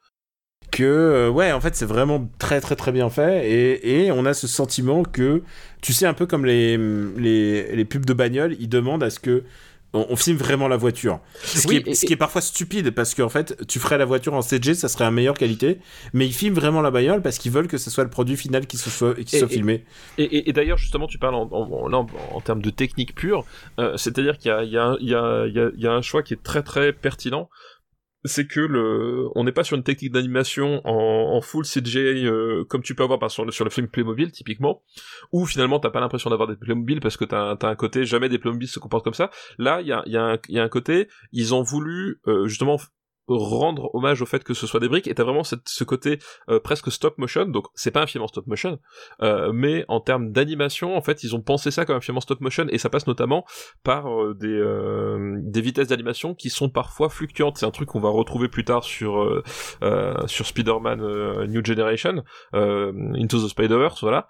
[0.71, 4.25] que euh, ouais en fait c'est vraiment très très très bien fait et, et on
[4.25, 5.41] a ce sentiment que
[5.81, 6.77] tu sais un peu comme les,
[7.17, 9.43] les, les pubs de bagnole ils demandent à ce que
[9.93, 11.19] on, on filme vraiment la voiture.
[11.43, 13.97] Ce, Oui, qui, est, et- ce qui est parfois stupide parce qu'en fait tu ferais
[13.97, 15.79] la voiture en CG ça serait en meilleure qualité.
[16.13, 18.67] Mais ils filment vraiment la bagnole parce qu'ils veulent que ce soit le produit final
[18.67, 19.85] qui se soit, qui Et- soit et- filmé.
[20.17, 23.45] Et, et, et d'ailleurs, justement, tu parles en, en, en- en, termes de technique pure,
[23.79, 27.49] euh, c'est-à-dire qu'il y y, y, y a un choix qui est très très pertinent.
[28.23, 32.63] C'est que le, on n'est pas sur une technique d'animation en, en full CGI euh,
[32.67, 34.83] comme tu peux avoir par, sur, le, sur le film Playmobil typiquement,
[35.31, 38.29] où finalement t'as pas l'impression d'avoir des Playmobil parce que t'as as un côté jamais
[38.29, 39.29] des Playmobil se comportent comme ça.
[39.57, 42.77] Là, il y a, un côté, ils ont voulu euh, justement
[43.27, 45.07] rendre hommage au fait que ce soit des briques.
[45.07, 47.45] Et t'as vraiment cette, ce côté euh, presque stop motion.
[47.45, 48.79] Donc c'est pas un film en stop motion
[49.21, 52.21] euh, mais en termes d'animation en fait ils ont pensé ça comme un film en
[52.21, 52.65] stop motion.
[52.69, 53.45] Et ça passe notamment
[53.83, 57.57] par euh, des euh, des vitesses d'animation qui sont parfois fluctuantes.
[57.57, 59.43] C'est un truc qu'on va retrouver plus tard sur euh,
[60.25, 62.23] sur Spider-Man New Generation
[62.53, 64.27] Into the Spider-Verse voilà.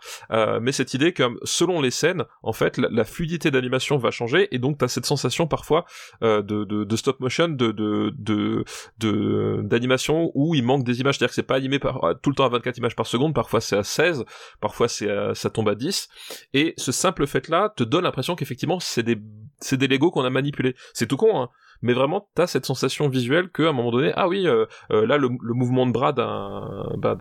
[0.59, 4.47] Mais cette idée comme selon les scènes en fait la, la fluidité d'animation va changer.
[4.53, 5.85] Et donc t'as cette sensation parfois
[6.21, 8.63] de, de, de stop motion de, de
[8.99, 12.35] de d'animation où il manque des images, c'est-à-dire que c'est pas animé par, tout le
[12.35, 14.25] temps à 24 images par seconde, parfois c'est à 16,
[14.61, 16.07] parfois c'est ça tombe à 10,
[16.53, 19.17] et ce simple fait-là te donne l'impression qu'effectivement c'est des
[19.59, 20.75] c'est des Lego qu'on a manipulés.
[20.93, 21.49] C'est tout con, hein,
[21.81, 25.05] mais vraiment t'as cette sensation visuelle que à un moment donné, ah oui, euh, euh,
[25.05, 27.17] là le, mouvement de bras d'un bah,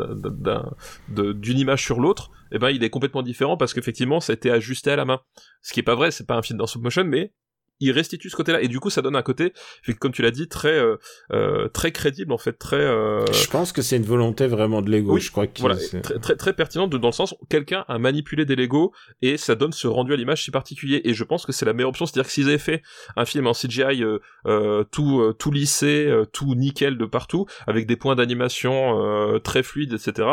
[1.09, 4.51] d'une image sur l'autre, eh ben il est complètement différent parce qu'effectivement ça a été
[4.51, 5.21] ajusté à la main.
[5.63, 7.33] Ce qui est pas vrai, c'est pas un film dans stop motion, mais
[7.81, 8.63] il restitue ce côté-là.
[8.63, 9.53] Et du coup ça donne un côté
[9.99, 10.97] comme tu l'as dit très euh,
[11.33, 13.25] euh, très crédible en fait très euh...
[13.33, 16.19] je pense que c'est une volonté vraiment de Lego oui, je crois que voilà très,
[16.19, 18.93] très très pertinente dans le sens où quelqu'un a manipulé des Lego
[19.23, 21.01] et ça donne ce rendu à l'image si particulier.
[21.05, 22.07] Et je pense que c'est la meilleure option.
[22.07, 22.83] C'est-à-dire que s'ils avaient fait
[23.17, 27.87] un film en CGI euh, euh, tout euh, tout lissé tout nickel de partout avec
[27.87, 30.29] des points d'animation très fluides etc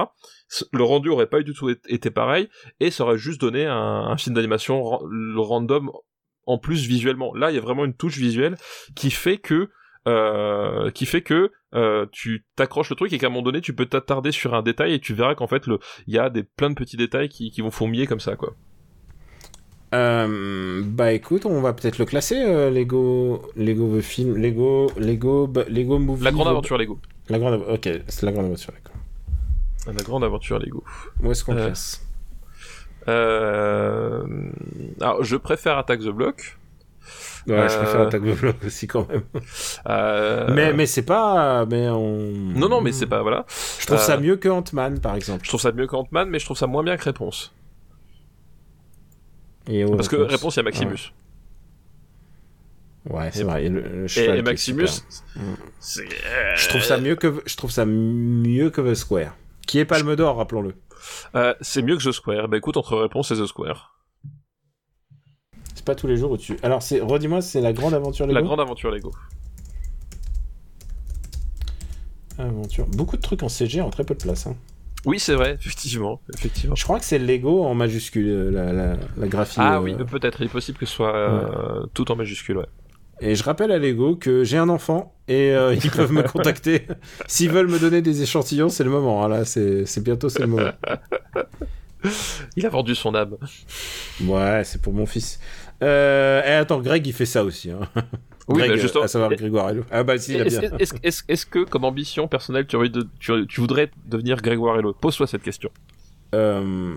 [0.72, 2.48] le rendu aurait pas du tout été pareil.
[2.80, 5.00] Et ça aurait juste donné un, un film d'animation
[5.36, 5.90] random
[6.46, 7.34] en plus visuellement.
[7.34, 8.56] Là, il y a vraiment une touche visuelle
[8.96, 9.70] qui fait que
[10.08, 13.74] euh, qui fait que euh, tu t'accroches le truc et qu'à un moment donné tu
[13.74, 15.64] peux t'attarder sur un détail et tu verras qu'en fait
[16.08, 18.54] il y a des plein de petits détails qui, qui vont fourmiller comme ça quoi.
[19.96, 26.00] Euh, bah écoute, on va peut-être le classer Lego Lego the film Lego Lego Lego
[26.00, 26.24] movie.
[26.24, 27.00] La grande aventure Lego.
[27.30, 29.96] La grande OK, c'est la grande aventure Lego.
[29.98, 30.84] La grande aventure Lego.
[31.22, 32.06] Où est-ce qu'on classe?
[33.08, 34.26] Alors,
[35.24, 36.58] je préfère Attack the Block.
[37.48, 39.24] Ouais, je préfère euh, Attack the Block aussi quand même.
[39.88, 40.48] Euh...
[40.54, 42.32] Mais mais c'est pas mais on.
[42.32, 43.46] Non non mais c'est pas voilà.
[43.80, 45.44] Je trouve ça euh, mieux que Ant-Man par exemple.
[45.44, 47.54] Je trouve ça mieux que Ant-Man mais je trouve ça moins bien que Réponse.
[49.68, 51.14] Et Parce que Réponse il y a Maximus.
[53.10, 53.66] Ouais, c'est vrai.
[53.66, 54.88] Et, le, et, Maximus,
[55.82, 59.36] je trouve ça mieux que je trouve ça mieux que The Square,
[59.68, 60.74] qui est Palme d'Or, rappelons-le.
[61.36, 62.48] Euh, c'est mieux que The Square.
[62.48, 64.00] Bah écoute, entre réponse et The Square.
[65.76, 66.58] C'est pas tous les jours au-dessus.
[66.64, 69.12] Alors, c'est, redis-moi, c'est la grande aventure Lego La grande aventure Lego.
[72.38, 72.86] Aventure.
[72.88, 74.48] Beaucoup de trucs en CG en très peu de place.
[74.48, 74.56] Hein.
[75.06, 76.76] Oui, c'est vrai, effectivement, effectivement.
[76.76, 79.60] Je crois que c'est Lego en majuscule, euh, la, la, la graphie.
[79.60, 80.42] Ah oui, euh, peut-être.
[80.42, 82.68] Il est possible que ce soit tout en majuscule, ouais.
[83.22, 86.88] Et je rappelle à Lego que j'ai un enfant et euh, ils peuvent me contacter.
[87.28, 89.24] S'ils veulent me donner des échantillons, c'est le moment.
[89.24, 90.72] Hein, là, c'est bientôt, c'est le moment.
[92.58, 93.38] Il a vendu son âme.
[94.26, 95.40] Ouais, c'est pour mon fils.
[95.82, 97.72] Euh, et attends, Greg, il fait ça aussi.
[97.72, 97.80] Hein.
[98.50, 99.06] Oui, Greg, bah justement.
[99.06, 99.86] À savoir Grégoire Hello.
[99.90, 100.62] Ah bah si, il a bien.
[100.78, 104.94] Est-ce est est que, comme ambition personnelle, tu, de, tu, tu voudrais devenir Grégoire Hello?
[104.94, 105.70] Pose-toi cette question.
[106.36, 106.96] Euh...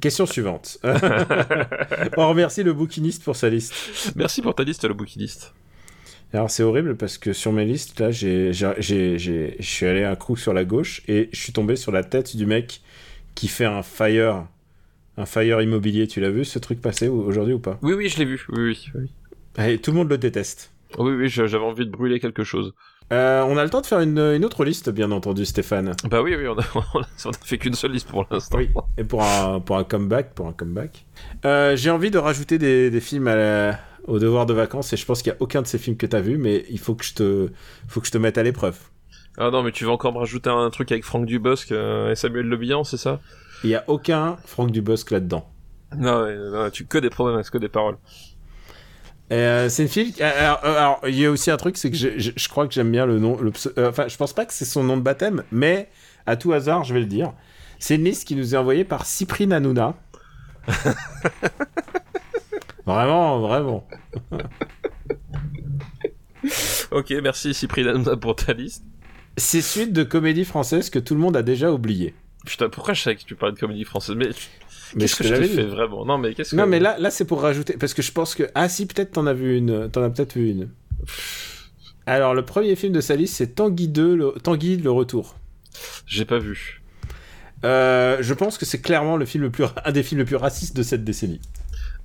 [0.00, 0.78] Question suivante.
[2.16, 3.74] On remercie le bouquiniste pour sa liste.
[4.16, 5.54] Merci pour ta liste, le bouquiniste.
[6.32, 10.52] Alors c'est horrible parce que sur mes listes, là, je suis allé un coup sur
[10.52, 12.82] la gauche et je suis tombé sur la tête du mec
[13.34, 14.46] qui fait un fire,
[15.16, 16.06] un fire immobilier.
[16.06, 17.78] Tu l'as vu ce truc passer aujourd'hui ou pas?
[17.82, 18.44] Oui, oui, je l'ai vu.
[18.50, 19.10] Oui, oui.
[19.58, 20.72] Et tout le monde le déteste.
[20.98, 22.74] Oui, oui, j'avais envie de brûler quelque chose.
[23.12, 25.94] Euh, on a le temps de faire une, une, autre liste, bien entendu, Stéphane.
[26.10, 26.64] Bah oui, oui, on a,
[26.94, 28.58] on a, fait qu'une seule liste pour l'instant.
[28.58, 31.06] Oui, et pour un, pour un comeback, pour un comeback.
[31.44, 34.96] Euh, J'ai envie de rajouter des, des films à la, au devoir de vacances, et
[34.96, 36.80] je pense qu'il n'y a aucun de ces films que tu as vu, mais il
[36.80, 37.50] faut que je te,
[37.86, 38.78] faut que je te mette à l'épreuve.
[39.38, 42.16] Ah non, mais tu vas encore me rajouter un truc avec Franck Dubosc euh, et
[42.16, 43.20] Samuel Le c'est ça?
[43.62, 45.48] Il n'y a aucun Franck Dubosc là-dedans.
[45.96, 47.96] Non, non, tu que des problèmes, que des paroles.
[49.32, 50.22] Euh, c'est une fille.
[50.22, 53.06] Alors, il y a aussi un truc, c'est que je, je, crois que j'aime bien
[53.06, 53.36] le nom.
[53.36, 55.88] Le, euh, enfin, je pense pas que c'est son nom de baptême, mais
[56.26, 57.32] à tout hasard, je vais le dire.
[57.78, 59.94] C'est une liste qui nous est envoyée par Cyprien Hanouna.
[62.86, 63.88] vraiment, vraiment.
[66.90, 68.84] ok, merci Cyprien Hanouna pour ta liste.
[69.36, 72.14] C'est suite de comédies françaises que tout le monde a déjà oublié.
[72.46, 74.28] Putain, pourquoi je savais que tu parlais de comédie française Mais
[74.98, 76.04] Qu'est-ce que je t'ai fait vraiment?
[76.04, 76.56] Non, mais qu'est-ce que...
[76.56, 77.76] Non, mais là, là c'est pour rajouter.
[77.78, 78.44] Parce que je pense que.
[78.54, 79.90] Ah, si, peut-être t'en as vu une.
[79.90, 80.68] T'en as peut-être vu une.
[82.06, 84.34] Alors, le premier film de sa liste, c'est Tanguy 2, le...
[84.42, 85.34] Tanguy, le retour.
[86.06, 86.82] J'ai pas vu.
[87.64, 89.64] Euh, je pense que c'est clairement le film le plus...
[89.84, 91.40] un des films les plus racistes de cette décennie.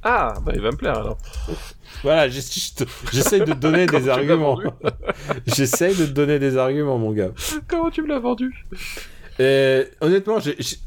[0.03, 1.18] Ah, bah il va me plaire alors.
[2.02, 4.60] Voilà, j'essaye de te donner des arguments.
[5.45, 7.30] j'essaye de te donner des arguments, mon gars.
[7.68, 8.66] Comment tu me l'as vendu?
[9.42, 10.38] Euh, honnêtement,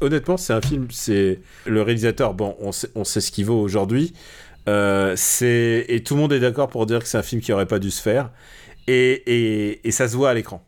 [0.01, 0.87] honnêtement, c'est un film.
[0.91, 2.33] C'est le réalisateur.
[2.33, 4.13] Bon, on sait, on sait ce qu'il vaut aujourd'hui.
[4.67, 7.53] Euh, c'est et tout le monde est d'accord pour dire que c'est un film qui
[7.53, 8.31] aurait pas dû se faire.
[8.87, 10.63] et, et, et ça se voit à l'écran.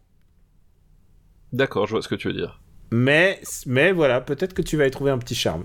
[1.54, 2.60] D'accord, je vois ce que tu veux dire.
[2.92, 5.64] Mais, mais voilà, peut-être que tu vas y trouver un petit charme.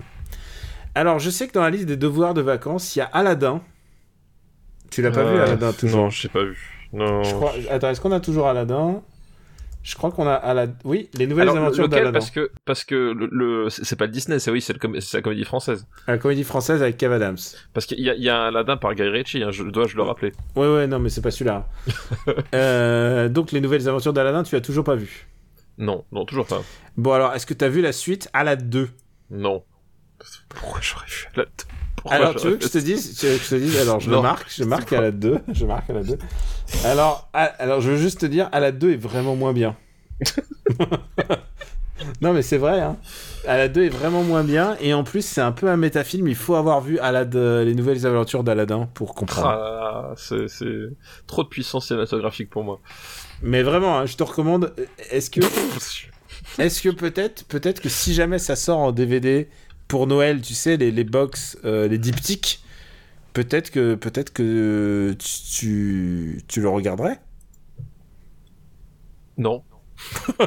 [0.95, 3.61] Alors, je sais que dans la liste des devoirs de vacances, il y a Aladdin.
[4.91, 6.57] Tu l'as pas vu, Euh, Aladdin, toujours Non, je l'ai pas vu.
[6.93, 7.23] Non.
[7.23, 7.53] Je crois...
[7.71, 9.01] Attends, est-ce qu'on a toujours Aladdin?
[9.83, 10.73] Je crois qu'on a Aladdin.
[10.85, 12.13] Oui, les nouvelles Alors, aventures lequel d'Aladdin.
[12.13, 15.21] Parce que, parce que le, le- c'est pas le Disney, c'est oui, c'est com- la
[15.21, 15.85] comédie française.
[16.07, 17.35] La comédie française avec Kev Adams.
[17.73, 19.97] Parce qu'il y a, y a un Aladdin par Guy Ritchie, hein, je dois je
[19.97, 20.31] le rappeler.
[20.55, 21.67] Ouais, ouais, non, mais c'est pas celui-là.
[22.55, 25.27] Euh, donc, les nouvelles aventures d'Aladdin, tu as toujours pas vu.
[25.77, 26.61] Non, non, toujours pas.
[26.97, 28.89] Bon, alors, est-ce que tu as vu la suite Aladdin 2
[29.31, 29.63] Non.
[30.49, 33.43] Pourquoi j'aurais vu Aladdin Pourquoi Alors, tu veux que je te dise, tu veux que
[33.43, 34.21] je te dise Alors, je Non.
[34.21, 35.39] marque, je marque à la 2.
[35.53, 36.17] Je marque à la 2.
[36.85, 39.75] Alors, à- alors, je veux juste te dire, à la 2 est vraiment moins bien.
[42.21, 42.97] non, mais c'est vrai, hein.
[43.47, 44.75] À la 2 est vraiment moins bien.
[44.81, 46.27] Et en plus, c'est un peu un métafilm.
[46.27, 49.47] Il faut avoir vu Aladdin, les nouvelles aventures d'Aladdin pour comprendre.
[49.49, 50.45] Ah c'est
[51.27, 52.79] trop de puissance cinématographique pour moi.
[53.41, 54.73] Mais vraiment, hein, je te recommande.
[55.11, 55.39] Est-ce que,
[56.59, 59.49] est-ce que peut-être, peut-être que si jamais ça sort en DVD
[59.87, 62.63] pour Noël, tu sais, les, les box, euh, les diptyques,
[63.33, 67.19] peut-être que, peut-être que tu, tu, tu le regarderais?
[69.37, 69.63] non.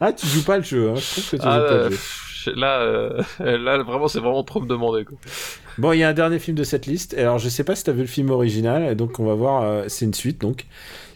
[0.00, 0.90] ah, tu joues pas le jeu.
[0.90, 0.94] Hein.
[0.96, 1.96] Je trouve que tu Ah, joues pas euh, le jeu.
[1.96, 3.22] pff, là, euh,
[3.58, 5.04] là, vraiment, c'est vraiment trop me demander.
[5.04, 5.18] Quoi.
[5.78, 7.14] Bon, il y a un dernier film de cette liste.
[7.14, 9.62] Alors, je sais pas si t'as vu le film original, et donc on va voir.
[9.62, 10.66] euh, c'est une suite, donc.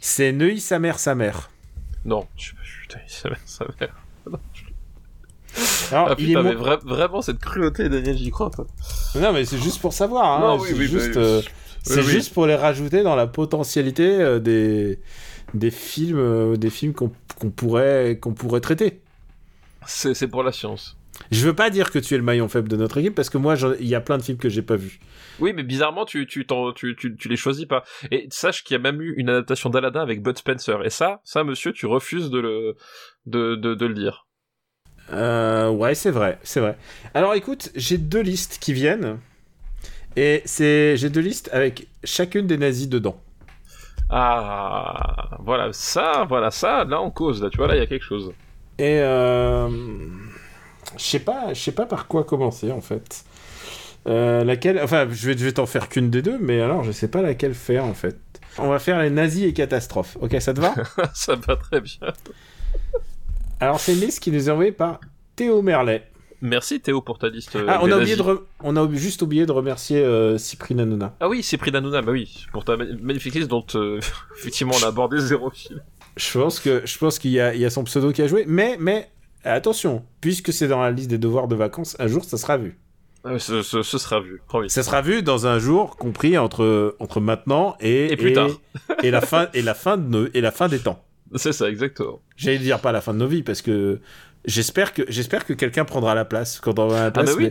[0.00, 1.50] C'est Neuilly sa mère, sa mère.
[2.04, 2.52] Non, je
[2.82, 4.03] putain, ça mère, ça mère.
[5.92, 8.66] Alors, Ah il est mais vra- vraiment cette cruauté, Daniel, j'y crois pas.
[9.14, 10.42] Non, mais c'est juste pour savoir.
[10.42, 10.58] Hein.
[10.60, 11.42] Oui, c'est oui, juste, bah, euh,
[12.06, 14.98] oui, pour les rajouter dans la potentialité euh, des
[15.52, 17.10] des films, euh, des films qu'on
[17.50, 19.00] pourrait qu'on pourrait traiter.
[19.86, 20.96] C'est pour la science.
[21.30, 23.38] Je veux pas dire que tu es le maillon faible de notre équipe parce que
[23.38, 24.98] moi, il y a plein de films que j'ai pas vus.
[25.38, 27.84] Oui, mais bizarrement, tu, tu, t'en- tu, tu, tu les choisis pas.
[28.10, 30.84] Et sache qu'il y a même eu une adaptation d'Aladdin avec Bud Spencer.
[30.84, 32.74] Et ça, ça, monsieur, tu refuses de le,
[33.26, 34.23] de, de, de le dire.
[35.12, 36.76] Euh, ouais, c'est vrai, c'est vrai.
[37.14, 39.18] Alors, écoute, j'ai deux listes qui viennent
[40.16, 43.20] et c'est j'ai deux listes avec chacune des nazis dedans.
[44.10, 47.86] Ah, voilà, ça, voilà, ça, là, on cause, là, tu vois, là, il y a
[47.86, 48.32] quelque chose.
[48.78, 49.68] Et euh,
[50.96, 53.24] je sais pas, je sais pas par quoi commencer en fait.
[54.06, 56.92] Euh, laquelle, enfin, je vais, je vais t'en faire qu'une des deux, mais alors je
[56.92, 58.16] sais pas laquelle faire en fait.
[58.58, 60.16] On va faire les nazis et catastrophes.
[60.20, 60.74] Ok, ça te va?
[61.14, 62.12] Ça va très bien.
[63.60, 65.00] Alors c'est une liste qui nous est envoyée par
[65.36, 66.06] Théo Merlet.
[66.40, 67.56] Merci Théo pour ta liste.
[67.56, 70.78] euh, Ah, on a oublié de, re- on a juste oublié de remercier euh, Cyprien
[70.78, 71.14] Hanouna.
[71.20, 73.98] Ah oui, c'est pris d'Anouna, bah oui, pour ta ma- magnifique liste dont euh,
[74.38, 75.80] effectivement on a abordé zéro film.
[76.16, 78.76] Je pense que, je pense qu'il y y a son pseudo qui a joué, mais,
[78.78, 79.08] mais
[79.44, 82.78] attention, puisque c'est dans la liste des devoirs de vacances, un jour ça sera vu.
[83.24, 84.68] Ah, ce, ce- ce sera vu, promis.
[84.68, 88.50] Ça sera vu dans un jour compris entre, entre maintenant et, Et plus tard.
[89.02, 91.02] et la fin et la fin de et la fin des temps.
[91.36, 92.20] C'est ça, exactement.
[92.36, 94.00] J'allais dire pas la fin de nos vies parce que
[94.44, 97.26] j'espère que j'espère que quelqu'un prendra la place quand on va à la Ah place.
[97.30, 97.44] bah oui,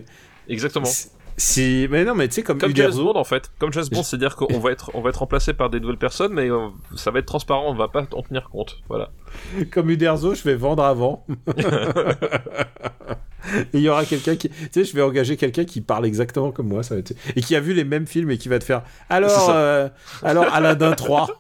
[0.48, 0.86] mais exactement.
[0.86, 3.50] si- mais non mais tu sais comme, Comme James Uderzo, Bond en fait.
[3.60, 6.32] Comme James Bond, c'est-à-dire qu'on va être, on va être remplacé par des nouvelles personnes,
[6.34, 8.78] mais euh, ça va être transparent, on va pas en tenir compte.
[8.88, 9.10] Voilà.
[9.72, 11.26] comme Uderzo, je vais vendre avant.
[13.74, 16.52] Et Il y aura quelqu'un qui, tu sais, je vais engager quelqu'un qui parle exactement
[16.52, 17.14] comme moi, ça va être...
[17.36, 18.84] et qui a vu les mêmes films et qui va te faire.
[19.10, 19.90] Alors, euh,
[20.22, 21.38] alors Aladdin 3,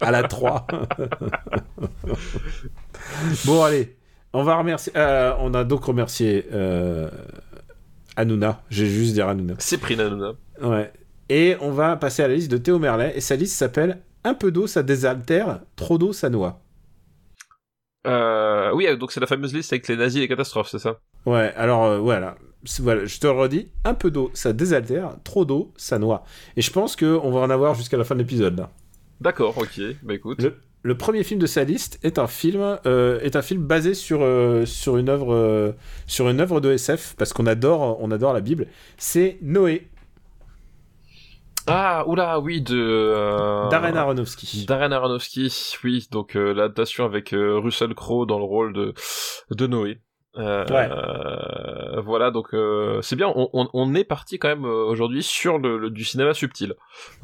[0.00, 0.66] à la 3.
[3.44, 3.96] bon allez,
[4.32, 4.92] on va remercier.
[4.96, 7.08] euh, on a donc remercié euh,
[8.16, 8.62] Hanouna.
[8.70, 9.54] J'ai juste dire Hanouna.
[9.58, 10.32] C'est pris d'Anouna.
[10.62, 10.92] Ouais.
[11.28, 14.34] Et on va passer à la liste de Théo Merlet et sa liste s'appelle Un
[14.34, 16.60] peu d'eau ça désaltère, trop d'eau ça noie.
[18.06, 20.98] Euh, oui, donc c'est la fameuse liste avec les nazis et les catastrophes, c'est ça?
[21.26, 22.36] Ouais, alors euh, voilà.
[22.80, 26.24] Voilà, je te le redis, un peu d'eau, ça désaltère, trop d'eau, ça noie.
[26.56, 28.66] Et je pense qu'on va en avoir jusqu'à la fin de l'épisode.
[29.20, 29.80] D'accord, ok.
[30.02, 30.40] Bah écoute.
[30.40, 33.92] Le, le premier film de sa liste est un film, euh, est un film basé
[33.92, 35.74] sur, euh, sur, une œuvre,
[36.06, 38.66] sur une œuvre de SF, parce qu'on adore, on adore la Bible.
[38.96, 39.88] C'est Noé,
[41.66, 42.76] Ah, oula, oui, de...
[42.76, 43.68] Euh...
[43.70, 44.66] Darren Aronofsky.
[44.66, 45.50] Darren Aronofsky,
[45.82, 48.92] oui, donc euh, l'adaptation avec euh, Russell Crowe dans le rôle de,
[49.50, 49.98] de Noé.
[50.36, 50.88] Euh, Ouais.
[50.90, 53.32] euh, voilà, donc euh, c'est bien.
[53.36, 56.74] On, on, on est parti quand même euh, aujourd'hui sur le, le- du cinéma subtil.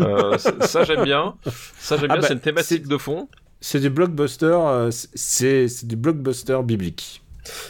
[0.01, 1.35] Euh, ça, j'aime bien.
[1.79, 2.21] Ça j'aime Ah bien.
[2.23, 3.29] bah, c'est une thématique de fond.
[3.61, 7.23] C'est du blockbuster, euh, c'est c'est du blockbuster biblique.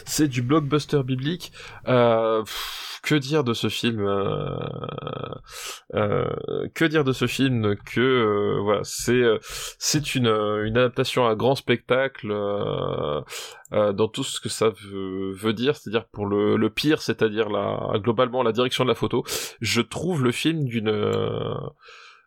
[0.05, 1.51] C'est du blockbuster biblique.
[1.87, 4.59] Euh, pff, que dire de ce film euh,
[5.95, 6.27] euh,
[6.75, 9.39] Que dire de ce film Que euh, c'est euh,
[10.15, 13.21] une euh, adaptation à grand spectacle euh,
[13.73, 17.47] euh, dans tout ce que ça veut, dire, c'est-à-dire pour le, pire, c'est-à-dire
[17.95, 19.23] globalement la direction de la photo.
[19.61, 21.55] Je trouve le film d'une euh,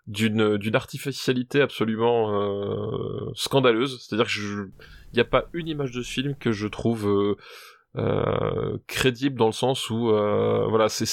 [0.07, 4.01] d'une d'une artificialité absolument euh, scandaleuse.
[4.03, 4.71] C'est-à-dire que
[5.13, 7.37] il n'y a pas une image de ce film que je trouve euh,
[7.97, 11.07] euh, crédible dans le sens où euh, voilà c'est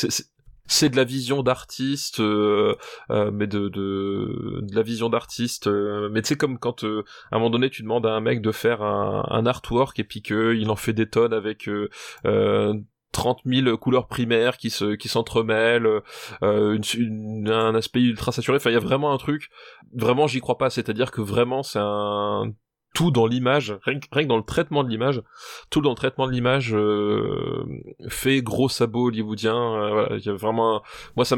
[0.66, 2.76] c'est de la vision d'artiste euh,
[3.10, 6.88] mais de, de, de la vision d'artiste mais tu sais comme quand à
[7.32, 10.24] un moment donné tu demandes à un mec de faire un, un artwork et puis
[10.24, 12.74] que il en fait des tonnes avec euh,
[13.12, 16.02] 30 000 couleurs primaires qui se qui s'entremêlent,
[16.44, 18.58] euh, une, un aspect ultra saturé.
[18.58, 19.50] Enfin, il y a vraiment un truc.
[19.94, 20.70] Vraiment, j'y crois pas.
[20.70, 22.54] C'est-à-dire que vraiment, c'est un
[22.94, 25.22] tout dans l'image, rien, que dans le traitement de l'image,
[25.70, 27.66] tout dans le traitement de l'image euh,
[28.10, 29.56] fait gros sabot hollywoodien.
[29.56, 30.82] Euh, y a vraiment,
[31.16, 31.38] moi ça,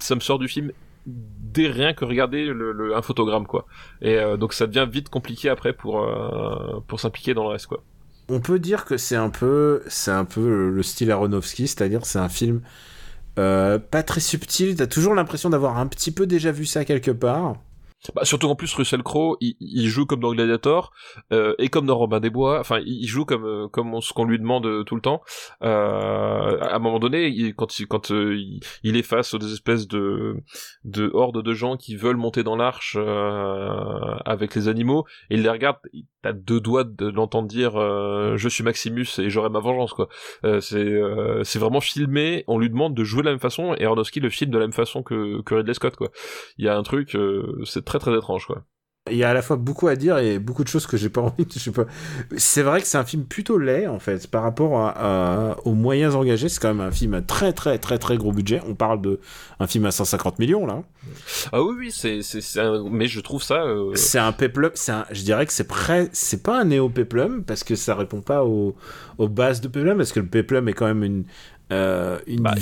[0.00, 0.72] ça me sort du film
[1.06, 3.66] dès rien que regarder le, un photogramme quoi.
[4.00, 7.66] Et euh, donc ça devient vite compliqué après pour euh, pour s'impliquer dans le reste
[7.66, 7.82] quoi
[8.28, 12.18] on peut dire que c'est un peu, c'est un peu le style Aronofsky, c'est-à-dire c'est
[12.18, 12.62] un film
[13.38, 14.76] euh, pas très subtil.
[14.76, 17.56] T'as toujours l'impression d'avoir un petit peu déjà vu ça quelque part.
[18.12, 20.92] Bah, surtout en plus Russell Crowe, il, joue comme dans Gladiator
[21.32, 22.60] euh, et comme dans Robin des Bois.
[22.60, 25.22] Enfin, il joue comme euh, comme ce qu'on lui demande euh, tout le temps.
[25.62, 28.38] Euh, à un moment donné, il, quand il quand euh,
[28.82, 30.36] il, est face aux des espèces de
[30.84, 32.96] de hordes de gens qui veulent monter dans l'arche
[34.26, 35.76] avec les animaux, et il les regarde.
[36.22, 40.08] T'as deux doigts de l'entendre dire "Je suis Maximus et j'aurai ma vengeance." quoi.
[40.60, 41.00] c'est
[41.42, 42.44] c'est vraiment filmé.
[42.48, 44.64] On lui demande de jouer de la même façon et Aronofsky le filme de la
[44.64, 45.96] même façon que que Ridley Scott.
[45.96, 46.10] quoi.
[46.58, 47.16] Il y a un truc,
[47.64, 48.64] c'est très très étrange quoi.
[49.10, 51.10] Il y a à la fois beaucoup à dire et beaucoup de choses que j'ai
[51.10, 51.46] pas envie.
[51.52, 51.84] Je sais pas.
[52.38, 56.14] C'est vrai que c'est un film plutôt laid en fait par rapport à, aux moyens
[56.16, 56.48] engagés.
[56.48, 58.62] C'est quand même un film à très très très très gros budget.
[58.66, 59.20] On parle de
[59.60, 60.84] un film à 150 millions là.
[61.52, 63.64] Ah oui oui c'est c'est mais je trouve ça.
[63.64, 64.70] Euh, c'est un peplum.
[64.72, 65.04] C'est un.
[65.10, 66.08] Je dirais que c'est prêt.
[66.12, 68.74] C'est pas un néo peplum parce que ça répond pas aux,
[69.18, 71.24] aux bases de peplum parce que le peplum est quand même une
[71.72, 72.40] euh, une.
[72.42, 72.54] Bah,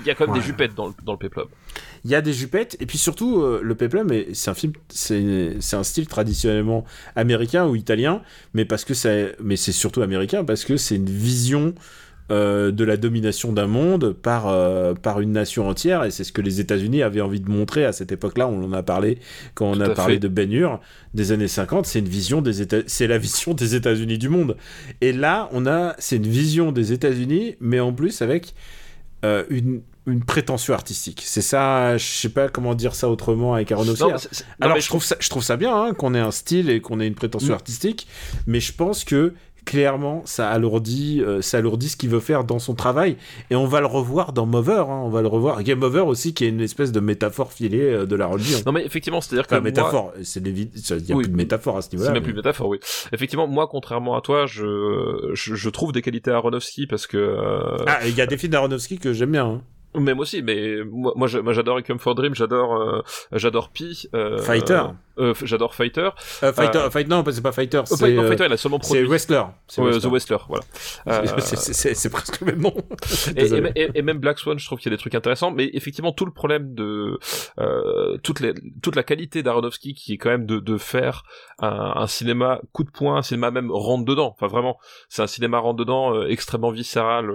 [0.00, 1.46] il y, a quand même des jupettes dans le, dans le peplum
[2.04, 5.56] il y a des jupettes et puis surtout euh, le peplum c'est un film c'est
[5.72, 6.84] un style traditionnellement
[7.16, 8.22] américain ou italien
[8.52, 11.74] mais parce que c'est mais c'est surtout américain parce que c'est une vision
[12.30, 16.32] euh, de la domination d'un monde par, euh, par une nation entière, et c'est ce
[16.32, 18.48] que les États-Unis avaient envie de montrer à cette époque-là.
[18.48, 19.18] On en a parlé
[19.54, 20.80] quand on a parlé de Ben Hur
[21.12, 21.84] des années 50.
[21.84, 24.56] C'est une vision des États, c'est la vision des États-Unis du monde.
[25.02, 28.54] Et là, on a, c'est une vision des États-Unis, mais en plus avec
[29.50, 31.22] une, une prétention artistique.
[31.24, 34.04] C'est ça, je sais pas comment dire ça autrement avec Aronofsky.
[34.60, 37.00] Alors je, trouve ça, je trouve ça bien hein, qu'on ait un style et qu'on
[37.00, 37.56] ait une prétention mm.
[37.56, 38.06] artistique,
[38.46, 39.34] mais je pense que
[39.64, 43.16] clairement ça alourdit, euh, ça alourdit ce qu'il veut faire dans son travail
[43.50, 45.62] et on va le revoir dans Mover, hein, on va le revoir.
[45.62, 48.58] Game Over aussi qui est une espèce de métaphore filée euh, de la religion.
[48.66, 51.82] Non mais effectivement, c'est-à-dire que enfin, métaphore, c'est il y a plus de métaphore à
[51.82, 52.10] ce niveau-là.
[52.10, 52.78] C'est même plus de métaphore, oui.
[53.12, 57.16] Effectivement, moi contrairement à toi, je je, je trouve des qualités à Aronofsky parce que
[57.16, 59.46] euh, ah il y a des films d'Aronofsky que j'aime bien.
[59.46, 59.62] Hein.
[60.00, 64.08] Même aussi, mais moi, moi, j'adore Come for Dream, j'adore, euh, j'adore Pi.
[64.40, 64.82] Fighter.
[65.18, 66.10] Euh, j'adore Fighter.
[66.42, 67.82] Euh, Fighter, euh, Fight, non, c'est pas Fighter.
[67.90, 69.02] Oh, c'est non, Fighter, il a seulement produit.
[69.02, 69.42] C'est Wrestler.
[69.78, 70.64] Ouais, The Wrestler, voilà.
[71.40, 72.74] c'est presque le même nom.
[73.36, 73.46] et,
[73.76, 76.12] et, et, même Black Swan, je trouve qu'il y a des trucs intéressants, mais effectivement,
[76.12, 77.18] tout le problème de
[78.22, 81.22] toute, les, toute la qualité d'Aronofsky, qui est quand même de, de faire
[81.60, 84.34] un, un, cinéma coup de poing, un cinéma même rentre dedans.
[84.36, 84.78] Enfin, vraiment,
[85.08, 87.30] c'est un cinéma rentre dedans extrêmement viscéral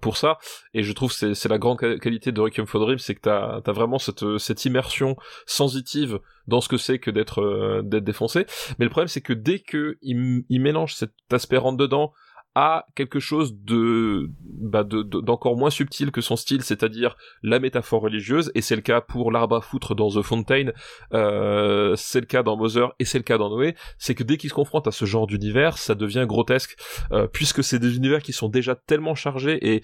[0.00, 0.38] pour ça.
[0.74, 3.60] Et je trouve que c'est la grande qualité de Requiem for Dream, c'est que t'as
[3.64, 8.46] as vraiment cette, cette immersion sensitive dans ce que c'est que d'être euh, d'être défoncé.
[8.78, 12.12] Mais le problème c'est que dès que il, mélange cet aspect dedans
[12.54, 18.52] à quelque chose de bah d'encore moins subtil que son style, c'est-à-dire la métaphore religieuse,
[18.54, 20.70] et c'est le cas pour l'arbre à foutre dans The Fountain,
[21.12, 24.36] euh, c'est le cas dans Mother et c'est le cas dans Noé, c'est que dès
[24.36, 26.76] qu'il se confronte à ce genre d'univers, ça devient grotesque,
[27.10, 29.82] euh, puisque c'est des univers qui sont déjà tellement chargés et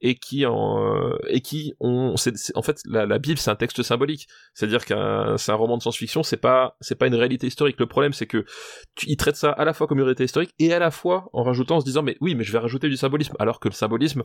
[0.00, 3.56] et qui en euh, et qui ont c'est, en fait la, la Bible c'est un
[3.56, 4.26] texte symbolique.
[4.54, 7.78] C'est-à-dire qu'un c'est un roman de science-fiction c'est pas c'est pas une réalité historique.
[7.78, 8.44] Le problème c'est que
[8.96, 11.28] tu, il traite ça à la fois comme une réalité historique et à la fois
[11.32, 13.74] en rajoutant en se disant oui mais je vais rajouter du symbolisme alors que le
[13.74, 14.24] symbolisme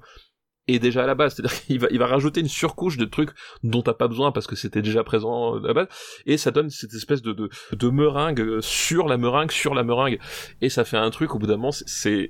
[0.68, 3.32] est déjà à la base, c'est-à-dire qu'il va, il va rajouter une surcouche de trucs
[3.64, 5.88] dont t'as pas besoin parce que c'était déjà présent à la base,
[6.26, 7.50] et ça donne cette espèce de,
[7.90, 10.20] meringue sur la meringue sur la meringue,
[10.62, 12.30] et ça fait un truc au bout d'un moment, c'est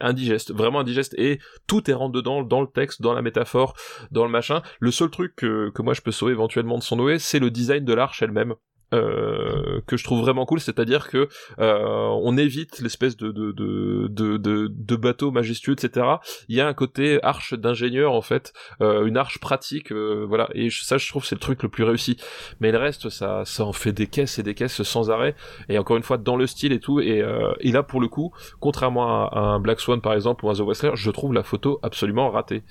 [0.00, 3.74] indigeste, vraiment indigeste, et tout est rentre dedans, dans le texte, dans la métaphore,
[4.10, 4.62] dans le machin.
[4.80, 7.84] Le seul truc que moi je peux sauver éventuellement de son Noé, c'est le design
[7.84, 8.54] de l'arche elle-même.
[8.92, 11.28] Euh, que je trouve vraiment cool, c'est-à-dire que
[11.58, 11.78] euh,
[12.22, 14.36] on évite l'espèce de de, de de,
[14.68, 16.06] de, bateau majestueux, etc.
[16.48, 18.52] Il y a un côté arche d'ingénieur en fait,
[18.82, 20.48] euh, une arche pratique, voilà.
[20.54, 22.18] Et ça, je trouve, c'est le truc le plus réussi.
[22.60, 25.34] Mais le reste, ça, ça en fait des caisses et des caisses sans arrêt.
[25.68, 27.00] Et encore une fois, dans le style et tout.
[27.00, 27.22] Et,
[27.60, 30.60] et là, pour le coup, contrairement à, un Black Swan par exemple ou à The
[30.60, 32.62] Wrestler, je trouve la photo absolument ratée.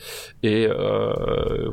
[0.43, 0.67] Et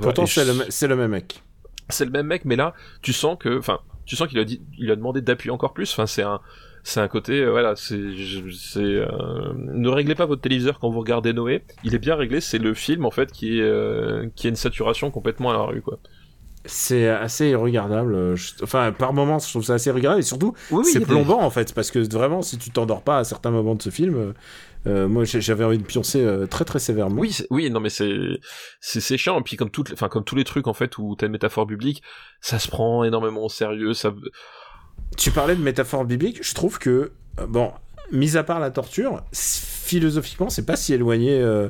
[0.00, 1.42] pourtant, c'est le, le même mec.
[1.90, 2.72] c'est le même mec, mais là,
[3.02, 5.92] tu sens que, enfin, tu sens qu'il a dit, il a demandé d'appuyer encore plus.
[5.92, 6.40] Enfin, c'est un,
[6.82, 8.00] c'est un côté, euh, voilà, c'est,
[8.54, 11.62] c'est, euh, ne réglez pas votre téléviseur quand vous regardez Noé.
[11.84, 12.40] Il est bien réglé.
[12.40, 15.60] C'est le film en fait qui est, euh, qui a une saturation complètement à la
[15.60, 15.98] rue, quoi.
[16.70, 18.34] C'est assez regardable.
[18.62, 21.48] Enfin, par moments, je trouve ça assez regardable et surtout, Oui, c'est des- plombant en
[21.50, 24.34] fait, parce que vraiment, si tu t'endors pas à certains moments de ce film,
[24.86, 27.18] euh, moi j'ai- j'avais envie de pioncer euh, très très sévèrement.
[27.20, 28.14] Oui, oui, non, mais c'est,
[28.80, 29.40] c'est, chiant.
[29.40, 31.64] Et puis comme toutes, enfin, comme tous les trucs en fait où t'as une métaphore
[31.66, 32.02] biblique,
[32.42, 33.94] ça se prend énormément au sérieux.
[33.94, 34.12] Ça,
[35.16, 37.72] Tu parlais de métaphore biblique, je trouve que, euh, bon,
[38.12, 41.68] mis à part la torture, philosophiquement, c'est pas si éloigné euh,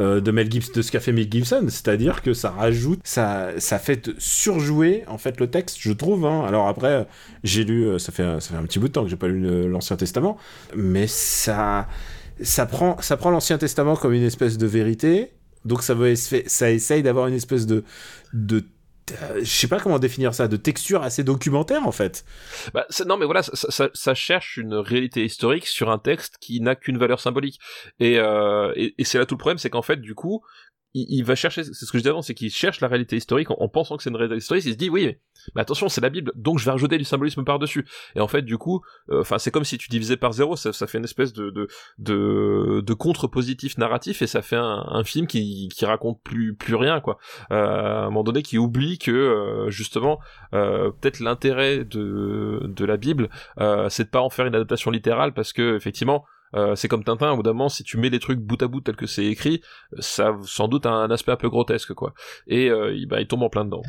[0.00, 3.50] euh, de, Mel Gibson, de ce qu'a fait Mel Gibson, c'est-à-dire que ça rajoute, ça,
[3.58, 6.26] ça fait surjouer en fait le texte, je trouve.
[6.26, 6.44] hein.
[6.46, 7.06] Alors après,
[7.44, 9.28] j'ai lu, euh, ça fait, ça fait un petit bout de temps que j'ai pas
[9.28, 10.36] lu l'Ancien Testament,
[10.74, 11.88] mais ça,
[12.40, 15.32] ça prend, ça prend l'Ancien Testament comme une espèce de vérité,
[15.64, 17.84] donc ça, veut, ça essaye d'avoir une espèce de,
[19.38, 22.24] je sais pas comment définir ça, de texture assez documentaire en fait.
[22.74, 26.60] Bah, non, mais voilà, ça, ça, ça cherche une réalité historique sur un texte qui
[26.60, 27.60] n'a qu'une valeur symbolique.
[28.00, 30.42] Et, euh, et, et c'est là tout le problème, c'est qu'en fait, du coup,
[30.96, 33.50] il, va chercher, c'est ce que je disais avant, c'est qu'il cherche la réalité historique
[33.50, 35.16] en, en pensant que c'est une réalité historique, il se dit, oui,
[35.54, 37.86] mais, attention, c'est la Bible, donc je vais rajouter du symbolisme par-dessus.
[38.14, 40.72] Et en fait, du coup, euh, enfin, c'est comme si tu divisais par zéro, ça,
[40.72, 41.68] fait une espèce de, de,
[42.80, 47.00] de, contre-positif narratif, et ça fait un, un film qui, qui raconte plus, plus rien,
[47.00, 47.18] quoi.
[47.50, 50.18] Euh, à un moment donné, qui oublie que, euh, justement,
[50.54, 53.28] euh, peut-être l'intérêt de, de la Bible,
[53.60, 56.24] euh, c'est de pas en faire une adaptation littérale parce que effectivement,
[56.54, 59.06] euh, c'est comme Tintin, au si tu mets les trucs bout à bout tel que
[59.06, 59.62] c'est écrit,
[59.98, 62.14] ça a sans doute un aspect un peu grotesque, quoi.
[62.46, 63.82] Et euh, il, bah, il tombe en plein dedans.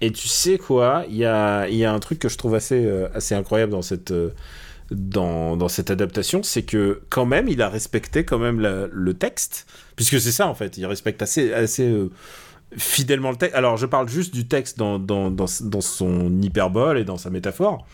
[0.00, 3.72] Et tu sais quoi Il y a, un truc que je trouve assez, euh, incroyable
[3.72, 4.12] dans cette,
[5.90, 9.66] adaptation, c'est que quand même, il a respecté quand même le texte,
[9.96, 11.52] puisque c'est ça en fait, il respecte assez,
[12.76, 13.54] fidèlement le texte.
[13.54, 17.86] Alors je parle juste du texte dans son hyperbole et dans sa métaphore.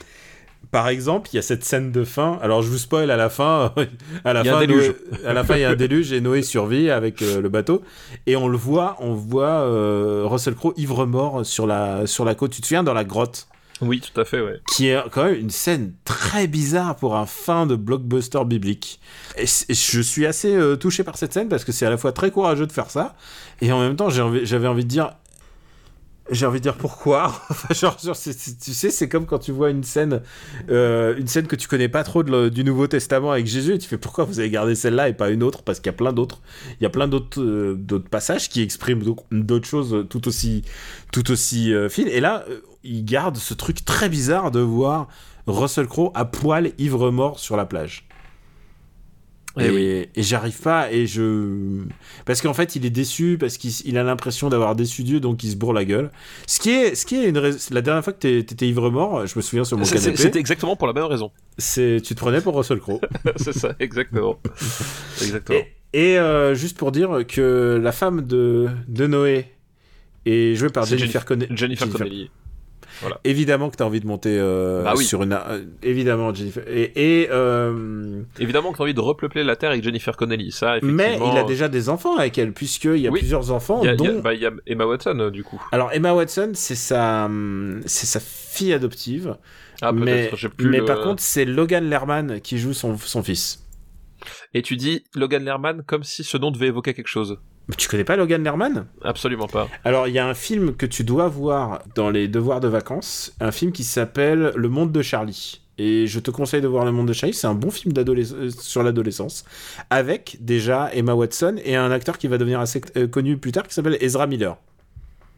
[0.70, 2.38] Par exemple, il y a cette scène de fin.
[2.42, 3.74] Alors, je vous spoil à la fin.
[4.24, 4.88] à la Il y a fin, un déluge.
[4.88, 7.48] Noé- à la fin, il y a un déluge et Noé survit avec euh, le
[7.48, 7.82] bateau.
[8.26, 12.34] Et on le voit, on voit euh, Russell Crowe ivre mort sur la sur la
[12.36, 12.52] côte.
[12.52, 13.48] Tu te souviens dans la grotte,
[13.82, 14.60] Oui, tout à fait, ouais.
[14.76, 19.00] qui est quand même une scène très bizarre pour un fin de blockbuster biblique.
[19.38, 22.12] Et je suis assez euh, touché par cette scène parce que c'est à la fois
[22.12, 23.14] très courageux de faire ça
[23.62, 25.10] et en même temps, j'avais envie de dire
[26.30, 27.32] j'ai envie de dire pourquoi.
[27.70, 30.22] Genre, tu sais, c'est comme quand tu vois une scène,
[30.70, 33.88] euh, une scène que tu connais pas trop du Nouveau Testament avec Jésus, et tu
[33.88, 35.62] fais pourquoi vous avez gardé celle-là et pas une autre?
[35.62, 36.40] Parce qu'il y a plein d'autres,
[36.80, 40.62] il y a plein d'autres, euh, passages qui expriment d'autres choses tout aussi,
[41.12, 42.08] tout aussi euh, fines.
[42.08, 42.44] Et là,
[42.84, 45.08] il garde ce truc très bizarre de voir
[45.46, 48.06] Russell Crowe à poil ivre mort sur la plage.
[49.58, 50.08] Eh Et, oui.
[50.14, 51.80] et j'arrive pas et je
[52.24, 55.42] parce qu'en fait il est déçu parce qu'il il a l'impression d'avoir déçu Dieu donc
[55.42, 56.10] il se bourre la gueule
[56.46, 59.26] ce qui est ce qui est une rais- la dernière fois que t'étais ivre mort
[59.26, 61.32] je me souviens sur mon canapé C'était exactement pour la même raison.
[61.58, 63.00] c'est tu te prenais pour Russell Crowe
[63.36, 64.38] c'est ça, exactement.
[65.20, 65.58] exactement.
[65.92, 69.46] et, et, euh, juste pour dire que la femme de de Noé
[70.26, 72.30] est jouée par Jennifer Jennifer- Connelly.
[73.24, 75.04] Évidemment que t'as envie de monter euh, Bah oui.
[75.04, 79.56] sur une euh, évidemment Jennifer et, et, euh, Évidemment que t'as envie de repeupler la
[79.56, 81.32] Terre avec Jennifer Connelly, ça, mais effectivement.
[81.32, 83.20] il a déjà des enfants avec elle puisqu'il y a Oui.
[83.20, 85.44] plusieurs enfants Il y a, il y dont bah, y a Emma Watson, euh, du
[85.44, 85.62] coup.
[85.72, 89.36] Alors Emma Watson, c'est sa, hum, c'est sa fille adoptive.
[89.82, 93.64] Ah, mais plus mais le- par contre, c'est Logan Lerman qui joue son, son fils.
[94.52, 97.38] Et tu dis Logan Lerman comme si ce nom devait évoquer quelque chose.
[97.76, 98.86] Tu connais pas Logan Lerman?
[99.02, 99.68] Absolument pas.
[99.84, 103.34] Alors il y a un film que tu dois voir dans les devoirs de vacances,
[103.40, 105.60] un film qui s'appelle Le Monde de Charlie.
[105.78, 108.50] Et je te conseille de voir Le Monde de Charlie, c'est un bon film euh,
[108.50, 109.44] sur l'adolescence,
[109.88, 113.66] avec déjà Emma Watson et un acteur qui va devenir assez euh, connu plus tard
[113.66, 114.56] qui s'appelle Ezra Miller.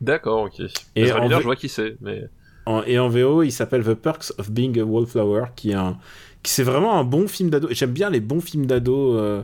[0.01, 0.61] D'accord, ok.
[0.97, 2.29] Et Ezra Miller, V- je vois qui c'est, mais...
[2.67, 5.97] En- et en VO, il s'appelle The Perks of Being a Wallflower, qui est un,
[6.45, 7.69] c'est vraiment un bon film d'ado.
[7.71, 9.43] J'aime bien les bons films d'ado, euh,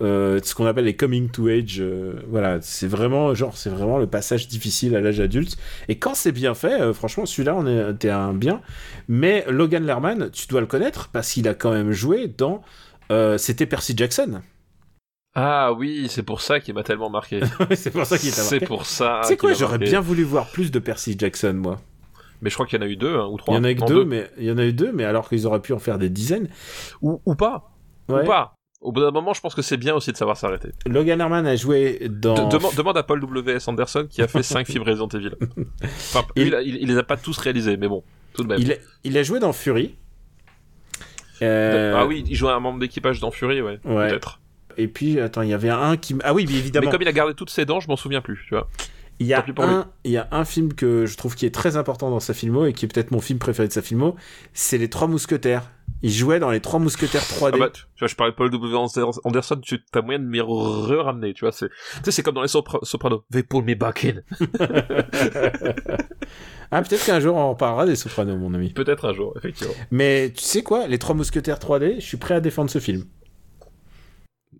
[0.00, 1.80] euh, ce qu'on appelle les coming to age.
[1.80, 5.56] euh, voilà, c'est vraiment genre, c'est vraiment le passage difficile à l'âge adulte.
[5.88, 8.60] Et quand c'est bien fait, euh, franchement, celui-là, on est, un bien.
[9.08, 12.62] Mais Logan Lerman, tu dois le connaître parce qu'il a quand même joué dans.
[13.38, 14.40] C'était Percy Jackson.
[15.34, 17.40] Ah oui, c'est pour ça qu'il m'a tellement marqué.
[17.74, 18.66] c'est pour ça qu'il t'a c'est marqué.
[18.66, 19.20] pour ça.
[19.24, 21.80] C'est quoi qu'il m'a J'aurais bien voulu voir plus de Percy Jackson, moi.
[22.42, 23.54] Mais je crois qu'il y en a eu deux hein, ou Il trois.
[23.54, 25.46] y en a eu deux, mais il y en a eu deux, mais alors qu'ils
[25.46, 26.48] auraient pu en faire des dizaines.
[27.02, 27.70] Ou, ou pas.
[28.08, 28.22] Ouais.
[28.22, 28.54] Ou pas.
[28.80, 30.70] Au bout d'un moment, je pense que c'est bien aussi de savoir s'arrêter.
[30.86, 32.48] Logan Herman a joué dans.
[32.48, 33.68] De- demande- demande à Paul W.S.
[33.68, 35.32] Anderson qui a fait 5 films Resident Evil.
[35.82, 38.02] Enfin, Il- il, a- il- il les a pas tous réalisés, mais bon,
[38.32, 38.58] tout de même.
[38.58, 39.96] il, a, il a joué dans Fury.
[41.42, 44.08] Euh, Ah oui, il jouait un membre d'équipage dans Fury, ouais, Ouais.
[44.08, 44.40] peut-être.
[44.76, 46.14] Et puis, attends, il y avait un qui.
[46.22, 46.90] Ah oui, mais Mais évidemment.
[46.90, 48.68] comme il a gardé toutes ses dents, je m'en souviens plus, tu vois.
[49.20, 51.76] Il y, a un, il y a un film que je trouve qui est très
[51.76, 54.16] important dans sa filmo et qui est peut-être mon film préféré de sa filmo,
[54.54, 55.70] c'est Les Trois Mousquetaires.
[56.02, 57.50] Il jouait dans Les Trois Mousquetaires 3D.
[57.52, 58.74] Ah bah, tu vois, je parlais de Paul W.
[59.24, 61.74] Anderson, tu as moyen de m'y re-ramener, tu vois, c'est, tu
[62.04, 63.22] sais, c'est comme dans les Sopra- Sopranos.
[63.30, 64.22] They pull me back in.
[66.70, 68.70] ah, peut-être qu'un jour on reparlera des Sopranos, mon ami.
[68.72, 69.74] Peut-être un jour, effectivement.
[69.90, 73.04] Mais tu sais quoi Les Trois Mousquetaires 3D, je suis prêt à défendre ce film.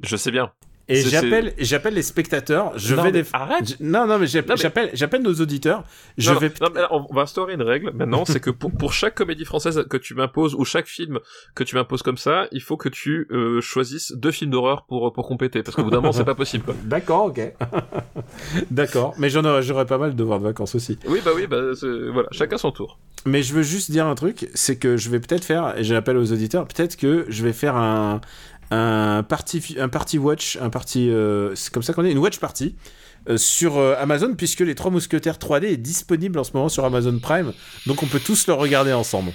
[0.02, 0.52] Je sais bien.
[0.90, 2.72] Et j'appelle, j'appelle les spectateurs.
[2.76, 3.76] Je Non, vais mais déf- arrête.
[3.78, 5.84] Je- Non, non, mais mais- j'appelle, j'appelle nos auditeurs.
[6.18, 6.52] Je non, vais.
[6.60, 9.44] non, mais là, on va instaurer une règle maintenant, c'est que pour, pour chaque comédie
[9.44, 11.18] française que tu m'imposes ou chaque film
[11.54, 15.12] que tu m'imposes comme ça, il faut que tu euh, choisisses deux films d'horreur pour
[15.12, 16.64] pour compléter, parce qu'au bout d'un moment c'est pas possible.
[16.84, 17.40] D'accord, ok.
[18.70, 19.14] D'accord.
[19.18, 20.98] Mais j'en aurais, j'aurais pas mal de devoirs de vacances aussi.
[21.06, 21.60] Oui bah oui bah
[22.12, 22.98] voilà, chacun son tour.
[23.26, 26.16] Mais je veux juste dire un truc, c'est que je vais peut-être faire, et j'appelle
[26.16, 28.20] aux auditeurs, peut-être que je vais faire un
[28.70, 32.38] un party un party watch, un party, euh, c'est comme ça qu'on dit, une watch
[32.38, 32.76] party.
[33.28, 36.84] euh, sur euh, Amazon puisque les trois mousquetaires 3D est disponible en ce moment sur
[36.86, 37.52] Amazon Prime
[37.86, 39.32] donc on peut tous le regarder ensemble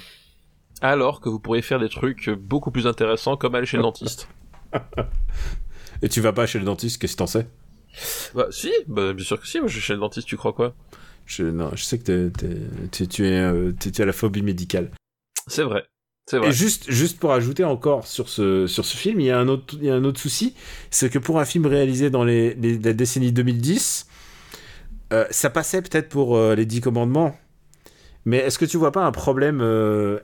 [0.80, 4.28] Alors que vous pourriez faire des trucs beaucoup plus intéressants comme aller chez le dentiste.
[6.02, 7.46] et tu vas pas chez le dentiste qu'est-ce que t'en sais?
[8.34, 10.52] Bah si, bah bien sûr que si, moi je suis chez le dentiste, tu crois
[10.52, 10.74] quoi?
[11.24, 12.56] Je, non, je sais que t'es-
[12.92, 14.90] tu, tu es, euh, tu, tu as la phobie médicale
[15.46, 15.84] C'est vrai.
[16.32, 16.48] Vrai.
[16.48, 19.48] Et juste, juste pour ajouter encore sur ce, sur ce film, il y a un
[19.48, 20.54] autre, il y a un autre souci,
[20.90, 24.06] c'est que pour un film réalisé dans les, les- la décennie 2010,
[25.12, 27.36] euh, ça passait peut-être pour euh, les Dix Commandements,
[28.24, 30.18] mais est-ce que tu vois pas un problème euh,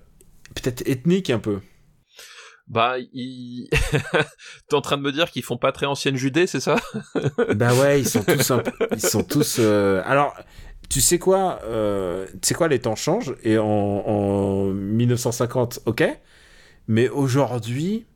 [0.55, 1.61] peut-être ethnique un peu?
[2.69, 3.69] Bah, il...
[4.69, 6.77] t'es en train de me dire qu'ils font pas très ancienne Judée, c'est ça?
[7.51, 9.57] Bah ouais, ils sont tous, peu- ils sont tous.
[9.59, 10.35] euh, Alors,
[10.93, 16.05] tu sais quoi, euh, tu sais quoi, les temps changent et en, en 1950, ok,
[16.86, 18.06] mais aujourd'hui.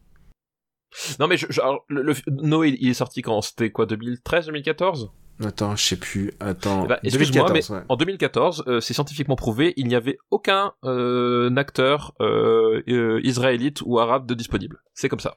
[1.19, 3.41] Non mais je, je- alors, le, le- Noé, il est sorti quand?
[3.41, 5.11] C'était quoi, 2013, 2014
[5.45, 6.33] Attends, je sais plus.
[6.41, 6.87] Attends.
[6.87, 7.85] Ben, excuse-moi, 2014, mais ouais.
[7.91, 12.83] en 2014, euh, c'est scientifiquement prouvé, il n'y avait aucun euh, acteur euh,
[13.23, 14.83] israélite ou arabe de disponible.
[14.95, 15.37] C'est comme ça.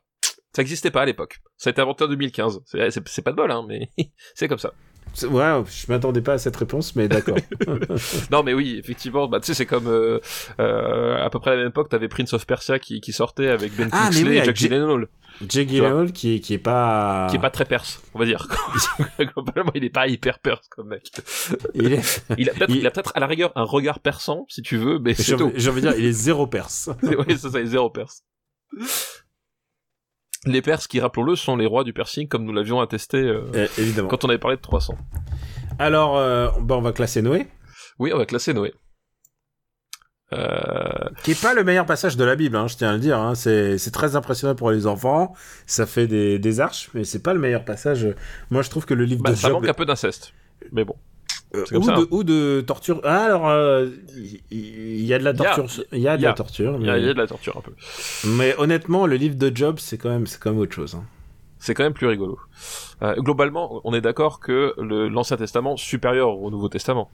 [0.56, 1.42] Ça n'existait pas à l'époque.
[1.58, 2.62] Ça a été inventé en 2015.
[2.66, 3.90] C'est, c'est, c'est pas de bol, hein, mais
[4.36, 4.74] c'est comme ça.
[5.24, 7.38] Ouais, je m'attendais pas à cette réponse, mais d'accord.
[8.32, 10.20] Non, mais oui, effectivement, bah, tu sais, c'est comme euh,
[10.60, 13.48] euh, à peu près à la même époque, t'avais Prince of Persia qui, qui sortait
[13.50, 15.08] avec Ben Ah, Kingsley oui, et Jack Gyllenhaal,
[15.48, 17.28] Jake Gyllenhaal qui, qui est pas.
[17.30, 18.48] qui est pas très perse, on va dire.
[19.20, 21.12] Globalement, il est pas hyper perse comme mec.
[21.74, 22.88] Il est- Il a peut-être, Il- il...
[22.88, 25.46] a peut-être à la rigueur un regard perçant, si tu veux, mais c'est J'ai tout.
[25.46, 26.90] envie j'ai envie de dire, il est zéro perse.
[27.04, 28.24] oui, c'est ça, les zéro perse.
[30.46, 33.82] Les Perses, qui rappelons-le, sont les rois du piercing, comme nous l'avions attesté euh, Eh,
[33.82, 34.08] évidemment.
[34.08, 34.96] quand on avait parlé de 300.
[35.80, 37.48] Alors, euh, bah, on va classer Noé,
[38.00, 38.74] Oui, on va classer Noé.
[40.32, 43.00] Euh, qui est pas le meilleur passage de la Bible, hein, je tiens à le
[43.00, 43.18] dire.
[43.18, 43.34] Hein.
[43.36, 45.34] C'est très impressionnant pour les enfants,
[45.66, 48.08] ça fait des, des arches, mais c'est pas le meilleur passage.
[48.52, 50.34] Moi, je trouve que le livre bah, de ça Job manque un peu d'inceste.
[50.72, 50.96] Mais bon.
[51.56, 52.08] Euh, c'est comme ou, ça, de, hein.
[52.12, 53.02] ou de torture.
[53.04, 55.66] Ah, alors, euh, il il y, a de la torture.
[55.92, 57.28] Il y a de il y a- la torture, Il y, a, y de la
[57.28, 57.72] torture un peu.
[58.38, 60.96] mais honnêtement, le livre de Job, c'est quand même, c'est quand même autre chose.
[60.96, 61.04] hein.
[61.58, 62.40] C'est quand même plus rigolo.
[63.02, 64.74] Euh, globalement, on est d'accord que
[65.10, 67.10] l'Ancien Testament supérieur au Nouveau Testament.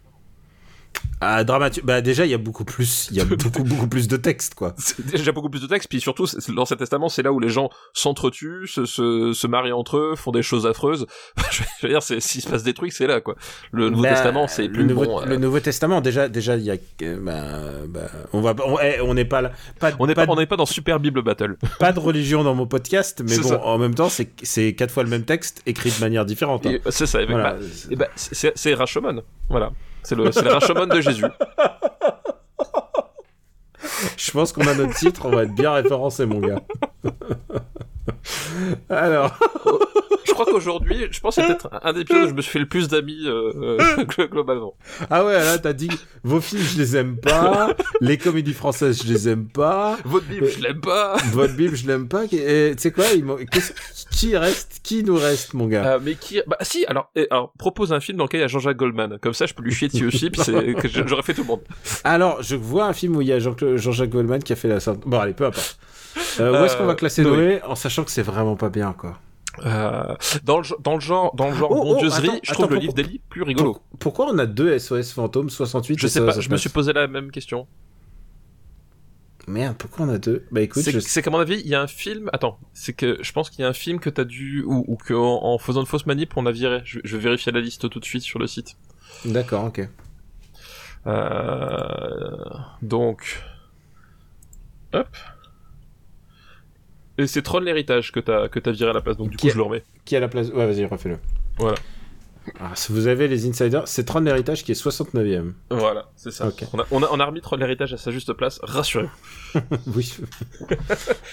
[1.21, 4.07] Ah, dramatu- Bah déjà, il y a beaucoup plus, il y a beaucoup beaucoup plus
[4.07, 4.75] de texte, quoi.
[4.77, 7.69] C'est déjà beaucoup plus de textes, puis surtout, l'Ancien Testament, c'est là où les gens
[7.93, 11.07] s'entretuent, se, se, se marient entre eux, font des choses affreuses.
[11.51, 13.35] je veux dire, c'est- s'il se passe des trucs, c'est là, quoi.
[13.71, 15.21] Le Nouveau Bah, Testament, c'est le plus Nouveau, bon.
[15.21, 16.01] euh, le Nouveau Testament.
[16.01, 16.75] Déjà, déjà, il y a,
[17.19, 17.41] bah,
[17.87, 18.01] bah,
[18.33, 20.35] on va, on eh, on n'est pas là, pas, de- On n'est pas, pas, on
[20.35, 21.55] n'est pas dans Super Bible Battle.
[21.79, 23.63] pas de religion dans mon podcast, mais bon, ça.
[23.65, 26.65] en même temps, c'est, c'est quatre fois le même texte écrit de manière différente.
[26.65, 26.73] hein.
[26.85, 27.25] Euh, C'est ça.
[27.25, 27.53] Voilà.
[27.89, 29.23] bah, bah, c'est c'est Rashomon.
[29.49, 29.71] Voilà.
[30.05, 31.25] C'est le, le Rashomon de Jésus.
[34.17, 36.61] Je pense qu'on a notre titre, on va être bien référencé, mon gars.
[38.89, 39.31] Alors,
[39.65, 42.51] Je crois qu'aujourd'hui, je pense que c'est peut-être un des épisodes où je me suis
[42.51, 44.75] fait le plus d'amis euh, euh, globalement.
[45.09, 45.89] ah ouais, là, t'as dit,
[46.23, 50.47] vos films, je les aime pas, les comédies françaises, je les aime pas, Votre Bible,
[50.47, 51.15] je l'aime pas.
[51.31, 52.25] votre Bible, je l'aime pas.
[52.25, 52.27] Et
[52.75, 53.25] tu sais quoi, il
[54.11, 55.85] qui reste, qui nous reste, mon gars?
[55.95, 58.45] Euh, mais qui bah si alors et, alors propose un film dans lequel il y
[58.45, 60.41] a Jean-Jacques Goldman comme ça je peux lui chier dessus aussi puis
[61.07, 61.61] j'aurais fait tout le monde
[62.03, 64.67] Alors, je vois un film où il y a Jean- Jean-Jacques Goldman qui a fait
[64.67, 64.99] la sorte.
[65.05, 65.77] Bon, allez, peu importe.
[66.39, 67.35] Euh, où est-ce qu'on va Euh, classer Noé.
[67.37, 69.17] Noé en sachant que c'est vraiment pas bien, quoi?
[69.65, 72.65] Euh, dans le dans le genre dans le genre Oh, oh, bondieuserie attends, je trouve
[72.65, 73.73] attends, le livre d'Eli plus rigolo.
[73.73, 76.69] Pour- Pourquoi on a deux SOS fantômes 68 je sais SOS pas je me suis
[76.69, 77.67] posé la même question.
[79.47, 80.45] Merde, pourquoi on a deux?
[80.51, 81.19] Bah écoute, c'est je...
[81.21, 83.63] qu'à mon avis il y a un film attends c'est que je pense qu'il y
[83.63, 86.35] a un film que t'as dû ou, ou que en, en faisant de fausses manip
[86.35, 86.81] on a viré.
[86.83, 88.75] Je, je vais vérifier la liste tout de suite sur le site.
[89.23, 89.87] D'accord, ok.
[91.07, 92.37] Euh,
[92.81, 93.39] donc,
[94.93, 95.07] hop.
[97.17, 99.47] Et c'est Tron l'héritage que t'as que t'as viré à la place, donc du Qui
[99.47, 99.83] coup a- je le remets.
[100.03, 101.17] Qui a la place Ouais, vas-y, refais-le.
[101.57, 101.75] Voilà.
[102.59, 105.53] Ah, si vous avez les insiders, c'est Tron l'héritage qui est 69ème.
[105.71, 106.47] Voilà, c'est ça.
[106.73, 109.59] On, a, on, a, on a remis Tron l'héritage à sa juste place, rassurez-vous.
[109.95, 110.13] oui.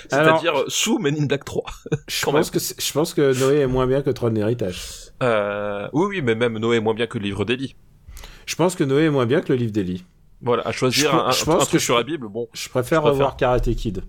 [0.09, 1.63] C'est-à-dire euh, sous Men in Black 3.
[2.09, 4.81] Je pense, que je pense que Noé est moins bien que Tron l'héritage.
[5.23, 7.77] Euh, oui, oui, mais même Noé est moins bien que le livre d'Eli.
[8.47, 10.05] Je pense que Noé est moins bien que le livre d'Eli.
[10.41, 12.49] Voilà, à choisir Je- un, pense un que truc je- sur la Bible, bon.
[12.53, 13.13] Je préfère, Je préfère.
[13.13, 14.03] revoir Karate Kid.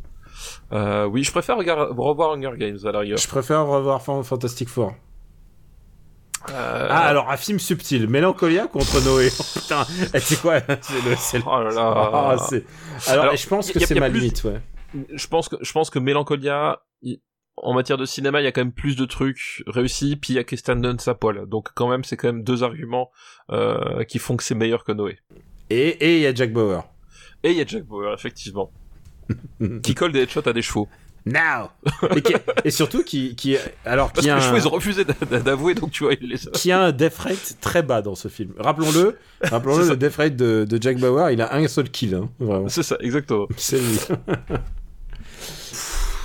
[0.71, 3.17] Euh, oui, je préfère revoir Hunger Games à la rigueur.
[3.17, 4.93] Je préfère revoir Fan- Fantastic Four.
[6.49, 8.07] Euh, Ah, alors, un film subtil.
[8.09, 9.29] Mélancolia contre Noé.
[9.39, 10.59] Oh, putain, Eh, c'est quoi?
[10.81, 11.43] C'est le.
[11.45, 11.73] Oh là là.
[12.13, 12.37] Ah,
[13.07, 14.59] Alors, Alors, je pense que c'est ma plus- limite, ouais.
[15.13, 16.81] je pense que je pense que Mélancolia
[17.57, 20.35] en matière de cinéma il y a quand même plus de trucs réussis puis il
[20.37, 23.11] y a Kristen Dunst à poil donc quand même c'est quand même deux arguments
[23.51, 25.19] euh, qui font que c'est meilleur que Noé
[25.69, 26.81] Et et il y a Jack Bauer.
[27.43, 28.71] et il y a Jack Bauer effectivement
[29.83, 30.87] qui colle des headshots à des chevaux
[31.25, 31.69] Now
[32.17, 32.33] et, qui-
[32.65, 33.55] et surtout qui, qui
[33.85, 36.13] alors parce qui que a, les chevaux ils ont refusé d'a- d'avouer donc tu vois
[36.19, 38.51] il les qui a un death rate très bas dans ce film.
[38.57, 42.29] Rappelons-le, rappelons-le, le death rate de, de Jack Bauer, il a un seul kill, hein,
[42.39, 42.67] vraiment.
[42.67, 43.99] c'est ça exactement C'est lui.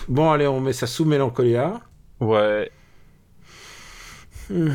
[0.08, 1.80] bon, allez, on met ça sous Mélancolia.
[2.20, 2.70] ouais
[4.50, 4.70] Hmm.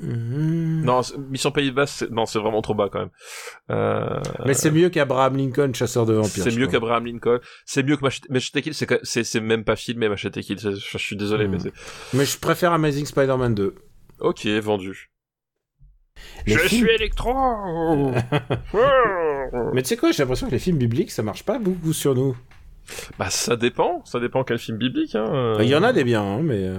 [0.00, 0.82] Hmm.
[0.84, 3.10] non Mission Pays Bas c'est- non c'est vraiment trop bas quand même
[3.70, 6.42] euh, Mais c'est mieux qu'Abraham Lincoln, chasseur de vampires.
[6.42, 10.40] c'est mieux qu'Abraham Lincoln c'est mieux que Machete Machete Kill c'est même pas filmé Machete
[10.40, 11.50] Kill c'est- je suis désolé Hmm.
[11.52, 11.72] mais c'est
[12.14, 13.74] Mais je préfère Amazing Spider-Man 2.
[14.20, 15.10] ok vendu
[16.46, 17.32] Les je films- suis électro
[19.72, 22.14] Mais tu sais quoi, j'ai l'impression que les films bibliques, ça marche pas beaucoup sur
[22.14, 22.36] nous.
[23.18, 25.14] Bah ça dépend, ça dépend quel film biblique.
[25.14, 25.56] Hein.
[25.60, 26.70] Il y en a des biens, hein, mais...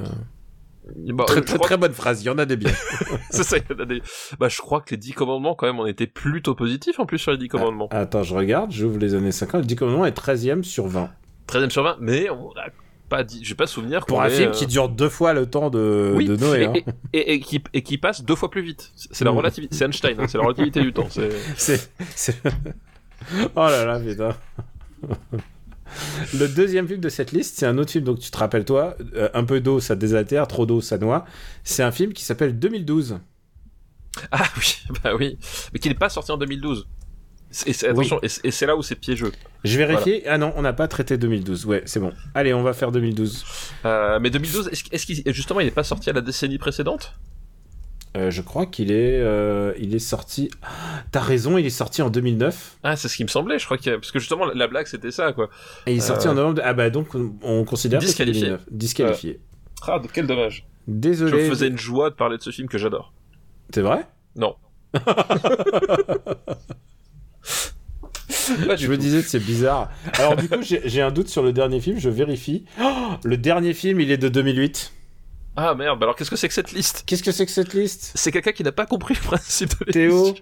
[0.88, 2.72] euh, Bah, très, je très, très bonne phrase, il y en a des biens.
[3.30, 4.02] c'est ça, il y en a des.
[4.40, 7.18] Bah je crois que les 10 commandements quand même on était plutôt positifs en plus
[7.20, 7.88] sur les 10 commandements.
[7.92, 11.10] Attends, je regarde, j'ouvre les années 50, le 10 commandements est 13ème sur 20.
[11.48, 12.66] 13 e sur 20, mais on a
[13.10, 15.46] pas dit, j'ai pas souvenir Pour un ait, film euh, qui dure deux fois le
[15.46, 16.62] temps de, oui, de Noé.
[16.62, 16.74] et, hein.
[17.12, 18.90] et, et- et qui, et qui passe deux fois plus vite.
[18.96, 19.38] C'est la Mm.
[19.38, 21.08] relativité, c'est Einstein, hein, c'est la relativité du temps.
[21.58, 21.92] C'est-
[23.56, 24.36] oh là là, putain.
[26.38, 28.96] Le deuxième film de cette liste, c'est un autre film, donc tu te rappelles toi,
[29.16, 31.26] euh, un peu d'eau ça désaltère, trop d'eau ça noie.
[31.64, 33.20] C'est un film qui s'appelle 2012.
[34.32, 35.38] ah oui, bah oui,
[35.74, 36.88] mais qui n'est pas sorti en 2012.
[37.66, 39.32] Et c'est- attention, et c'est- là où c'est piégeux.
[39.66, 40.22] Je vérifie.
[40.26, 41.66] Ah non, on n'a pas traité 2012.
[41.66, 42.14] Ouais, c'est bon.
[42.34, 43.44] Allez, on va faire 2012.
[43.86, 47.14] Euh, mais 2012, est-ce, est-ce qu'il justement il n'est pas sorti à la décennie précédente?
[48.18, 50.50] Euh, je crois qu'il est, euh, il est sorti.
[50.62, 50.68] Ah,
[51.12, 53.58] T'as raison, il est sorti en 2009 Ah, c'est ce qui me semblait.
[53.58, 55.50] Je crois que parce que justement la blague c'était ça quoi.
[55.88, 56.56] et il est sorti Euh, en novembre.
[56.56, 58.42] de- Ah bah donc on, on considère que Disqualifié.
[58.48, 58.66] 2009.
[58.70, 59.40] Disqualifié.
[59.88, 60.66] Ah, quel dommage.
[60.88, 61.44] Je Désolé.
[61.46, 63.14] me faisais une joie de parler de ce film que j'adore.
[63.74, 64.06] C'est vrai?
[64.36, 64.56] Non.
[68.76, 69.02] Je me tout.
[69.02, 69.90] disais, c'est bizarre.
[70.18, 72.66] Alors, du coup, j'ai j'ai un doute sur le dernier film, je vérifie.
[72.82, 74.92] Oh, le dernier film, il est de 2008.
[75.56, 77.74] Ah merde, bah alors qu'est-ce que c'est que cette liste Qu'est-ce que c'est que cette
[77.74, 80.34] liste C'est quelqu'un qui n'a pas compris le principe de Théo.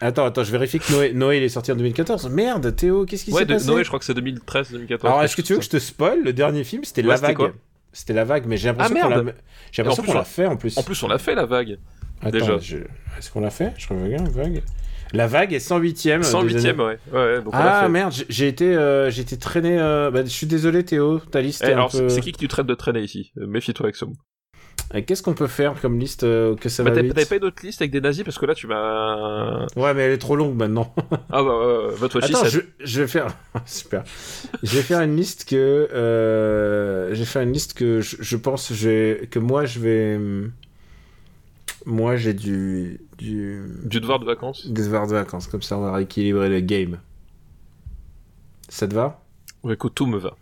[0.00, 2.28] Attends, attends, je vérifie que Noé, Noé, il est sorti en 2014.
[2.28, 5.10] Merde, Théo, qu'est-ce qui Ouais, s'est de passé Noé, je crois que c'est 2013, 2014.
[5.10, 7.16] Alors, est-ce que tu veux que je te spoil Le dernier film, c'était Ouais, La
[7.16, 7.52] Vague.
[7.92, 9.36] C'était La Vague, mais j'ai l'impression Ah, qu'on l'a merde.
[9.70, 10.76] j'ai l'impression qu'on plus, l'a fait en plus.
[10.76, 11.78] En plus, on l'a fait la vague.
[12.20, 12.58] Attends, déjà.
[12.58, 12.78] je-
[13.18, 13.72] est-ce qu'on l'a fait?
[13.78, 14.62] Je regarde, Vague.
[15.14, 16.22] La Vague est 108ème.
[16.22, 16.98] 108ème, ouais.
[17.12, 17.42] ouais.
[17.42, 19.78] Donc Ah merde, j'ai- été, euh, j'ai été traîné.
[19.80, 22.08] euh, bah, je suis désolé Théo, ta liste Eh, est alors, peu.
[22.08, 23.32] c'est qui que tu traites de traîner ici?
[23.38, 24.14] Euh, Méfie-toi avec ce mot.
[24.94, 27.26] Euh, Qu'est-ce qu'on peut faire comme liste euh, que ça Bah, va t'avais vite t'avais
[27.26, 28.22] pas une autre liste avec des nazis?
[28.24, 29.66] Parce que là tu m'as.
[29.76, 30.94] Ouais, mais elle est trop longue maintenant.
[31.30, 33.28] Ah bah, euh, votre Attends, je, je vais faire.
[33.66, 34.02] Super.
[34.62, 35.88] je vais faire une liste que.
[35.92, 37.08] Euh...
[37.14, 40.18] Je vais faire une liste que je, je pense je vais- que moi je vais.
[41.86, 43.00] Moi j'ai du.
[43.18, 43.62] Du.
[43.84, 44.66] du devoir de vacances.
[44.66, 46.98] Des devoirs de vacances, comme ça on va rééquilibrer le game.
[48.68, 49.22] Ça te va?
[49.62, 50.36] Ouais, écoute, tout me va.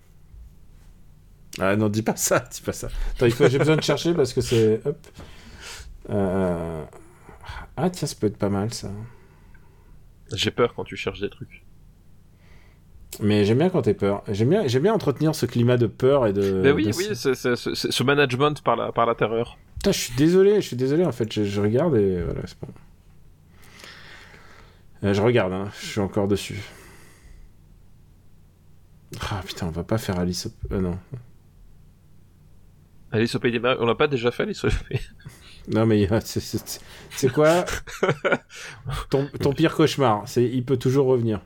[1.61, 2.89] Ah non, dis pas ça, dis pas ça.
[3.15, 4.81] Attends, il faut- j'ai besoin de chercher parce que c'est.
[4.87, 4.99] Hop.
[6.11, 6.85] Euh,
[7.77, 8.91] Ah tiens, ça peut être pas mal ça.
[10.33, 11.62] J'ai peur quand tu cherches des trucs.
[13.21, 14.23] Mais j'aime bien quand t'es peur.
[14.29, 16.61] J'aime bien, j'aime bien entretenir ce climat de peur et de.
[16.63, 19.59] Mais oui, de- oui, c'est c'est- c'est- c'est ce management par la, par la terreur.
[19.75, 21.31] Putain, je suis désolé, je suis désolé en fait.
[21.33, 22.69] Je, je regarde et voilà, c'est bon.
[25.05, 26.61] Euh, je regarde, hein, je suis encore dessus.
[29.31, 30.47] Ah putain, on va pas faire Alice.
[30.47, 30.99] au- Euh, non.
[33.11, 35.01] Alice au pays des merveilles, on l'a pas déjà fait, Alice au pays
[35.69, 36.81] Non, mais il y a- c'est- c'est
[37.11, 37.65] c'est quoi?
[39.11, 41.41] Ton, ton pire cauchemar C'est il peut toujours revenir.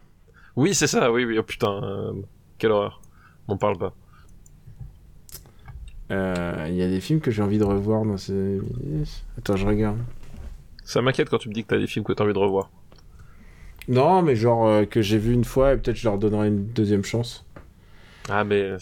[0.56, 2.12] Oui, c'est ça, oui, oui, oh putain, euh,
[2.58, 3.00] quelle horreur.
[3.48, 3.94] On parle pas.
[6.10, 8.60] Euh, Il y a des films que j'ai envie de revoir dans ces.
[9.38, 9.98] Attends, je regarde.
[10.84, 12.70] Ça m'inquiète quand tu me dis que t'as des films que t'as envie de revoir.
[13.88, 16.66] Non, mais genre euh, que j'ai vu une fois et peut-être je leur donnerai une
[16.66, 17.44] deuxième chance.
[18.28, 18.78] Ah, mais euh,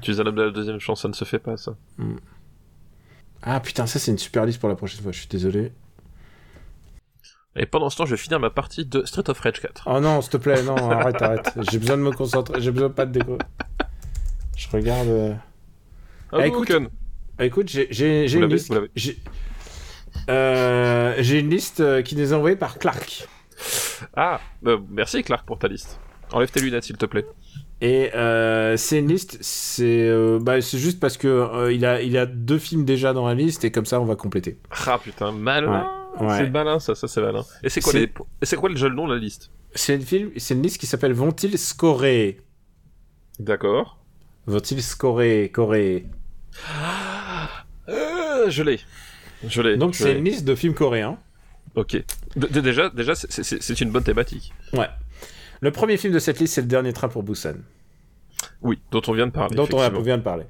[0.00, 1.74] tu es un homme de la deuxième chance, ça ne se fait pas, ça.
[3.42, 5.72] Ah putain, ça c'est une super liste pour la prochaine fois, je suis désolé.
[7.58, 9.82] Et pendant ce temps, je vais finir ma partie de Street of Rage 4.
[9.86, 11.52] Oh non, s'il te plaît, non, arrête, arrête.
[11.70, 13.36] J'ai besoin de me concentrer, j'ai besoin pas de déco.
[14.56, 15.08] Je regarde.
[15.08, 15.34] euh,
[16.32, 16.70] Ah, écoute,
[17.40, 18.72] écoute, j'ai j'ai- une liste.
[18.94, 19.18] J'ai
[20.28, 23.26] euh, une liste euh, qui nous est envoyée par Clark.
[24.14, 25.98] Ah, euh, merci Clark pour ta liste.
[26.32, 27.24] Enlève tes lunettes, s'il te plaît.
[27.80, 32.18] Et euh, c'est une liste, c'est euh, bah, juste parce que euh, il a il
[32.18, 34.58] a deux films déjà dans la liste et comme ça on va compléter.
[34.86, 35.70] Ah putain, malin.
[35.72, 35.86] Ouais,
[36.20, 36.38] ouais.
[36.38, 37.44] C'est malin, ça, ça c'est malin.
[37.62, 38.02] Et c'est quoi, les...
[38.52, 39.50] et quoi déjà le nom de la liste?
[39.74, 42.40] C'est une film, une liste qui s'appelle Vont-ils scorer?
[43.38, 43.98] D'accord.
[44.46, 46.06] Vont-ils scorer Corée
[47.88, 48.80] Euh, je l'ai.
[49.46, 49.76] Je l'ai.
[49.76, 51.18] Donc c'est une liste de films coréens.
[51.74, 51.92] Ok.
[52.36, 54.52] D- déjà, déjà, c'est- une bonne thématique.
[54.72, 54.88] Ouais.
[55.60, 57.54] Le premier film de cette liste c'est Le Dernier Train pour Busan,
[58.62, 59.54] Oui, dont on vient de parler.
[59.56, 60.44] dont on vient de parler.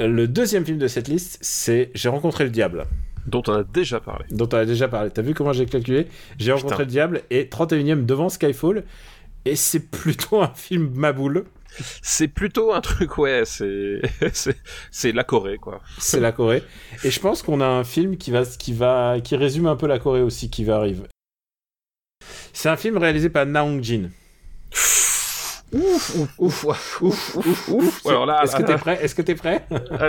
[0.00, 2.86] Le deuxième film de cette liste c'est J'ai rencontré le diable.
[3.28, 4.24] Dont on a déjà parlé.
[4.30, 5.10] dont on a déjà parlé.
[5.10, 6.06] T'as vu comment j'ai calculé
[6.38, 8.84] J'ai rencontré le diable et 31ème devant Skyfall.
[9.44, 11.44] Et c'est plutôt un film maboule.
[12.02, 14.00] C'est plutôt un truc, ouais, c'est
[14.90, 15.80] c'est la Corée, quoi.
[15.98, 16.62] C'est la Corée.
[17.04, 19.86] Et je pense qu'on a un film qui va, qui va, qui résume un peu
[19.86, 21.06] la Corée aussi, qui va arriver.
[22.52, 24.10] C'est un film réalisé par Naong Jin.
[25.70, 28.06] Ouf, ouf, ouf, ouf, ouf, ouf.
[28.06, 28.98] Alors là, Est-ce que t'es prêt?
[29.02, 29.66] Est-ce que t'es prêt?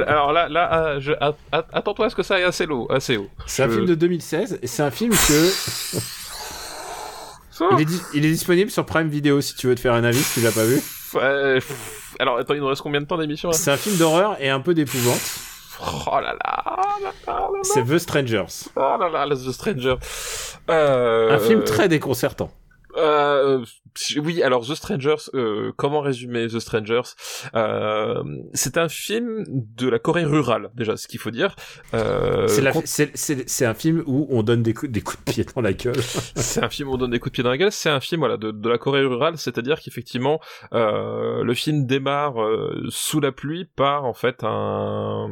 [0.07, 2.87] Alors là, là, ah, je- att- att- attends-toi à ce que ça aille assez haut,
[2.89, 3.27] assez haut?
[3.45, 5.49] C'est un film de 2016 et c'est un film que
[7.73, 10.03] il est, di- il est disponible sur Prime Video si tu veux te faire un
[10.05, 10.79] avis si tu l'as pas vu.
[12.19, 14.61] Alors attends, il nous reste combien de temps d'émission C'est un film d'horreur et un
[14.61, 15.19] peu d'épouvante.
[15.81, 18.45] Oh là là, oh là là, là, C'est The Strangers.
[18.75, 19.95] oh là là, The Stranger.
[20.69, 22.51] Euh, Un film très déconcertant.
[22.97, 23.63] Euh,
[24.23, 27.01] oui, alors The Strangers, euh, comment résumer The Strangers?
[27.55, 28.23] Euh,
[28.53, 31.55] C'est un film de la Corée rurale, déjà, ce qu'il faut dire.
[31.93, 35.73] Euh, C'est un film où on donne des coups, des coups de pied dans la
[35.73, 36.01] gueule.
[36.35, 37.71] c'est un film où on donne des coups de pied dans la gueule.
[37.71, 40.39] C'est un film voilà de, de la Corée rurale, c'est-à-dire qu'effectivement
[40.73, 45.29] euh, le film démarre euh, sous la pluie par en fait un,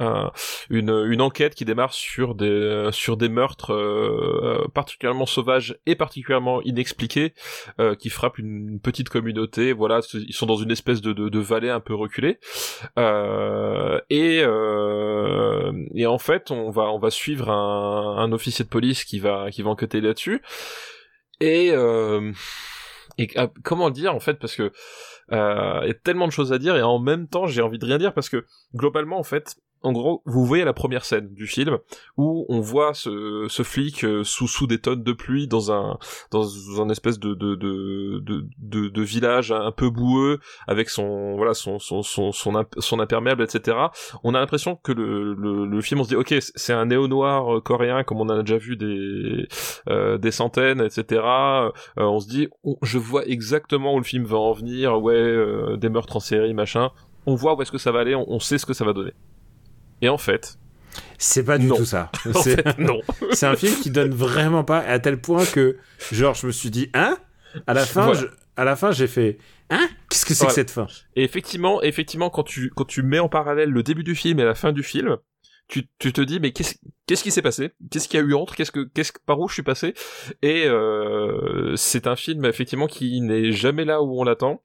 [0.00, 0.32] un-
[0.70, 6.60] une, une enquête qui démarre sur des sur des meurtres euh, particulièrement sauvages et particulièrement
[6.62, 7.34] inexpliqués
[7.78, 9.72] euh, qui frappent une, petite communauté.
[9.72, 12.38] Voilà, ils sont dans une espèce de, de, de vallée un peu reculée
[12.98, 18.70] euh, et euh, et en fait on va on va suivre un, un officier de
[18.70, 20.42] police qui va qui va enquêter là-dessus
[21.40, 22.32] et euh,
[23.18, 24.72] et ah, comment dire en fait parce que
[25.32, 27.78] euh, il y a tellement de choses à dire et en même temps j'ai envie
[27.78, 28.44] de rien dire parce que
[28.74, 31.78] globalement en fait en gros, vous voyez la première scène du film
[32.16, 35.98] où on voit ce, ce flic euh, sous sous des tonnes de pluie dans un
[36.30, 36.44] dans
[36.80, 38.22] un espèce de de de
[38.58, 43.00] de, de, village un peu boueux avec son voilà son son son son, imp- son
[43.00, 43.76] imperméable etc.
[44.22, 47.08] On a l'impression que le, le le film on se dit ok c'est un néo
[47.08, 49.46] noir coréen comme on en a déjà vu des
[49.88, 51.22] euh, des centaines etc.
[51.24, 52.48] Euh, on se dit
[52.82, 56.52] je vois exactement où le film va en venir ouais euh, des meurtres en série
[56.54, 56.90] machin.
[57.26, 59.12] On voit où est-ce que ça va aller, on sait ce que ça va donner.
[60.02, 60.56] Et en fait,
[61.18, 61.76] C'est pas du Non.
[61.76, 62.10] tout ça.
[62.34, 63.00] en C'est fait, non.
[63.32, 65.76] c'est un film qui donne vraiment pas, à tel point que,
[66.12, 67.16] genre, je me suis dit, hein?
[67.66, 68.20] À la fin, Voilà.
[68.20, 69.38] je- à la fin, j'ai fait,
[69.70, 69.88] hein?
[70.08, 70.86] Qu'est-ce que c'est que cette fin?
[71.16, 74.44] Et effectivement, effectivement, quand tu quand tu mets en parallèle le début du film et
[74.44, 75.16] la fin du film,
[75.68, 76.74] tu, tu te dis mais qu'est-ce
[77.06, 77.70] qu'est-ce qui s'est passé?
[77.90, 78.54] Qu'est-ce qu'il y a eu entre?
[78.56, 79.94] Qu'est-ce que qu'est-ce que- par où je suis passé?
[80.42, 84.62] Et euh, c'est un film effectivement qui n'est jamais là où on l'attend.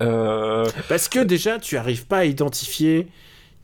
[0.00, 3.08] Euh, Parce que déjà, tu arrives pas à identifier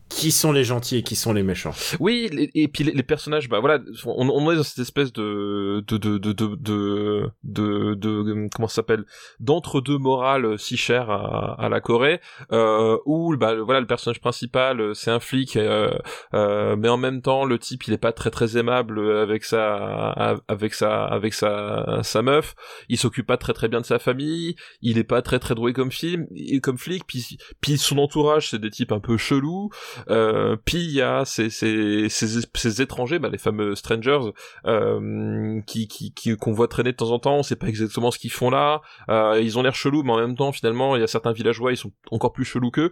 [0.09, 1.75] qui sont les gentils et qui sont les méchants.
[2.01, 6.19] Oui, et puis les, personnages, bah voilà, on, est dans cette espèce de de de
[6.19, 9.05] de de de, de, comment ça s'appelle?
[9.41, 12.21] D'entre-deux morales si chères à, à la Corée,
[12.53, 15.91] euh, où bah voilà le personnage principal euh, c'est un flic, euh,
[16.35, 20.11] euh, mais en même temps le type il est pas très très aimable avec sa
[20.49, 22.55] avec sa avec sa sa meuf,
[22.89, 25.73] il s'occupe pas très très bien de sa famille, il est pas très très doué
[25.73, 26.27] comme film
[26.63, 29.71] comme flic, puis puis son entourage c'est des types un peu chelous.
[30.11, 34.33] Euh, puis il y a ces, ces, ces, étrangers, bah, les fameux strangers,
[34.67, 37.37] euh, qui qui qui- qu'on voit traîner de temps en temps.
[37.37, 38.81] On sait pas exactement ce qu'ils font là.
[39.09, 41.73] Euh, ils ont l'air chelous, mais en même temps, finalement, il y a certains villageois,
[41.73, 42.91] ils sont encore plus chelous qu'eux.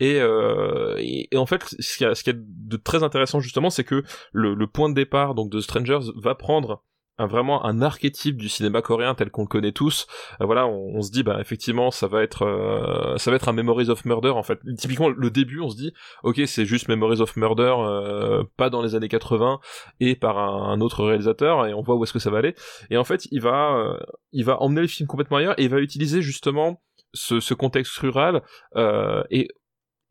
[0.00, 4.02] Et, euh, et, en fait, ce qu'il y de très intéressant justement, c'est que
[4.32, 6.82] le, le point de départ donc de Strangers va prendre
[7.18, 10.06] un, vraiment un archétype du cinéma coréen tel qu'on le connaît tous.
[10.40, 13.52] Euh, voilà, on, se dit bah effectivement ça va être euh, ça va être un
[13.52, 14.60] Memories of Murder en fait.
[14.76, 15.92] Typiquement le début, on se dit
[16.22, 19.60] ok c'est juste Memories of Murder, euh, pas dans les années 80
[20.00, 22.54] et par un, un autre réalisateur et on voit où est-ce que ça va aller.
[22.90, 23.98] Et en fait il va euh,
[24.32, 26.82] il va emmener le film complètement ailleurs et il va utiliser justement
[27.14, 28.42] ce, ce contexte rural
[28.76, 29.48] euh, et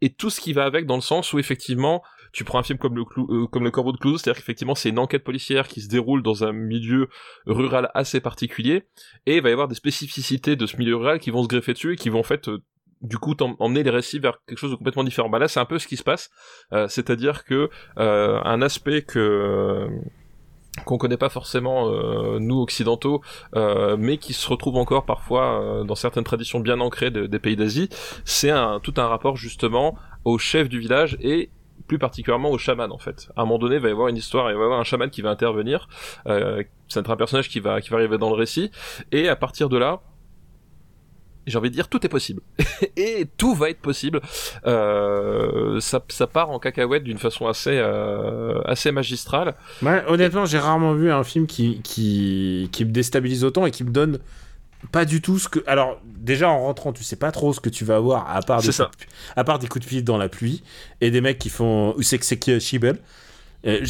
[0.01, 2.03] et tout ce qui va avec dans le sens où effectivement
[2.37, 4.89] tu prends un film comme le euh, comme le Corbeau de Clouseau, c'est-à-dire qu'effectivement c'est
[4.89, 7.09] une enquête policière qui se déroule dans un milieu
[7.47, 8.83] rural assez particulier,
[9.25, 11.73] et il va y avoir des spécificités de ce milieu rural qui vont se greffer
[11.73, 12.59] dessus et qui vont en fait euh,
[13.01, 15.29] du coup emmener les récits vers quelque chose de complètement différent.
[15.29, 16.29] Bah là c'est un peu ce qui se passe,
[16.73, 19.87] euh, c'est-à-dire que un aspect que
[20.85, 21.89] qu'on connaît pas forcément
[22.39, 23.23] nous occidentaux,
[23.97, 27.89] mais qui se retrouve encore parfois dans certaines traditions bien ancrées des pays d'Asie,
[28.25, 28.51] c'est
[28.83, 31.49] tout un rapport justement au chef du village et
[31.87, 33.29] plus particulièrement au chaman en fait.
[33.35, 34.83] À un moment donné, il va y avoir une histoire, il va y avoir un
[34.83, 35.87] chaman qui va intervenir,
[36.25, 38.71] c'est un personnage qui va qui va arriver dans le récit,
[39.11, 40.01] et à partir de là,
[41.47, 42.41] j'ai envie de dire tout est possible.
[42.97, 44.21] Et tout va être possible.
[44.65, 49.55] Euh, ça, ça part en cacahuète d'une façon assez euh, assez magistrale.
[49.81, 53.83] Ouais, honnêtement j'ai rarement vu un film qui, qui qui me déstabilise autant et qui
[53.83, 54.19] me donne
[54.91, 57.69] pas du tout ce que alors déjà en rentrant tu sais pas trop ce que
[57.69, 58.85] tu vas avoir à part des ça.
[58.85, 59.11] Coups de...
[59.35, 60.63] à part des coups de pied dans la pluie
[61.01, 62.99] et des mecs qui font Usek Shibel
[63.65, 63.83] euh,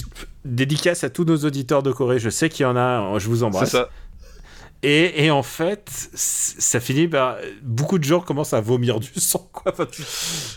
[0.46, 3.44] dédicace à tous nos auditeurs de Corée je sais qu'il y en a je vous
[3.44, 3.90] embrasse c'est ça
[4.84, 7.38] et, et, en fait, ça finit par.
[7.64, 9.72] Beaucoup de gens commencent à vomir du sang, quoi.
[9.72, 9.88] Enfin,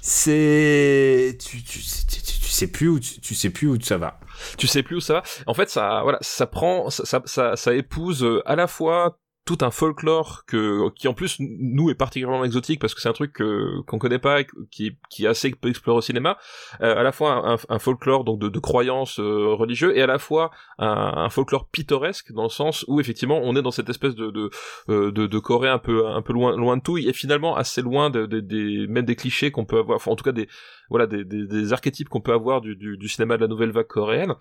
[0.03, 1.39] c'est.
[1.41, 4.21] Tu, tu, tu, tu, sais plus où tu, tu, sais plus où ça va.
[4.59, 5.23] Tu sais plus où ça va.
[5.47, 9.19] En fait, ça, voilà, ça prend, ça, ça, ça épouse à la fois
[9.51, 13.13] tout un folklore que qui en plus nous est particulièrement exotique parce que c'est un
[13.13, 13.43] truc
[13.87, 16.39] qu'on connaît pas qui qui est assez peu exploré au cinéma.
[16.83, 20.07] Euh, à la fois un, un, folklore donc de, de croyances euh, religieuses et à
[20.07, 20.87] la fois un,
[21.17, 24.51] un, folklore pittoresque dans le sens où effectivement on est dans cette espèce de de,
[24.89, 27.83] euh, de, de Corée un peu un peu loin loin de tout et finalement assez
[27.83, 30.49] loin de, de, des même des clichés qu'on peut avoir enfin en tout cas des
[30.91, 33.71] voilà des, des, des archétypes qu'on peut avoir du, du, du, cinéma de la nouvelle
[33.71, 34.35] vague coréenne.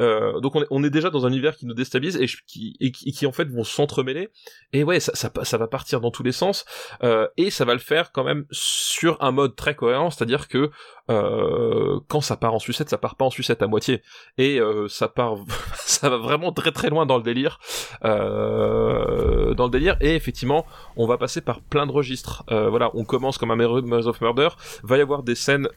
[0.00, 2.76] Euh, donc on est, on est déjà dans un univers qui nous déstabilise et, qui,
[2.80, 4.28] et qui, en fait vont s'entremêler.
[4.72, 6.64] Et ouais, ça, ça, ça, va partir dans tous les sens
[7.02, 10.70] euh, et ça va le faire quand même sur un mode très cohérent, c'est-à-dire que
[11.10, 14.02] euh, quand ça part en sucette, ça part pas en sucette à moitié
[14.38, 15.36] et euh, ça part,
[15.74, 17.58] ça va vraiment très très loin dans le délire,
[18.04, 20.64] euh, dans le délire et effectivement
[20.96, 22.44] on va passer par plein de registres.
[22.50, 24.48] Euh, voilà, on commence comme un Memories of Murder,
[24.82, 25.68] va y avoir des scènes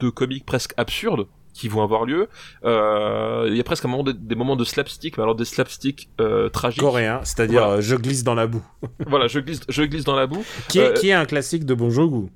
[0.00, 2.28] de comiques presque absurdes qui vont avoir lieu.
[2.64, 5.44] Euh, il y a presque un moment de, des moments de slapstick, mais alors des
[5.44, 6.80] slapstick euh, tragiques.
[6.80, 7.76] Coréens, c'est-à-dire Voilà.
[7.76, 8.64] euh, je glisse dans la boue.
[9.06, 10.44] voilà, je glisse, je glisse dans la boue.
[10.68, 12.30] Qui est, Euh, qui est un classique de Bon Joon-ho.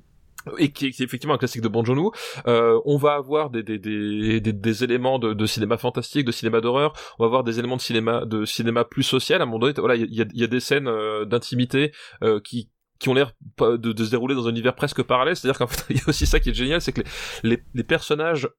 [0.59, 2.13] et qui est, qui est effectivement un classique de Joon-ho.
[2.47, 6.31] Euh, on va avoir des des des des, des éléments de, de cinéma fantastique, de
[6.31, 6.93] cinéma d'horreur.
[7.17, 9.41] On va avoir des éléments de cinéma de cinéma plus social.
[9.41, 11.91] À un moment donné, voilà, il y a, y a des scènes euh, d'intimité
[12.23, 12.69] euh, qui
[12.99, 15.97] qui ont l'air de, se dérouler dans un univers presque parallèle, c'est-à-dire qu'en fait, il
[15.97, 17.01] y a aussi ça qui est génial, c'est que
[17.43, 18.49] les, personnages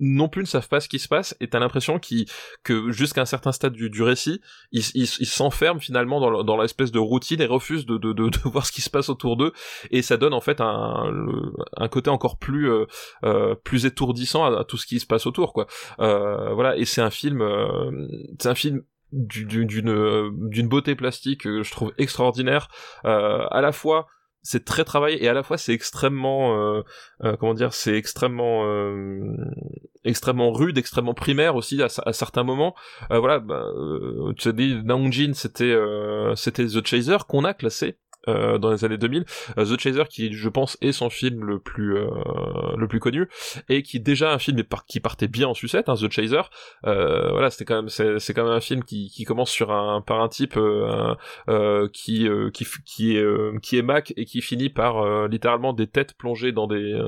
[0.00, 2.26] non plus ne savent pas ce qui se passe, et t'as l'impression qu'ils,
[2.64, 4.40] que jusqu'à un certain stade du, récit,
[4.72, 8.80] ils, s'enferment finalement dans, le- dans l'espèce de routine et refusent de, voir ce qui
[8.80, 9.52] se passe autour d'eux,
[9.90, 12.86] et ça donne en fait un, côté encore plus, euh,
[13.24, 15.66] euh, plus étourdissant à, à tout ce qui se passe autour, quoi.
[16.00, 17.90] Euh, voilà, et c'est un film, euh,
[18.40, 18.82] c'est un film
[19.12, 22.68] d'une euh, d'une beauté plastique que je trouve extraordinaire.
[23.04, 24.06] Euh, à la fois
[24.42, 26.82] c'est très travaillé et à la fois c'est extrêmement euh,
[27.22, 29.36] euh, comment dire c'est extrêmement euh,
[30.04, 32.74] extrêmement rude extrêmement primaire aussi à, à certains moments.
[33.10, 33.64] Euh, voilà bah,
[34.36, 35.76] tu as dit Naung Jin c'était
[36.34, 37.98] c'était The Chaser qu'on a classé
[38.28, 39.24] euh, dans les années 2000
[39.58, 42.06] Euh, The Chaser qui je pense est son film le plus euh,
[42.76, 43.28] le plus connu
[43.68, 46.42] et qui est déjà un film qui partait bien en sucette hein, The Chaser.
[46.86, 50.00] Euh, voilà c'était quand même c'est quand même un film qui, qui commence sur un
[50.00, 55.28] par un type euh, qui qui qui est qui est Mac et qui finit par
[55.28, 57.00] littéralement des têtes plongées dans des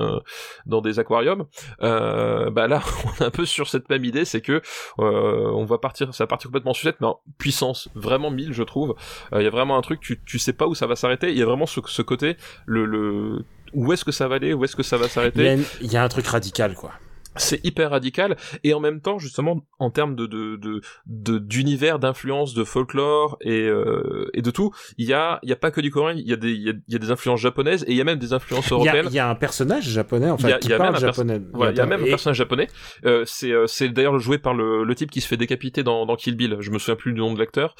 [0.65, 1.45] dans des aquariums.
[1.79, 4.61] Bah là on est un peu sur cette même idée c'est que
[4.97, 8.63] on va partir ça va partir complètement en sucette mais en puissance vraiment mille je
[8.63, 8.95] trouve.
[9.33, 11.37] Il y a vraiment un truc tu tu sais pas où ça va s'arrêter il
[11.37, 14.75] y a vraiment ce, côté le le où est-ce que ça va aller où est-ce
[14.75, 16.91] que ça va s'arrêter il y a un truc radical, quoi.
[17.37, 21.99] C'est hyper radical et en même temps justement en termes de de de de- d'univers
[21.99, 25.71] d'influence de folklore et euh, et de tout il y a il y a pas
[25.71, 27.91] que du coréen il y a des il y a, y des influences japonaises et
[27.91, 30.37] il y a même des influences y, européennes il y a un personnage japonais, en
[30.37, 31.41] y a- fait, qui il y a parle même un perso- japonais.
[31.53, 32.67] voilà, il y a même un personnage japonais.
[33.05, 36.05] Euh, c'est euh, c'est d'ailleurs joué par le, le type qui se fait décapiter dans,
[36.05, 36.57] dans Kill Bill.
[36.59, 37.75] Je me souviens plus du nom de l'acteur,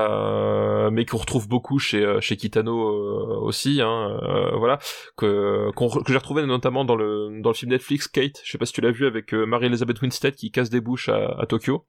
[0.00, 3.80] euh, mais qu'on retrouve beaucoup chez euh, chez Kitano euh, aussi.
[3.82, 4.78] Hein, euh, voilà,
[5.16, 8.40] que qu'on que j'ai retrouvé notamment dans le dans le film Netflix Kate.
[8.44, 11.08] Je sais pas si tu l'as vu avec euh, Marie-Elizabeth Winstead qui casse des bouches
[11.08, 11.84] à, à Tokyo,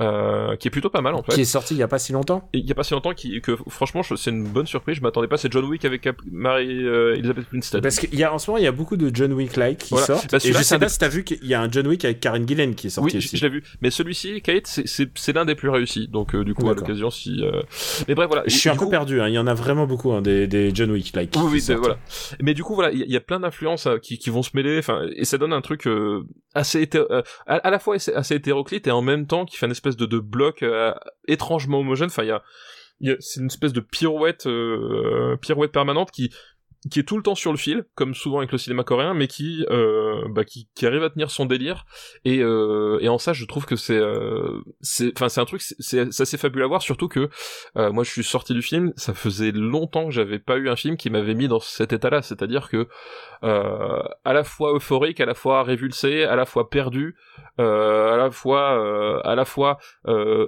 [0.00, 1.32] euh, qui est plutôt pas mal en fait.
[1.34, 2.48] Qui est sorti il y a pas si longtemps.
[2.54, 4.96] Il y a pas si longtemps qui, que franchement c'est une bonne surprise.
[4.96, 5.36] Je m'attendais pas.
[5.36, 7.82] C'est John Wick avec Cap- Marie-Elizabeth Winstead.
[7.82, 9.78] Parce qu'il y a en ce moment il y a beaucoup de John Wick like
[9.78, 10.06] qui Voilà.
[10.06, 10.30] sortent.
[10.30, 12.04] Bah, et je sais pas des- si t'as vu qu'il y a un John Wick
[12.04, 13.36] avec Karen Gillen qui est sorti Oui, je, aussi.
[13.36, 13.62] je l'ai vu.
[13.80, 16.08] Mais celui-ci, Kate, c'est- l'un des plus réussis.
[16.08, 17.42] Donc, euh, du coup, à l'occasion, si.
[17.42, 17.62] euh,
[18.06, 18.42] Mais bref, voilà.
[18.46, 19.28] Je suis un peu coup- perdu, hein.
[19.28, 21.34] il y en a vraiment beaucoup hein, des, des John Wick like.
[21.36, 21.96] Oui, oui, voilà.
[22.42, 24.28] Mais du coup, voilà, il y, a- il y a plein d'influences euh, qui, qui
[24.30, 24.78] vont se mêler.
[24.78, 25.86] Enfin, et ça donne un truc.
[25.86, 26.22] euh,
[26.54, 26.88] assez
[27.46, 30.64] à, la fois assez hétéroclite et en même temps qui fait une espèce de, bloc
[31.26, 32.08] étrangement homogène.
[32.08, 32.42] Enfin, il y a
[33.20, 36.30] c'est une espèce de pirouette, euh, pirouette permanente qui
[36.90, 39.28] qui est tout le temps sur le fil, comme souvent avec le cinéma coréen, mais
[39.28, 41.84] qui, euh, bah, qui, arrive à tenir son délire.
[42.24, 46.64] Et, euh, en ça, je trouve que c'est, euh, c'est, un truc, c'est, assez fabuleux
[46.64, 47.28] à voir, surtout que
[47.76, 50.76] euh, moi, je suis sorti du film, ça faisait longtemps que j'avais pas eu un
[50.76, 52.88] film qui m'avait mis dans cet état-là, c'est-à-dire que
[53.42, 57.16] à la fois euphorique, à la fois révulsé, à la fois perdu,
[57.58, 59.78] à la fois, à la fois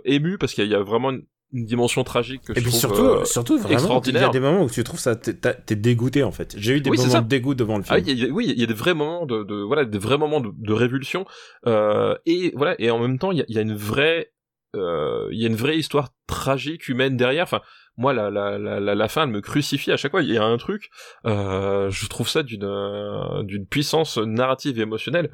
[0.05, 1.24] ému, parce qu'il y, y a vraiment une,
[1.55, 4.22] une dimension tragique que et je trouve surtout, euh, surtout vraiment, extraordinaire.
[4.22, 6.55] Il y a des moments où tu trouves ça, t'es dégoûté en fait.
[6.59, 8.09] J'ai eu des Oui, moments de dégoût devant le Ah, film.
[8.09, 10.18] il y a- oui, il y a des vrais moments de, de voilà, des vrais
[10.18, 11.24] moments de, de révulsion,
[11.66, 14.32] euh, et voilà, et en même temps, il y a, il y a une vraie,
[14.76, 17.44] euh, il y a une vraie histoire tragique humaine derrière.
[17.44, 17.60] Enfin,
[17.97, 20.22] moi, la, la, la, la, la fin, elle me crucifie à chaque fois.
[20.22, 20.90] Il y a un truc,
[21.26, 25.31] euh, je trouve ça d'une, euh, d'une puissance narrative et émotionnelle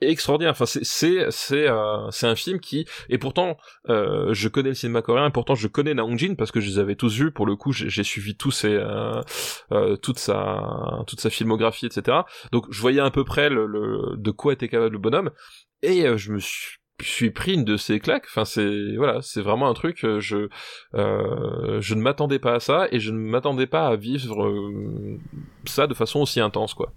[0.00, 0.52] extraordinaire.
[0.52, 3.56] Enfin, c'est c'est c'est euh, un film qui et pourtant
[3.88, 6.68] euh, je connais le cinéma coréen et pourtant je connais Na Hong-jin parce que je
[6.70, 7.30] les avais tous vus.
[7.32, 9.20] Pour le coup, j'ai suivi tous ses euh,
[9.72, 12.18] euh, toute sa toute sa filmographie, etc.
[12.52, 15.30] Donc je voyais à peu près le, le de quoi était capable le bonhomme
[15.82, 18.26] et euh, je me suis suis pris une de ces claques.
[18.28, 20.04] Enfin, c'est voilà, c'est vraiment un truc.
[20.04, 20.48] euh, Je
[20.94, 25.18] euh, je ne m'attendais pas à ça et je ne m'attendais pas à vivre euh,
[25.66, 26.92] ça de façon aussi intense, quoi.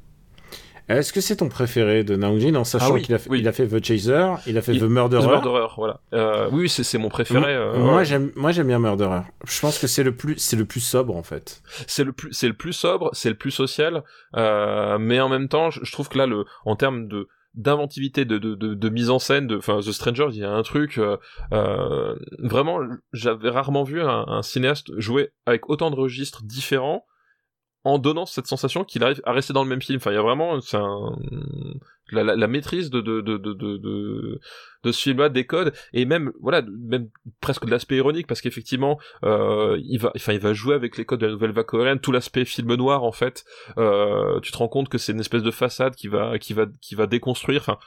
[0.89, 3.39] Est-ce que c'est ton préféré de Naongjin en sachant Ah oui, qu'il a, fait- oui.
[3.39, 5.21] il a fait The Chaser, il a fait Il- The Murderer?
[5.23, 5.99] The Murderer, voilà.
[6.13, 7.53] Euh, oui, c'est c'est mon préféré.
[7.55, 8.05] euh, Moi ouais.
[8.05, 9.21] j'aime moi j'aime bien Murderer.
[9.45, 11.61] Je pense que c'est le plus c'est le plus sobre en fait.
[11.87, 14.03] c'est le plus c'est le plus sobre c'est le plus social
[14.37, 18.23] euh, mais en même temps je, je trouve que là le en termes de d'inventivité
[18.23, 20.61] de, de, de, de mise en scène de enfin The Stranger il y a un
[20.61, 21.17] truc euh,
[21.53, 22.79] euh, vraiment
[23.13, 27.03] j'avais rarement vu un, un cinéaste jouer avec autant de registres différents
[27.87, 29.97] en donnant cette sensation qu'il arrive à rester dans le même film.
[29.97, 30.61] Enfin il y a vraiment un
[32.11, 34.39] la, maîtrise de, de, de, de,
[34.83, 37.09] de ce film-là, des codes, et même, voilà, même
[37.41, 41.05] presque de l'aspect ironique, parce qu'effectivement, euh, il va, enfin, il va jouer avec les
[41.05, 43.45] codes de la nouvelle vague coréenne, tout l'aspect film noir, en fait,
[43.77, 46.65] euh, tu te rends compte que c'est une espèce de façade qui va, qui va,
[46.81, 47.77] qui va déconstruire, enfin,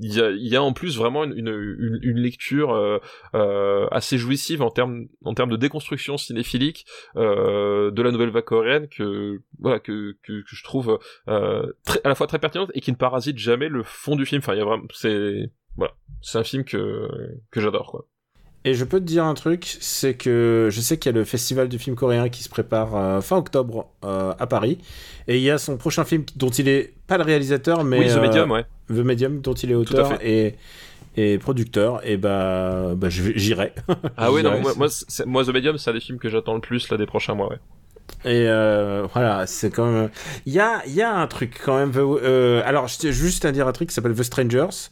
[0.00, 2.98] il y a, y a en plus vraiment une, une, une, une lecture euh,
[3.34, 8.44] euh, assez jouissive en termes en termes de déconstruction cinéphilique euh, de la nouvelle vague
[8.44, 10.98] coréenne que voilà que, que, que je trouve
[11.28, 14.24] euh, très, à la fois très pertinente et qui ne parasite jamais le fond du
[14.24, 14.40] film.
[14.40, 17.08] Enfin il y a vraiment c'est voilà c'est un film que
[17.50, 18.06] que j'adore quoi
[18.68, 21.24] Et je peux te dire un truc, c'est que je sais qu'il y a le
[21.24, 24.76] festival du film coréen qui se prépare euh, fin octobre euh, à Paris,
[25.26, 28.08] et il y a son prochain film dont il est pas le réalisateur, mais oui
[28.08, 30.56] The euh, Medium ouais The Medium dont il est auteur et
[31.16, 33.72] et producteur, et bah, bah j'irai.
[34.18, 34.88] ah oui non moi,
[35.24, 37.48] moi, The Medium c'est un des films que j'attends le plus là des prochains mois
[37.48, 37.58] ouais
[38.26, 40.10] Et euh, voilà, c'est quand même.
[40.44, 41.92] Il y a, y a un truc quand même.
[42.66, 44.90] alors, juste à dire un truc qui s'appelle The Strangers.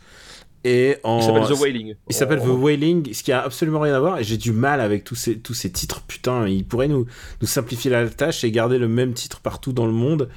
[0.69, 1.19] Et en...
[1.21, 2.55] il s'appelle The Wailing Il s'appelle The Oh.
[2.57, 4.19] Wailing, ce qui a absolument rien à voir.
[4.19, 6.03] Et j'ai du mal avec tous ces, tous ces titres.
[6.09, 7.07] Putain, ils pourraient nous,
[7.41, 10.29] nous simplifier la tâche et garder le même titre partout dans le monde.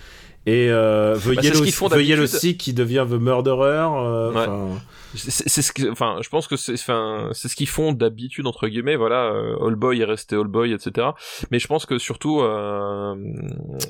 [0.45, 2.39] Et euh, The, Bah, ce Yellow, qu'ils font The Yellow d'habitude.
[2.39, 3.87] Sea qui devient The Murderer.
[3.97, 4.77] euh, Ouais.
[5.15, 8.67] C'est ce que enfin je pense que c'est enfin c'est ce qu'ils font d'habitude entre
[8.67, 11.09] guillemets voilà euh, All Boy est resté All Boy etc
[11.51, 13.15] mais je pense que surtout euh,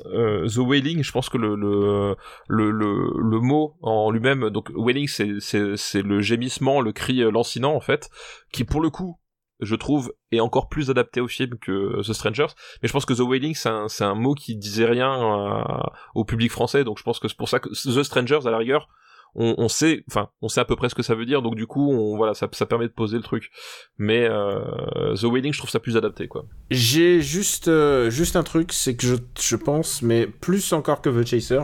[0.06, 2.16] euh, The Wailing je pense que le le
[2.48, 7.22] le le, le mot en lui-même donc Wailing c'est c'est c'est le gémissement le cri
[7.22, 8.10] euh, lancinant en fait
[8.52, 9.18] qui pour le coup
[9.60, 12.54] je trouve est encore plus adapté au film que The Strangers.
[12.82, 15.62] Mais je pense que The Wailing c'est un un mot qui disait rien euh,
[16.14, 18.58] au public français donc je pense que c'est pour ça que The Strangers à la
[18.58, 18.88] rigueur
[19.34, 21.54] on, on sait, enfin, on sait à peu près ce que ça veut dire, donc
[21.54, 23.50] du coup, on, voilà, ça, ça permet de poser le truc.
[23.98, 26.44] Mais euh, The Wailing, je trouve ça plus adapté, quoi.
[26.70, 31.10] J'ai juste, euh, juste un truc, c'est que je, je pense, mais plus encore que
[31.10, 31.60] The Chaser.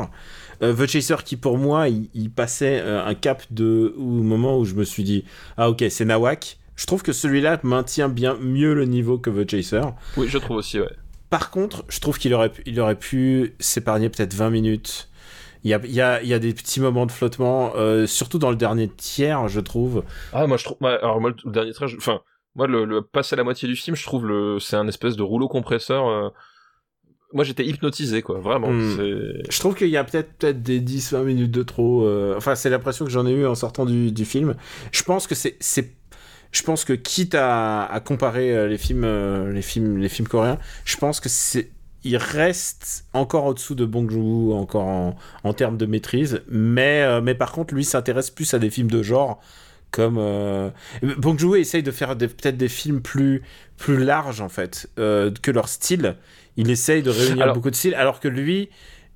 [0.63, 4.65] euh, The Chaser qui pour moi, il, il passait un cap de au moment où
[4.65, 5.25] je me suis dit,
[5.57, 6.59] ah ok, c'est Nawak.
[6.77, 9.81] Je trouve que celui-là maintient bien mieux le niveau que The Chaser.
[10.17, 10.91] Oui, je trouve aussi, ouais.
[11.31, 15.09] Par contre, je trouve qu'il aurait, il aurait pu s'épargner peut-être 20 minutes.
[15.67, 18.51] Il y a, y, a, y a des petits moments de flottement, euh, surtout dans
[18.51, 20.05] le dernier tiers, je trouve.
[20.33, 22.21] Ah, moi, je trouve, alors moi, le dernier je- enfin,
[22.55, 25.17] moi, le, le passer à la moitié du film, je trouve le, c'est un espèce
[25.17, 26.07] de rouleau compresseur.
[26.07, 26.29] euh,
[27.33, 28.69] Moi, j'étais hypnotisé, quoi, vraiment.
[28.71, 28.97] Hmm.
[29.51, 32.07] Je trouve qu'il y a peut-être peut-être des 10-20 minutes de trop.
[32.07, 34.55] euh, Enfin, c'est l'impression que j'en ai eu en sortant du, du film.
[34.93, 35.59] Je pense que c'est,
[36.53, 40.59] je pense que quitte à, à comparer les films, euh, les films, les films coréens,
[40.85, 41.73] je pense que c'est,
[42.07, 46.43] il reste encore au-dessous de Bong Joon-ho, encore en, en termes de maîtrise.
[46.49, 49.41] Mais, euh, mais par contre, lui s'intéresse plus à des films de genre.
[49.93, 50.69] Comme euh...
[51.19, 53.43] Bong Joon-ho essaye de faire peut-être des films plus
[53.77, 56.17] plus larges en fait euh, que leur style.
[56.57, 58.69] Il essaye de réunir Alors- beaucoup de styles, alors que lui,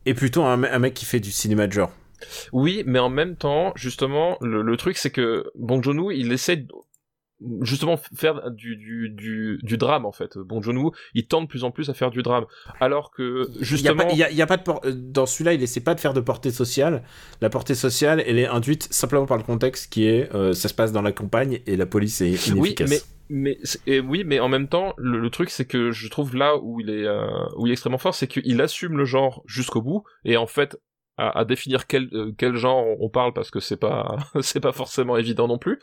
[0.06, 1.92] est plutôt un, me- un mec qui fait du cinéma de genre.
[2.52, 6.56] Oui, mais en même temps, justement, le, le truc c'est que Bong Joon-ho, il essaie
[6.56, 6.68] de-
[7.62, 10.36] justement faire du, du, du, du drame en fait.
[10.38, 12.44] Bon Joon-ho, il tend de plus en plus à faire du drame,
[12.80, 14.62] alors que Il y a justement, pas, il y a- il y a pas de
[14.62, 17.02] por- dans celui-là, il essaie pas de faire de portée sociale.
[17.40, 20.74] La portée sociale, elle est induite simplement par le contexte qui est, euh, ça se
[20.74, 22.90] passe dans la campagne et la police est oui, inefficace.
[22.90, 22.98] mais
[23.32, 26.34] mais c'est- et oui, mais en même temps, le, le truc c'est que je trouve
[26.34, 29.42] là où il est euh, où il est extrêmement fort, c'est qu'il assume le genre
[29.46, 30.76] jusqu'au bout et en fait
[31.20, 34.72] à, à définir quel euh, quel genre on parle parce que c'est pas c'est pas
[34.72, 35.78] forcément évident non plus.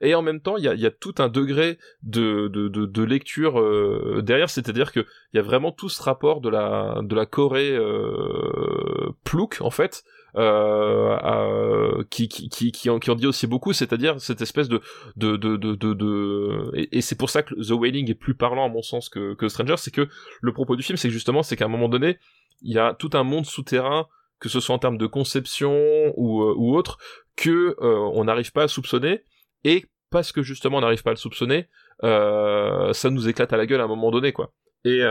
[0.00, 2.86] Et en même temps, il y a, y a tout un degré de de, de,
[2.86, 5.00] de lecture euh, derrière, c'est-à-dire que
[5.32, 9.70] il y a vraiment tout ce rapport de la de la Corée euh, plouc en
[9.70, 10.04] fait.
[10.38, 14.68] Euh, à- qui, qui, qui, qui, en, qui en dit aussi beaucoup, c'est-à-dire cette espèce
[14.68, 14.82] de,
[15.16, 18.68] de, de, de, de, et, c'est pour ça que The Wailing est plus parlant à
[18.68, 20.08] mon sens que, que Stranger, c'est que
[20.42, 22.18] le propos du film, c'est justement, c'est qu'à un moment donné,
[22.60, 24.08] il y a tout un monde souterrain,
[24.40, 26.98] que ce soit en termes de conception ou, euh, autre,
[27.36, 29.22] que euh, on n'arrive pas à soupçonner,
[29.64, 31.68] et parce que justement on n'arrive pas à le soupçonner,
[32.04, 34.52] euh, ça nous éclate à la gueule à un moment donné, quoi.
[34.84, 35.02] Et,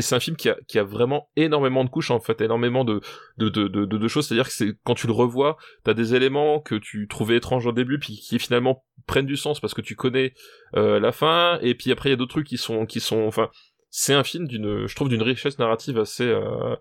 [0.00, 3.00] c'est un film qui a, vraiment énormément de couches en fait, énormément de,
[3.38, 4.28] de, de, de, choses.
[4.28, 7.72] C'est-à-dire que c'est quand tu le revois, t'as des éléments que tu trouvais étranges au
[7.72, 10.32] début, puis qui finalement prennent du sens parce que tu connais
[10.74, 11.58] la fin.
[11.60, 13.50] Et puis après il y a d'autres trucs qui sont qui sont, enfin,
[13.96, 16.74] c'est un film d'une, je trouve, d'une richesse narrative assez euh,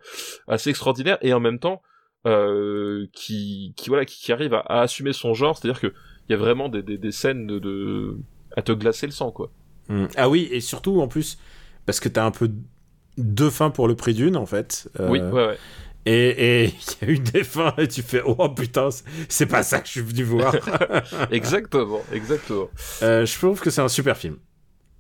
[0.48, 1.84] assez extraordinaire et en même temps
[2.26, 5.56] euh, qui qui voilà qui, qui arrive à, à assumer son genre.
[5.56, 5.94] C'est-à-dire que
[6.28, 8.18] il y a vraiment des, des, des scènes de, de
[8.58, 9.52] à te glacer le sang quoi.
[9.90, 10.06] Mm.
[10.16, 11.38] Ah oui, et surtout en plus,
[11.86, 12.50] parce que t'as un peu
[13.20, 14.90] deux fins pour le prix d'une en fait.
[15.00, 15.58] Euh, Oui, ouais, ouais.
[16.08, 19.46] Et et il y a eu des fins et tu fais oh putain, c'est- c'est
[19.46, 20.56] pas ça que je suis venu voir.
[21.32, 22.70] exactement, exactement.
[23.04, 24.38] Euh, je trouve que c'est un super film.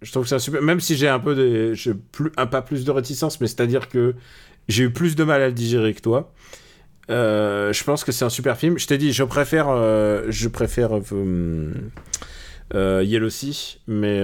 [0.03, 2.45] Je trouve que c'est un super, même si j'ai un peu des, j'ai plus un
[2.45, 4.15] pas plus de réticence, mais c'est-à-dire que
[4.67, 6.31] j'ai eu plus de mal à le digérer que toi.
[7.09, 8.77] Euh, je pense que c'est un super film.
[8.77, 11.73] Je t'ai dit, je préfère, euh, je préfère euh,
[12.75, 14.21] euh, Yellow Sea, mais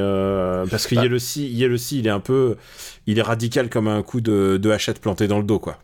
[0.69, 1.03] parce que Bah.
[1.03, 2.55] Yellow Sea, Yellow Sea, il est un peu,
[3.05, 5.79] il est radical comme un coup de, de hachette planté dans le dos, quoi.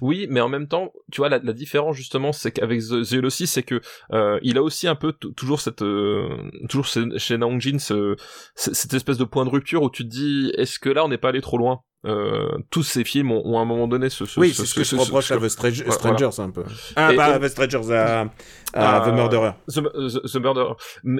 [0.00, 3.46] Oui, mais en même temps, tu vois, la, la différence justement, c'est qu'avec The, Sea,
[3.46, 3.80] c'est que
[4.12, 6.28] euh, il a aussi un peu toujours cette, euh,
[6.68, 8.16] toujours chez, chez Naong Jin, ce-
[8.54, 11.08] ce- cette espèce de point de rupture où tu te dis, est-ce que là, on
[11.08, 11.80] n'est pas allé trop loin?
[12.06, 14.66] Euh, Tous ces films ont, ont à un moment donné ce, ce oui, ce- c'est
[14.68, 15.90] ce que ce- je reproche ce- à The voilà.
[15.90, 16.62] Strangers un peu.
[16.96, 18.30] Ah, Et- pas et- The Strangers, à,
[18.74, 19.52] à à- The Murderer.
[19.68, 20.74] The, The- The Murderer.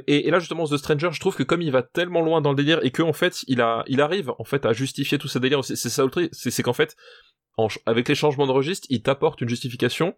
[0.07, 2.51] Et, et là justement The Stranger, je trouve que comme il va tellement loin dans
[2.51, 5.29] le délire et que en fait il a, il arrive en fait à justifier tous
[5.29, 5.65] ces délires.
[5.65, 6.95] C'est ça le truc, c'est c'est qu'en fait
[7.57, 10.15] en avec les changements de registre, il t'apporte une justification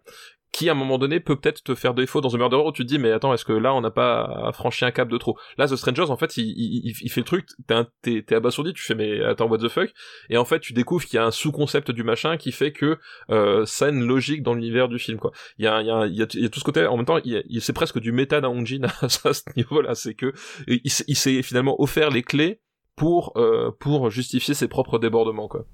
[0.53, 2.83] qui à un moment donné peut peut-être te faire défaut dans The Murderer où tu
[2.83, 5.37] te dis mais attends est-ce que là on n'a pas franchi un cap de trop?
[5.57, 7.47] Là The Strangers en fait il, il, il- fait le truc
[8.01, 9.91] t'es t'es abasourdi tu fais mais attends what the fuck?
[10.29, 12.97] Et en fait tu découvres qu'il y a un sous-concept du machin qui fait que
[13.29, 15.31] euh, ça a une logique dans l'univers du film quoi.
[15.59, 17.61] Il y a, y, a, y, a, tout ce côté en même temps il il-
[17.61, 20.31] c'est presque du méta d'un Hongjin à ce niveau là c'est que
[20.67, 22.61] il, il s'est finalement offert les clés
[22.95, 25.65] pour euh, pour justifier ses propres débordements quoi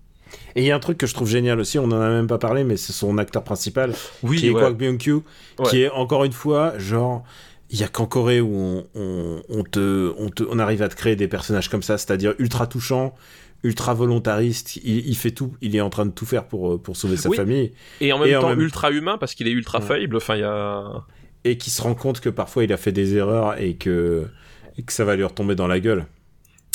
[0.55, 2.27] Et il y a un truc que je trouve génial aussi, on en a même
[2.27, 4.61] pas parlé, mais c'est son acteur principal, oui qui est ouais.
[4.61, 5.21] Kwak Byung-kyu, Ouais.
[5.69, 7.23] qui est encore une fois, genre,
[7.69, 10.89] il y a qu'en Corée où on, on, on te, on te, on arrive à
[10.89, 13.15] te créer des personnages comme ça, c'est-à-dire ultra touchant,
[13.63, 16.77] ultra volontariste, il, il fait tout, il est en train de tout faire pour, euh,
[16.77, 17.37] pour sauver sa Oui.
[17.37, 19.85] famille, et en même Et en temps même- ultra humain parce qu'il est ultra Ouais.
[19.85, 21.03] faillible enfin il y a
[21.45, 24.27] et qui se rend compte que parfois il a fait des erreurs et que,
[24.77, 26.05] et que ça va lui retomber dans la gueule.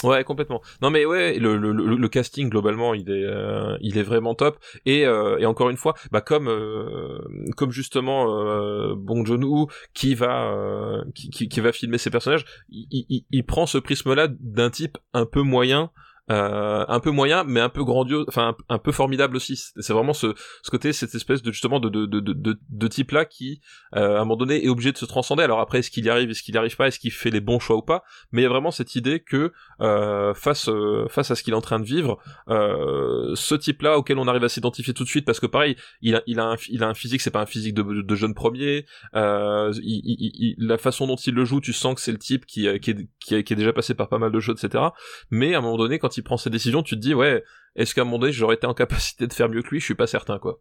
[0.05, 0.63] Ouais, complètement.
[0.81, 4.59] Non mais ouais, le, le, le, casting globalement, il est euh, il est vraiment top.
[4.87, 7.19] Et, euh, et encore une fois, bah comme euh,
[7.57, 12.45] comme justement euh, Bong Joon-ho qui va euh, qui, qui, qui va filmer ses personnages,
[12.71, 15.91] il prend ce prisme-là d'un type un peu moyen.
[16.31, 19.57] Euh, un peu moyen mais un peu grandiose enfin un, peu formidable aussi.
[19.57, 23.13] C'est vraiment ce, ce côté cette espèce de justement de de de de, de type
[23.13, 23.61] là qui
[23.97, 25.43] euh, à un moment donné est obligé de se transcender.
[25.43, 27.41] Alors après est-ce qu'il y arrive est-ce qu'il y arrive pas est-ce qu'il fait les
[27.41, 28.03] bons choix ou pas?
[28.33, 31.55] Mais il y a vraiment cette idée que euh, face euh, face à ce qu'il
[31.55, 32.19] est en train de vivre
[32.49, 35.77] euh, ce type là auquel on arrive à s'identifier tout de suite parce que pareil
[36.03, 38.15] il a il a un, il a un physique c'est pas un physique de, de
[38.15, 38.85] jeune premier
[39.15, 42.19] euh, il, il- il- la façon dont il le joue tu sens que c'est le
[42.19, 44.63] type qui, qui, est, qui, est, qui est déjà passé par pas mal de choses
[44.63, 44.85] etc
[45.31, 47.43] mais à un moment donné quand il prend ses décisions tu te dis ouais
[47.77, 49.81] est-ce qu'à un moment donné j'aurais été en capacité de faire mieux que lui?
[49.81, 50.59] Je suis pas certain quoi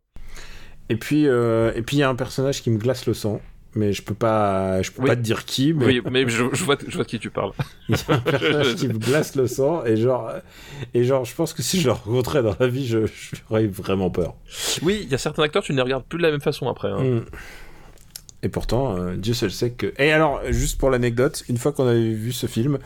[0.90, 3.42] Et puis, euh, et puis il y a un personnage qui me glace le sang,
[3.74, 5.08] mais je peux pas, je peux Oui.
[5.10, 7.30] pas te dire qui, mais oui mais je, je vois je vois de qui tu
[7.32, 7.52] parles
[7.90, 10.32] il y a un personnage qui me glace le sang et genre,
[10.94, 13.00] et genre, je pense que si je le rencontrais dans la vie, je,
[13.50, 14.36] j'aurais vraiment peur.
[14.84, 16.68] oui il y a certains acteurs tu ne les regardes plus de la même façon
[16.70, 17.04] après hein.
[17.04, 17.26] Mm.
[18.44, 19.94] Et pourtant, euh, Dieu seul sait que.
[19.98, 22.78] Et alors, juste pour l'anecdote, une fois qu'on avait vu ce film,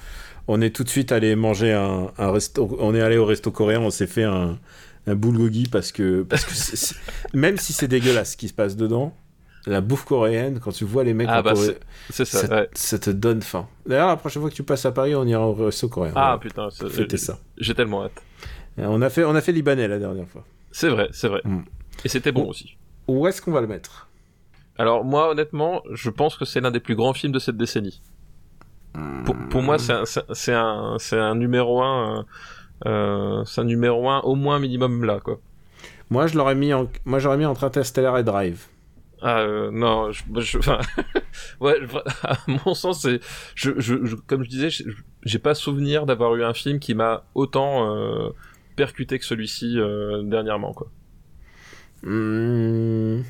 [0.52, 2.76] on est tout de suite allé manger un, un resto.
[2.80, 4.60] On est allé au resto coréen, on s'est fait un,
[5.08, 9.16] un bulgogi parce que parce que même si c'est dégueulasse ce qui se passe dedans,
[9.66, 11.78] la bouffe coréenne, quand tu vois les mecs Ah bah Corée,
[12.10, 12.48] c'est ça.
[12.48, 12.70] ça, ouais.
[12.74, 13.68] ça te donne faim.
[13.86, 16.14] D'ailleurs, la prochaine fois que tu passes à Paris, on ira au resto coréen.
[16.16, 17.40] Ah putain, Fêtez ça.
[17.58, 18.22] J'ai tellement hâte.
[18.78, 20.44] Et On a fait, on a fait libanais la dernière fois.
[20.72, 21.42] C'est vrai, c'est vrai.
[21.44, 21.60] Mm.
[22.06, 22.78] Et c'était bon aussi.
[23.08, 24.08] Où est-ce qu'on va le mettre?
[24.78, 28.02] Alors moi, honnêtement, je pense que c'est l'un des plus grands films de cette décennie.
[29.26, 32.20] Pour, pour moi, c'est un, c'est un, un numéro un.
[32.20, 32.24] euh,
[32.88, 35.40] euh, c'est un numéro un au moins minimum là quoi.
[36.10, 36.90] Moi, je l'aurais mis, en...
[37.06, 38.66] moi, j'aurais mis entre Interstellar et Drive.
[39.22, 40.80] Ah euh, non, je, je- enfin,
[41.62, 41.76] ouais,
[42.24, 43.20] à mon sens, c'est,
[43.56, 44.70] je, je, je- comme je disais,
[45.24, 48.30] j'ai pas souvenir d'avoir eu un film qui m'a autant euh,
[48.76, 50.88] percuté que celui-ci euh, dernièrement quoi.
[52.04, 53.22] Hmm.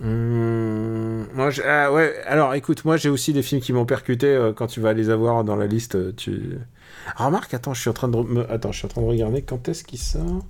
[0.00, 1.24] Hmm.
[1.34, 2.14] Moi, ah, ouais.
[2.26, 4.26] Alors, écoute, moi, j'ai aussi des films qui m'ont percuté.
[4.26, 6.58] euh, quand tu vas les avoir dans la liste, euh, tu.
[7.16, 8.50] Ah, remarque, attends, je suis en train de me...
[8.50, 10.44] attends, je suis en train de regarder quand est-ce qu'il sort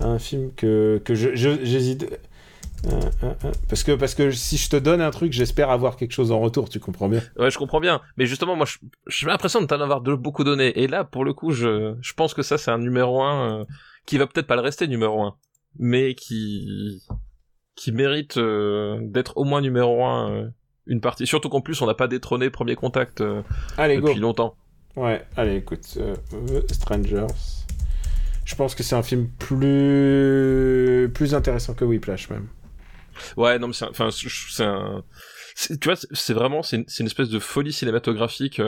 [0.00, 2.06] un film que que je je- j'hésite.
[2.86, 3.00] Euh,
[3.68, 6.40] Parce que parce que si je te donne un truc, j'espère avoir quelque chose en
[6.40, 6.68] retour.
[6.68, 8.66] Tu comprends bien Ouais, je comprends bien, mais justement, moi,
[9.08, 10.78] j'ai l'impression de t'en avoir beaucoup donné.
[10.80, 13.66] Et là, pour le coup, je, je pense que ça, c'est un numéro un
[14.06, 15.34] qui va peut-être pas le rester numéro un,
[15.78, 17.02] mais qui
[17.78, 20.48] qui mérite euh, d'être au moins numéro un euh,
[20.86, 21.26] une partie.
[21.26, 23.42] Surtout qu'en plus, on n'a pas détrôné Premier Contact euh,
[23.76, 24.08] Allez, go.
[24.08, 24.56] depuis longtemps.
[24.96, 27.26] Ouais, allez, écoute, The Strangers.
[28.44, 32.48] Je pense que c'est un film plus plus intéressant que Whiplash même.
[33.36, 35.04] Ouais, non, mais c'est, un- enfin, c'est un,
[35.80, 38.58] tu vois, c'est- vraiment, c'est une, c'est une espèce de folie cinématographique.
[38.58, 38.62] Il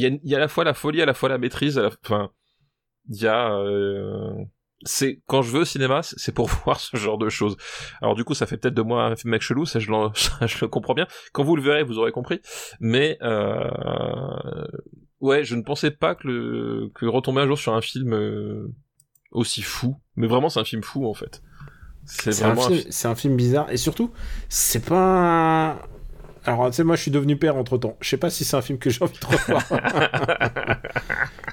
[0.00, 1.78] y, a, y a à la fois la folie, à la fois la maîtrise.
[1.78, 2.30] à la- Enfin,
[3.08, 3.50] il y a,
[4.84, 7.56] c'est quand je veux au cinéma, c'est pour voir ce genre de choses.
[8.00, 10.58] Alors du coup, ça fait peut-être de moi un mec chelou, ça je, ça, je
[10.60, 11.06] le comprends bien.
[11.32, 12.40] Quand vous le verrez, vous aurez compris.
[12.80, 13.68] Mais euh,
[15.20, 18.72] ouais, je ne pensais pas que le que retomber un jour sur un film euh,
[19.30, 19.96] aussi fou.
[20.16, 21.42] Mais vraiment, c'est un film fou en fait.
[22.04, 24.12] C'est vraiment un film- c'est un film bizarre et surtout,
[24.48, 25.78] c'est pas.
[26.44, 27.96] Alors, tu sais, moi, je suis devenu père entre temps.
[28.00, 29.62] Je sais pas si c'est un film que j'ai envie de revoir.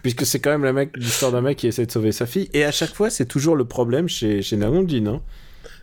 [0.01, 2.49] Puisque c'est quand même la mec, l'histoire d'un mec qui essaie de sauver sa fille.
[2.53, 5.07] Et à chaque fois, c'est toujours le problème chez, chez Namondine.
[5.07, 5.21] Hein.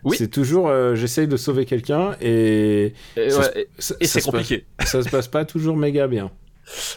[0.04, 0.16] Oui.
[0.18, 2.92] C'est toujours, euh, j'essaye de sauver quelqu'un et.
[3.16, 4.64] Et, ouais, c'est se passe- compliqué.
[4.84, 6.30] ça se passe pas toujours méga bien.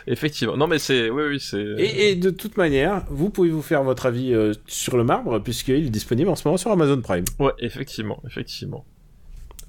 [0.08, 0.58] Effectivement.
[0.58, 1.62] Non, mais c'est, oui, oui, c'est.
[1.78, 5.40] Et, et de toute manière, vous pouvez vous faire votre avis euh, sur le marbre,
[5.40, 7.26] puisqu'il est disponible en ce moment sur Amazon Prime.
[7.40, 8.86] Ouais, effectivement, effectivement.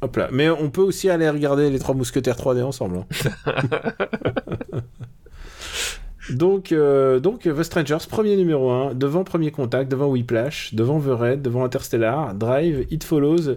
[0.03, 0.29] Hop là.
[0.33, 3.05] Mais on peut aussi aller regarder les Trois Mousquetaires 3D ensemble.
[3.47, 3.61] hein.
[6.29, 11.07] donc, euh, donc, The Strangers, premier numéro 1, devant Premier Contact, devant Whiplash, devant The
[11.19, 13.57] Red, devant Interstellar, Drive, It Follows,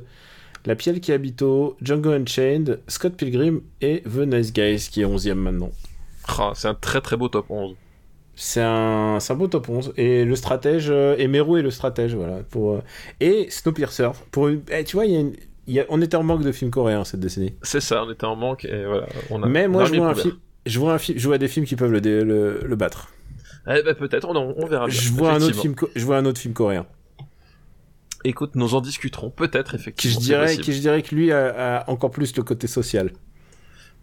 [0.66, 5.06] La Pielle qui habite au, Django Unchained, Scott Pilgrim et The Nice Guys, qui est
[5.06, 5.72] 11ème maintenant.
[6.40, 7.76] Ah, c'est un très très beau top 11.
[8.36, 9.94] C'est un, un beau top 11.
[9.98, 12.38] Et le stratège, euh, et Meru est le stratège, voilà.
[12.50, 12.82] Pour, euh,
[13.20, 14.10] et Snowpiercer.
[14.32, 15.36] Pour une, eh, tu vois, il y a une-
[15.68, 17.54] il y a- on était en manque de films coréens cette décennie.
[17.62, 19.06] C'est ça, on était en manque et voilà.
[19.30, 20.36] On a, Mais moi, je vois, un film,
[20.66, 23.10] je, vois un film, je vois des films qui peuvent le, dé- le, le battre.
[23.68, 25.00] Eh ben, peut-être, on, on verra bien.
[25.00, 26.86] Je vois, un autre film, co- je vois un autre film coréen.
[28.26, 29.30] Écoute, nous en discuterons.
[29.32, 30.20] Peut-être, Qui effectivement.
[30.20, 33.12] je, c'est dirais, qui je dirais que lui a, a encore plus le côté social.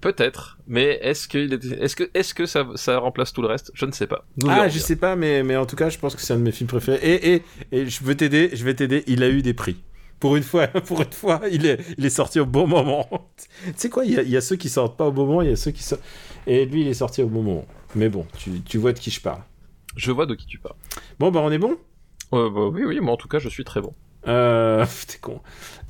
[0.00, 0.58] Peut-être.
[0.66, 1.38] Mais est-ce que,
[1.82, 3.70] est-ce que, est-ce que ça, ça remplace tout le reste?
[3.74, 4.24] Je ne sais pas.
[4.38, 4.82] Nous ah, je bien.
[4.82, 6.68] sais pas, mais, mais en tout cas, je pense que c'est un de mes films
[6.68, 6.98] préférés.
[7.02, 7.42] Et, et,
[7.72, 9.04] et je veux t'aider, je vais t'aider.
[9.06, 9.82] Il a eu des prix.
[10.18, 13.08] Pour une fois, pour une fois, il est, il est sorti au bon moment.
[13.66, 15.26] tu sais quoi, il y, a, il y a ceux qui sortent pas au bon
[15.26, 16.02] moment, il y a ceux qui sortent.
[16.46, 17.66] Et lui, il est sorti au bon moment.
[17.94, 19.42] Mais bon, tu, tu vois de qui je parle.
[19.96, 20.76] Je vois de qui tu parles.
[21.18, 21.76] Bon, bah, on est bon?
[22.32, 23.92] Euh, bah, oui, oui, moi en tout cas, je suis très bon.
[24.28, 25.40] Euh, T'es con.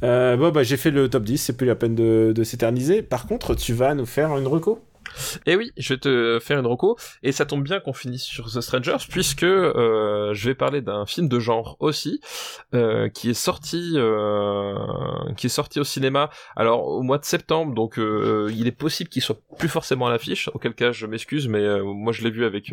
[0.03, 3.03] Euh, bon, bah, j'ai fait le top 10, c'est plus la peine de, de s'éterniser.
[3.03, 4.83] Par contre, tu vas nous faire une reco?
[5.47, 8.51] Et oui, je vais te faire une reco, et ça tombe bien qu'on finisse sur
[8.51, 12.21] The Strangers, puisque euh, je vais parler d'un film de genre aussi,
[12.75, 14.75] euh, qui est sorti, euh,
[15.37, 16.31] qui est sorti au cinéma.
[16.57, 20.49] Alors au mois de septembre, donc il est possible qu'il soit plus forcément à l'affiche.
[20.55, 22.73] Auquel cas, je m'excuse, mais moi je l'ai vu avec,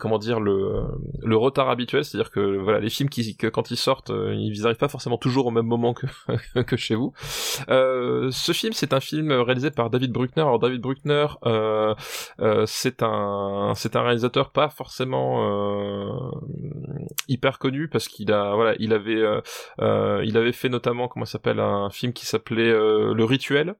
[0.00, 4.62] comment dire, le retard habituel, c'est-à-dire que voilà, les films qui, quand ils sortent, ils
[4.62, 6.06] n'arrivent pas forcément toujours au même moment que
[6.62, 7.12] que chez vous.
[7.68, 10.42] Ce film, c'est un film réalisé par David Bruckner.
[10.42, 11.94] Alors David Bruckner, euh,
[12.40, 16.30] euh, c'est un, c'est un réalisateur pas forcément euh,
[17.28, 19.22] hyper connu parce qu'il a, voilà, il avait,
[19.78, 23.74] il avait fait notamment, comment s'appelle, un film qui s'appelait Le Rituel.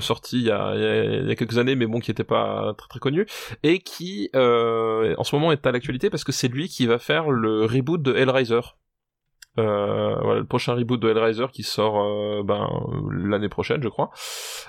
[0.00, 3.26] sorti il y, a, quelques années, mais bon, qui était pas très connu,
[3.62, 7.30] et qui en ce moment est à l'actualité parce que c'est lui qui va faire
[7.30, 8.60] le reboot de Hellraiser.
[9.58, 12.68] Euh, voilà, le prochain reboot de Hellraiser qui sort euh, ben,
[13.12, 14.10] l'année prochaine, je crois.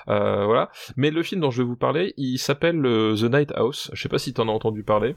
[0.10, 0.70] Euh, voilà.
[0.96, 3.90] Mais le film dont je vais vous parler, il s'appelle euh, The Night House.
[3.94, 5.16] Je sais pas si t'en as entendu parler.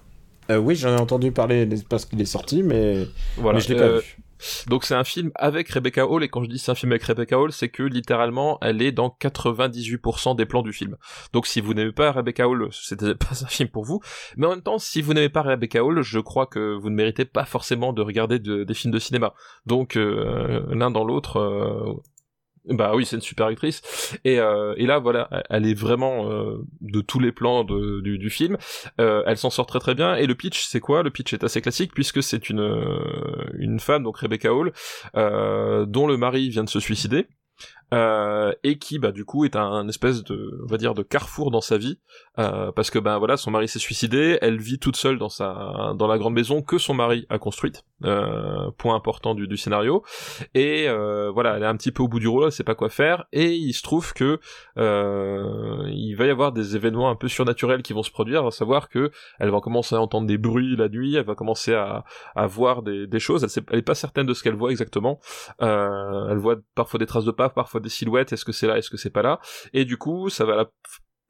[0.51, 3.59] Euh, Oui, j'en ai entendu parler parce qu'il est sorti, mais, Voilà.
[3.59, 4.17] mais je l'ai pas vu.
[4.69, 7.05] Donc c'est un film avec Rebecca Hall et quand je dis c'est un film avec
[7.05, 10.97] Rebecca Hall, c'est que littéralement elle est dans 98% des plans du film.
[11.33, 14.01] Donc si vous n'aimez pas Rebecca Hall, c'était pas un film pour vous.
[14.37, 16.95] Mais en même temps, si vous n'aimez pas Rebecca Hall, je crois que vous ne
[16.95, 19.35] méritez pas forcément de regarder des films de cinéma.
[19.67, 21.95] Donc euh, l'un dans l'autre, euh,
[22.69, 24.17] bah oui, c'est une super actrice.
[24.25, 28.31] Et, euh, et là, voilà, elle est vraiment euh, de tous les plans de, du,
[28.31, 28.57] film.
[29.01, 30.15] Euh, elle s'en sort très très bien.
[30.17, 31.03] Et le pitch, c'est quoi?
[31.03, 32.59] Le pitch est assez classique puisque c'est une
[33.59, 34.73] une femme, donc Rebecca Hall,
[35.15, 37.27] dont le mari vient de se suicider.
[37.93, 41.63] Et qui bah du coup est un, espèce de on va dire de carrefour dans
[41.63, 41.99] sa vie
[42.39, 45.93] euh, parce que ben voilà son mari s'est suicidé elle vit toute seule dans sa
[45.97, 50.05] dans la grande maison que son mari a construite euh, point important du, du scénario.
[50.55, 52.77] Et euh, voilà elle est un petit peu au bout du rouleau elle sait pas
[52.77, 53.27] quoi faire.
[53.33, 54.39] Et il se trouve que
[54.77, 58.51] euh, il va y avoir des événements un peu surnaturels qui vont se produire à
[58.53, 59.11] savoir que
[59.41, 62.05] elle va commencer à entendre des bruits la nuit elle va commencer à,
[62.37, 63.43] à voir des, des choses.
[63.43, 65.21] Elle, sait, elle est pas certaine de ce qu'elle voit exactement.
[65.61, 68.91] Elle voit parfois des traces de pas parfois des silhouettes, est-ce que c'est là, est-ce
[68.91, 69.41] que c'est pas là,
[69.73, 70.71] et du coup ça va la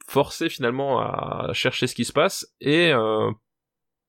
[0.08, 3.30] forcer finalement à chercher ce qui se passe et euh,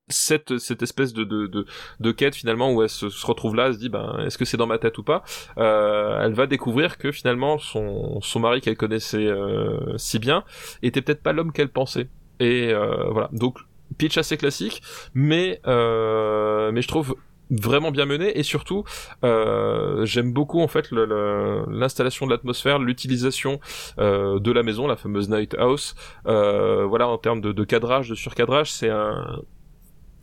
[0.07, 1.65] cette cette espèce de, de,
[1.99, 4.55] de, quête finalement où elle se, retrouve là, elle se dit ben est-ce que c'est
[4.55, 5.23] dans ma tête ou pas
[5.57, 10.45] euh, Elle va découvrir que finalement son son mari qu'elle connaissait euh, si bien
[10.81, 12.07] était peut-être pas l'homme qu'elle pensait.
[12.39, 13.57] Et voilà donc
[13.97, 14.81] pitch assez classique,
[15.13, 17.17] mais mais je trouve
[17.49, 18.37] vraiment bien mené.
[18.37, 18.83] Et surtout
[19.23, 23.59] euh, j'aime beaucoup en fait l'installation de l'atmosphère l'utilisation
[23.99, 25.95] euh, de la maison la fameuse night house.
[26.27, 29.41] Euh, voilà en termes de, de, cadrage de surcadrage c'est un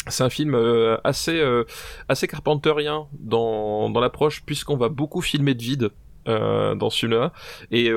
[0.09, 1.65] c'est un film euh, assez euh,
[2.09, 5.91] assez carpenterien dans dans l'approche puisqu'on va beaucoup filmer de vide
[6.29, 7.33] euh, dans celui-là
[7.71, 7.91] et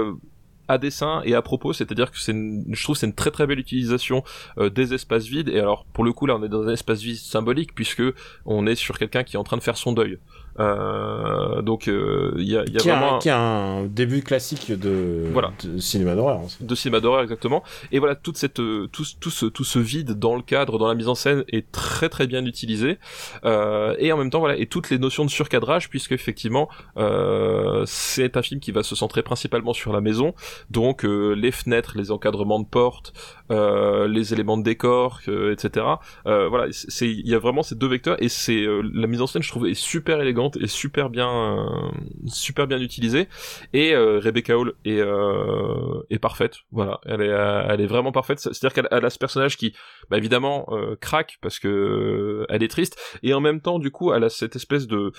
[0.70, 3.60] à dessin et à propos, c'est-à-dire que c'est, je trouve, c'est une très très belle
[3.60, 4.24] utilisation
[4.58, 5.50] euh, des espaces vides.
[5.50, 8.04] Et alors, pour le coup, là, on est dans un espace vide symbolique puisque
[8.46, 10.20] on est sur quelqu'un qui est en train de faire son deuil.
[10.60, 14.22] Euh, donc euh, il y a, y a qui vraiment a, qui a un début
[14.22, 15.54] classique de, voilà.
[15.64, 16.42] de cinéma d'horreur.
[16.60, 17.64] De cinéma d'horreur exactement.
[17.92, 20.88] Et voilà toute cette euh, tout, tout ce tout ce vide dans le cadre, dans
[20.88, 22.98] la mise en scène est très très bien utilisé.
[23.46, 26.68] Euh, et en même temps voilà et toutes les notions de surcadrage puisque effectivement
[26.98, 30.34] euh, c'est un film qui va se centrer principalement sur la maison.
[30.70, 33.14] Donc les fenêtres, les encadrements de portes,
[33.50, 35.86] les éléments de décor, etc.
[36.26, 39.42] voilà c'est il y a vraiment ces deux vecteurs et c'est la mise en scène
[39.42, 41.90] je trouve est super élégante est super bien, euh,
[42.28, 43.28] super bien utilisée.
[43.74, 46.58] Et euh, Rebecca Hall est, euh, est parfaite.
[46.72, 48.40] Voilà, elle est, elle est vraiment parfaite.
[48.40, 49.74] C'est-à-dire qu'elle a ce personnage qui,
[50.10, 50.68] bah, évidemment,
[51.02, 54.56] craque parce que elle est triste, et en même temps, du coup, elle a cette
[54.56, 55.12] espèce de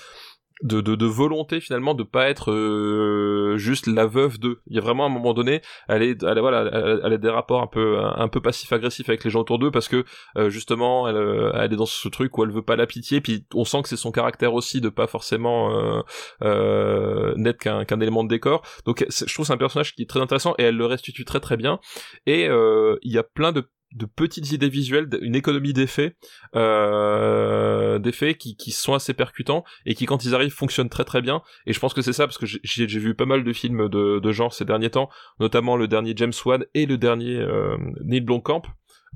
[0.63, 4.59] de, de, de, volonté finalement de pas être euh, juste la veuve de.
[4.67, 6.69] Il y a vraiment un moment donné, elle est, elle, voilà,
[7.03, 9.87] elle, a des rapports un peu un peu passif-agressif avec les gens autour d'eux parce
[9.87, 10.05] que
[10.37, 13.21] euh, justement, elle, euh, elle est dans ce truc où elle veut pas la pitié.
[13.21, 16.03] Puis on sent que c'est son caractère aussi de pas forcément
[16.43, 18.61] euh, n'être qu'un qu'un élément de décor.
[18.85, 21.39] Donc je trouve c'est un personnage qui est très intéressant et elle le restitue très
[21.39, 21.79] très bien.
[22.25, 26.15] Et il y a plein de de petites idées visuelles, une économie d'effets,
[26.55, 31.21] euh, d'effets qui, qui sont assez percutants et qui quand ils arrivent fonctionnent très très
[31.21, 31.41] bien.
[31.65, 34.19] Et je pense que c'est ça parce que j'ai vu pas mal de films de,
[34.19, 35.09] de genre ces derniers temps,
[35.39, 38.63] notamment le dernier James Wan et le dernier euh, Neil Blomkamp,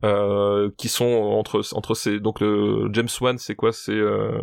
[0.03, 4.37] euh, qui sont entre entre ces donc le James Wan c'est quoi c'est euh,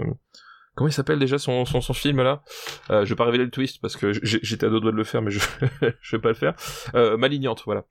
[0.75, 2.43] Comment il s'appelle déjà son, son, son film là?
[2.91, 5.05] Euh, Je vais pas révéler le twist parce que j'étais à deux doigts de le
[5.05, 5.39] faire mais je,
[6.01, 6.55] je vais pas le faire.
[6.95, 7.85] Euh, Malignante, voilà.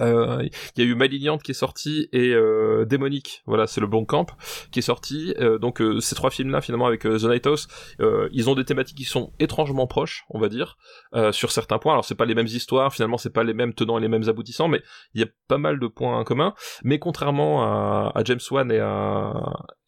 [0.00, 0.46] Euh,
[0.76, 4.04] il y a eu Malignante qui est sorti et euh, Démonique, voilà, c'est le bon
[4.04, 4.26] camp
[4.70, 5.34] qui est sorti.
[5.38, 7.68] Euh, donc euh, ces trois films-là, finalement, avec The Nighthouse,
[8.32, 10.76] ils ont des thématiques qui sont étrangement proches, on va dire,
[11.32, 11.92] sur certains points.
[11.92, 14.28] Alors c'est pas les mêmes histoires, finalement, c'est pas les mêmes tenants et les mêmes
[14.28, 14.82] aboutissants, mais
[15.14, 16.54] il y a pas mal de points en commun.
[16.84, 19.32] Mais contrairement à, James Wan et à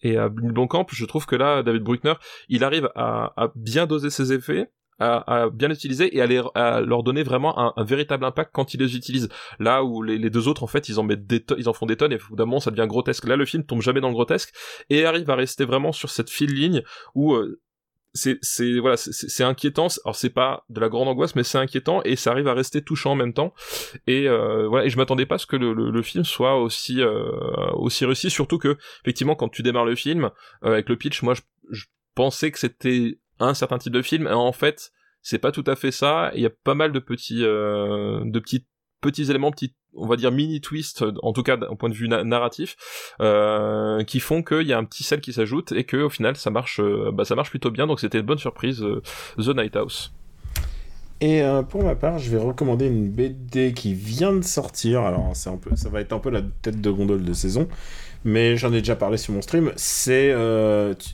[0.02, 2.14] et à Blomkamp, je trouve que là, David Bruckner,
[2.48, 4.70] il arrive à, à bien doser ses effets,
[5.00, 8.96] à, bien les utiliser et à, leur donner vraiment un, véritable impact quand ils les
[8.96, 9.28] utilisent.
[9.58, 11.96] Là où les, deux autres en fait ils en mettent des ils en font des
[11.96, 13.26] tonnes et évidemment ça devient grotesque.
[13.26, 14.52] Là le film tombe jamais dans le grotesque
[14.90, 16.82] et arrive à rester vraiment sur cette fine ligne
[17.14, 17.60] où euh,
[18.12, 22.02] c'est c'est voilà c'est inquiétant alors c'est pas de la grande angoisse mais c'est inquiétant
[22.04, 23.54] et ça arrive à rester touchant en même temps
[24.08, 27.00] et euh, voilà et je m'attendais pas à ce que le, le, film soit aussi
[27.00, 27.30] euh,
[27.74, 31.42] aussi réussi surtout que effectivement quand tu démarres le film avec le pitch moi je,
[31.70, 31.84] je
[32.16, 34.28] pensais que c'était un certain type de film.
[34.28, 34.92] En fait,
[35.22, 36.30] c'est pas tout à fait ça.
[36.34, 38.66] Il y a pas mal de petits, euh, de petits,
[39.00, 42.08] petits éléments, petits, on va dire mini twists, en tout cas d'un point de vue
[42.08, 42.76] narratif,
[43.20, 46.36] euh, qui font qu'il y a un petit sel qui s'ajoute et que au final
[46.36, 47.86] ça marche, euh, bah ça marche plutôt bien.
[47.86, 48.84] Donc c'était une bonne surprise,
[49.36, 50.12] The Night House.
[51.22, 55.02] Et pour ma part, je vais recommander une BD qui vient de sortir.
[55.02, 57.68] Alors, c'est un peu, ça va être un peu la tête de gondole de saison,
[58.24, 59.70] mais j'en ai déjà parlé sur mon stream.
[59.76, 60.34] C'est,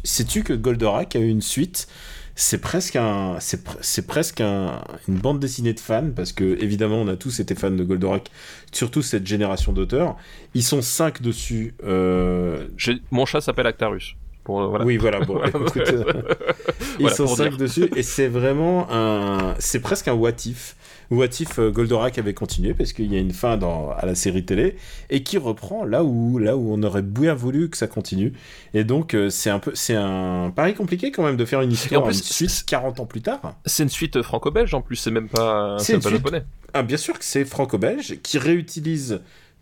[0.04, 1.88] sais-tu que Goldorak a eu une suite?
[2.38, 6.44] C'est presque un, c'est, pr- c'est presque un- une bande dessinée de fans parce que
[6.62, 8.30] évidemment on a tous été fans de Goldorak,
[8.72, 10.16] surtout cette génération d'auteurs.
[10.54, 11.74] Ils sont cinq dessus.
[11.82, 12.66] euh,
[13.10, 14.14] Mon chat s'appelle Actarus.
[14.44, 14.84] Pour, euh, voilà.
[14.84, 15.18] Oui, voilà.
[15.20, 17.58] Bon, écoute, ils Voilà, sont cinq dire.
[17.58, 20.76] dessus et c'est vraiment un, c'est presque un what if.
[21.10, 24.14] What if euh, Goldorak avait continué parce qu'il y a une fin dans, à la
[24.14, 24.76] série télé
[25.10, 28.32] et qui reprend là où, là où on aurait bien voulu que ça continue.
[28.74, 31.72] Et donc euh, c'est un peu, c'est un pari compliqué quand même de faire une
[31.72, 33.56] histoire, plus, une suite 40 ans plus tard.
[33.64, 36.44] C'est une suite franco-belge en plus, c'est même pas, C'est pas japonais.
[36.74, 39.20] Ah, bien sûr que c'est franco-belge qui réutilise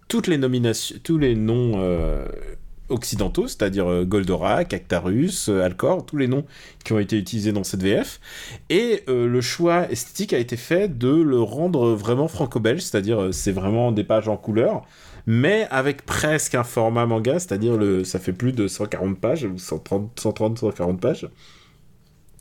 [0.09, 2.27] toutes les nominations, tous les noms euh,
[2.89, 6.45] occidentaux, c'est-à-dire euh, Goldorak, Actarus, euh, Alcor, tous les noms
[6.85, 8.21] qui ont été utilisés dans cette VF.
[8.69, 13.53] Et euh, le choix esthétique a été fait de le rendre vraiment franco-belge, c'est-à-dire c'est
[13.53, 14.83] vraiment des pages en couleur,
[15.27, 19.59] mais avec presque un format manga, c'est-à-dire le, ça fait plus de 140 pages, ou
[19.59, 21.29] 130, 130 140 pages,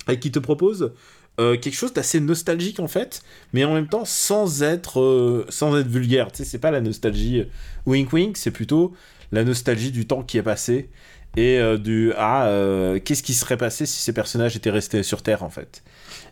[0.10, 0.92] et qui te propose
[1.38, 6.32] quelque chose d'assez nostalgique en fait, mais en même temps sans être, sans être vulgaire.
[6.32, 7.46] Tu sais, c'est pas la nostalgie
[7.88, 8.94] wink wink, c'est plutôt
[9.34, 10.90] la nostalgie du temps qui est passé
[11.36, 15.24] et euh, du ah euh, qu'est-ce qui serait passé si ces personnages étaient restés sur
[15.24, 15.84] Terre en fait.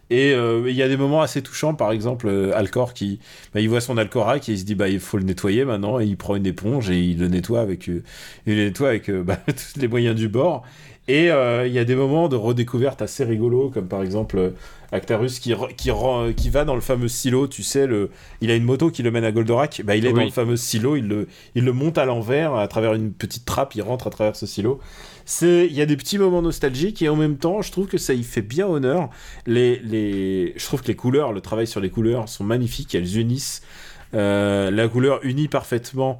[0.09, 3.19] Et euh, il y a des moments assez touchants, par exemple euh, Alcor qui,
[3.53, 6.01] bah, il voit son Alcorak et il se dit bah il faut le nettoyer maintenant
[6.01, 8.03] et il prend une éponge et il le nettoie avec, euh,
[8.45, 10.63] il le nettoie avec bah, tous les moyens du bord.
[11.07, 14.51] Et euh, il y a des moments de redécouverte assez rigolos, comme par exemple euh,
[14.91, 18.91] Actarus qui, qui, va dans le fameux silo, tu sais, le, il a une moto
[18.91, 20.15] qui le mène à Goldorak, bah, il est Oui.
[20.15, 23.45] dans le fameux silo, il le, il le monte à l'envers à travers une petite
[23.45, 24.79] trappe, il rentre à travers ce silo.
[25.25, 27.97] C'est, il y a des petits moments nostalgiques et en même temps, je trouve que
[27.97, 29.09] ça y fait bien honneur.
[29.45, 33.17] Les, les, je trouve que les couleurs, le travail sur les couleurs sont magnifiques, elles
[33.17, 33.61] unissent.
[34.13, 36.19] Euh, la couleur unit parfaitement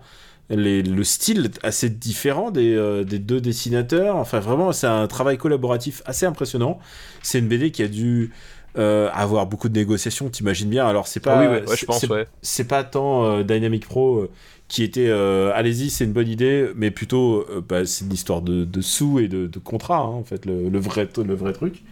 [0.49, 4.17] les- le style assez différent des, euh, des deux dessinateurs.
[4.17, 6.77] Enfin, vraiment, c'est un travail collaboratif assez impressionnant.
[7.21, 8.31] C'est une BD qui a dû
[8.77, 10.85] euh, avoir beaucoup de négociations, t'imagines bien.
[10.87, 12.25] Alors, c'est pas, Ah oui, ouais, ouais, je c'est- pense, c'est- ouais.
[12.41, 14.29] c'est pas tant Dynamic Pro
[14.71, 18.41] qui était euh, allez-y, c'est une bonne idée, mais plutôt euh, bah, c'est une histoire
[18.41, 21.83] de, sous et de, de contrat, hein, en fait, le, vrai, le vrai truc.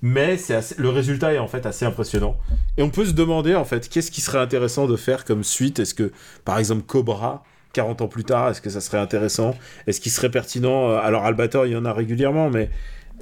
[0.00, 2.36] Mais assez- le résultat est en fait assez impressionnant.
[2.78, 5.78] Et on peut se demander en fait qu'est-ce qui serait intéressant de faire comme suite?
[5.78, 6.10] Est-ce que
[6.46, 7.44] par exemple Cobra,
[7.74, 9.54] 40 ans plus tard, est-ce que ça serait intéressant?
[9.86, 12.70] Est-ce qu'il serait pertinent euh, Alors Albator, il y en a régulièrement, mais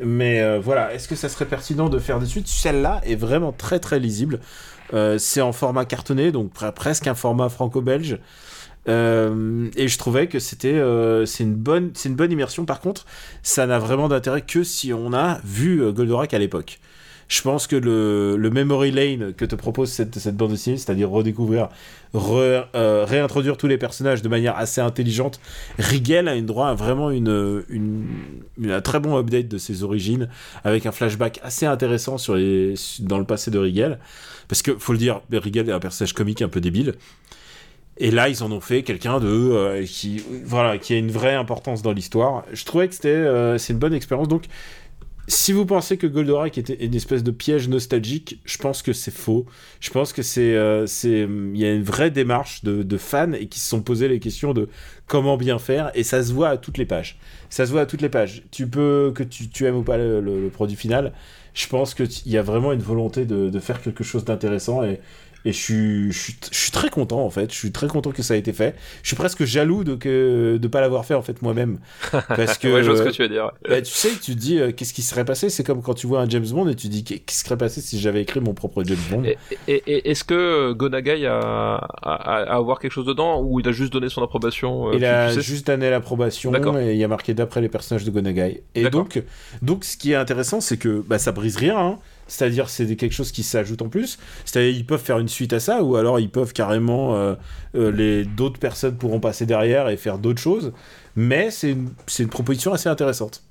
[0.05, 2.49] mais voilà, est-ce que ça serait pertinent de faire des suites?
[2.49, 4.41] Celle-là est vraiment très très lisible.
[5.19, 8.19] C'est en format cartonné, donc pre- presque un format franco-belge.
[8.89, 12.65] Euh, et je trouvais que c'était euh, c'est une bonne c'est une bonne immersion.
[12.65, 13.05] Par contre,
[13.43, 16.79] ça n'a vraiment d'intérêt que si on a vu euh, Goldorak à l'époque.
[17.29, 21.69] Je pense que le, memory lane que te propose cette, cette bande dessinée, c'est-à-dire redécouvrir,
[22.13, 25.39] re- réintroduire tous les personnages de manière assez intelligente,
[25.79, 28.05] Rigel a une droit à vraiment une, une-
[28.69, 30.29] un très bon update de ses origines,
[30.65, 34.01] avec un flashback assez intéressant sur les, dans le passé de Rigel.
[34.49, 36.95] Parce que, faut le dire, Rigel est un personnage comique un peu débile.
[38.03, 41.35] Et là, ils en ont fait quelqu'un de euh, qui voilà qui a une vraie
[41.35, 42.45] importance dans l'histoire.
[42.53, 44.27] Je trouvais que c'était euh, c'est une bonne expérience.
[44.27, 44.45] Donc,
[45.29, 49.13] si vous pensez que Goldorak était une espèce de piège nostalgique, je pense que c'est
[49.13, 49.45] faux.
[49.81, 53.33] Je pense que c'est euh, c'est il y a une vraie démarche de, de fans
[53.35, 54.69] et qui se sont posé les questions de
[55.07, 57.19] comment bien faire et ça se voit à toutes les pages.
[57.51, 58.43] Ça se voit à toutes les pages.
[58.51, 61.13] Tu peux que tu, tu aimes ou pas le, produit final.
[61.53, 64.25] Je pense que t- il y a vraiment une volonté de, de faire quelque chose
[64.25, 65.01] d'intéressant et
[65.45, 68.11] et je suis, je, suis, je suis très content en fait, je suis très content
[68.13, 68.75] que ça ait été fait.
[69.03, 71.79] Je suis presque jaloux de que de pas l'avoir fait en fait moi-même,
[72.29, 73.51] parce que ouais, je vois ce que tu veux dire.
[73.69, 75.51] bah, tu sais, tu te dis euh, qu'est-ce qui serait passé?
[75.51, 77.81] C'est comme quand tu vois un James Bond et tu dis qu'est-ce qui serait passé
[77.81, 79.23] si j'avais écrit mon propre James Bond?
[79.25, 83.41] Et, et- et est-ce que Gonagai a, a, a- a à avoir quelque chose dedans?
[83.43, 85.43] Ou il a juste donné son approbation euh, il a tu sais?
[85.43, 88.63] juste donné l'approbation et il y a marqué d'après les personnages de Gonagai.
[88.75, 89.23] Et donc,
[89.63, 91.79] donc, ce qui est intéressant, c'est que bah, ça brise rien.
[91.79, 91.99] hein.
[92.31, 94.19] C'est-à-dire, c'est quelque chose qui s'ajoute en plus.
[94.45, 97.35] C'est-à-dire, ils peuvent faire une suite à ça, ou alors ils peuvent carrément euh,
[97.75, 100.73] euh, les d'autres personnes pourront passer derrière et faire d'autres choses.
[101.17, 103.43] Mais c'est une, c'est une proposition assez intéressante.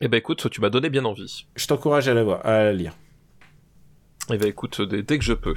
[0.00, 1.46] Eh ben écoute, tu m'as donné bien envie.
[1.56, 2.94] Je t'encourage à la voir, à la lire.
[4.32, 5.56] Eh ben écoute, dès, dès que je peux.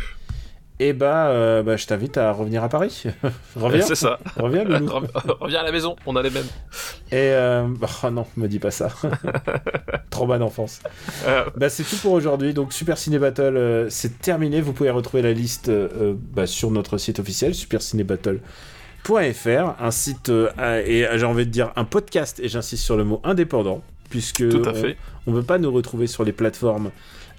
[0.83, 3.03] Et bah, euh, bah, je t'invite à revenir à Paris.
[3.55, 3.83] Reviens.
[3.83, 4.17] C'est ça.
[4.35, 4.63] Reviens,
[5.39, 6.47] Reviens à la maison, on a les mêmes.
[7.11, 7.67] Et euh...
[8.03, 8.89] oh non, me dis pas ça.
[10.09, 10.79] Trauma d'enfance.
[11.27, 12.55] Euh, Bah c'est tout pour aujourd'hui.
[12.55, 14.59] Donc Super Ciné Battle, euh, c'est terminé.
[14.59, 15.69] Vous pouvez retrouver la liste
[16.33, 20.31] bah, sur notre site officiel supercinébattle.fr, un site
[20.85, 24.63] et j'ai envie de dire un podcast et j'insiste sur le mot indépendant puisque Tout
[24.65, 24.97] à on- fait.
[25.27, 26.89] on ne peut pas nous retrouver sur les plateformes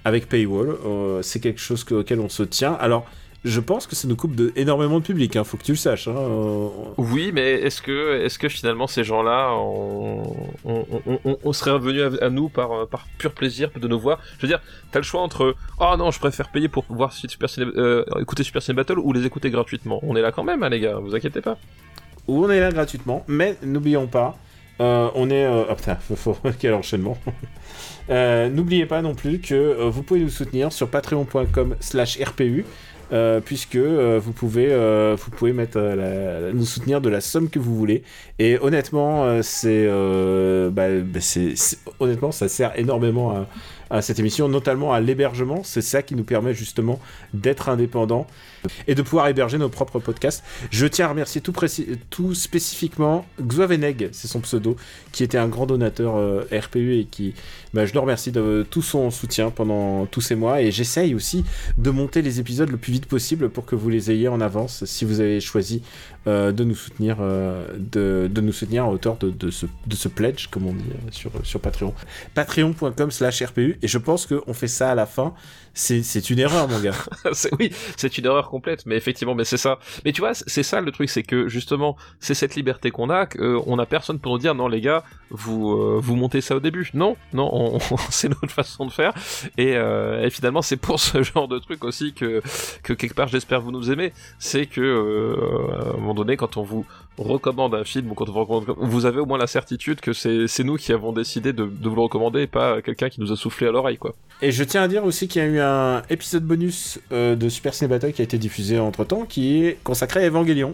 [0.05, 0.77] avec paywall.
[1.23, 2.71] C'est quelque chose que- auquel on se tient.
[2.73, 3.05] Alors
[3.45, 5.77] je pense que ça nous coupe de, énormément de public, hein, faut que tu le
[5.77, 6.07] saches.
[6.07, 6.15] Hein.
[6.97, 10.23] Oui, mais est-ce que, finalement ces gens-là, on,
[10.63, 10.85] on,
[11.25, 14.19] on, on, serait revenus à, nous par, par pur plaisir de nous voir?
[14.37, 14.61] Je veux dire,
[14.91, 18.61] t'as le choix entre oh non, je préfère payer pour voir Super euh, écouter Super
[18.61, 19.99] Ciné Battle ou les écouter gratuitement.
[20.03, 21.57] On est là quand même, hein, les gars, vous inquiétez pas.
[22.27, 24.37] Ou on est là gratuitement, mais n'oublions pas,
[24.79, 25.45] euh, on est.
[25.45, 25.65] Euh...
[25.69, 25.97] Oh putain,
[26.59, 27.17] quel enchaînement
[28.09, 32.65] euh, N'oubliez pas non plus que vous pouvez nous soutenir sur patreon.com/slash RPU.
[33.11, 35.77] Euh, puisque euh, vous pouvez euh, vous pouvez mettre
[36.53, 38.03] nous soutenir de la somme que vous voulez
[38.39, 39.87] et honnêtement c'est
[40.71, 43.45] bah, bah ça sert énormément
[43.89, 45.61] à cette émission, notamment à l'hébergement.
[45.63, 46.99] C'est ça qui nous permet justement
[47.33, 48.25] d'être indépendants
[48.87, 50.43] et de pouvoir héberger nos propres podcasts.
[50.71, 51.53] Je tiens à remercier tout,
[52.09, 54.75] tout spécifiquement Xoaveneg, c'est son pseudo,
[55.11, 57.33] qui était un grand donateur euh, RPU et qui,
[57.73, 60.61] bah, je le remercie de tout son soutien pendant tous ces mois.
[60.61, 61.43] Et j'essaye aussi
[61.77, 64.85] de monter les épisodes le plus vite possible pour que vous les ayez en avance
[64.85, 65.81] si vous avez choisi
[66.25, 70.73] euh, de nous soutenir, euh, de, nous soutenir à hauteur de, ce, pledge, comme on
[70.73, 71.93] dit sur, sur Patreon.
[72.33, 75.33] Patreon.com slash RPU, et je pense qu'on fait ça à la fin.
[75.73, 76.93] C'est une erreur, mon gars.
[77.59, 78.49] oui, c'est une erreur
[78.85, 79.79] mais effectivement, mais c'est ça.
[80.05, 83.25] Mais tu vois, c'est ça le truc, c'est que justement, c'est cette liberté qu'on a,
[83.25, 86.89] qu'on a personne pour nous dire, non les gars, vous vous montez ça au début.
[86.93, 89.13] Non, non, c'est notre façon de faire.
[89.57, 92.41] Et, et finalement, c'est pour ce genre de truc aussi que,
[92.83, 94.13] que quelque part, j'espère vous nous aimez.
[94.39, 95.33] C'est que
[96.13, 96.85] donné, quand on vous
[97.17, 100.63] recommande un film ou quand on vous, vous avez au moins la certitude que c'est
[100.63, 103.67] nous qui avons décidé de, vous le recommander et pas quelqu'un qui nous a soufflé
[103.67, 104.15] à l'oreille, quoi.
[104.41, 107.49] Et je tiens à dire aussi qu'il y a eu un épisode bonus euh, de
[107.49, 110.73] Super Ciné Battle qui a été diffusé entre temps, qui est consacré à Evangelion.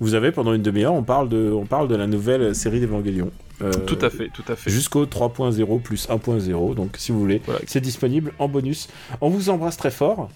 [0.00, 3.30] Vous avez pendant une demi-heure, on parle de, on parle de la nouvelle série d'Evangelion.
[3.62, 4.70] Euh, tout à fait, tout à fait.
[4.70, 6.74] Jusqu'au 3.0 plus 1.0.
[6.74, 8.88] Donc, si vous voulez, c'est disponible en bonus.
[9.20, 10.30] On vous embrasse très fort.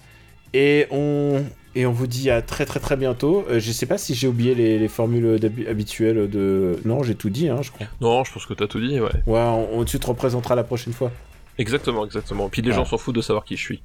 [0.53, 1.43] Et on,
[1.75, 3.45] et on vous dit à très très très bientôt.
[3.49, 5.39] Euh, je sais pas si j'ai oublié les, formules
[5.69, 6.79] habituelles de.
[6.85, 7.87] Non, j'ai tout dit, hein, je crois.
[8.01, 9.11] Non, je pense que t'as tout dit, ouais.
[9.27, 11.11] Ouais, on, tu te représenteras la prochaine fois.
[11.57, 12.49] Exactement, exactement.
[12.49, 13.81] Puis les gens s'en foutent de savoir qui je suis.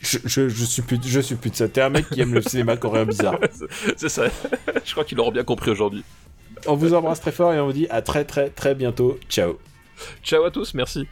[0.00, 1.68] Je, je, je, suis plus, je suis plus de ça.
[1.68, 3.38] T'es un mec qui aime le cinéma coréen bizarre.
[3.96, 4.24] C'est ça.
[4.84, 6.04] je crois qu'ils l'auront bien compris aujourd'hui.
[6.66, 9.18] On vous embrasse très fort et on vous dit à très très très bientôt.
[9.28, 9.58] Ciao.
[10.22, 11.06] Ciao à tous, merci.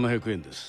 [0.00, 0.63] 3700円です。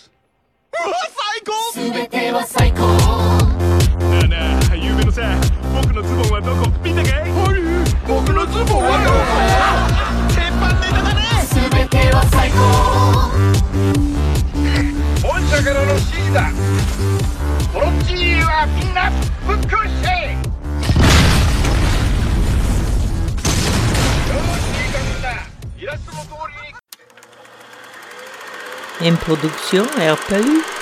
[29.66, 30.75] Production RPU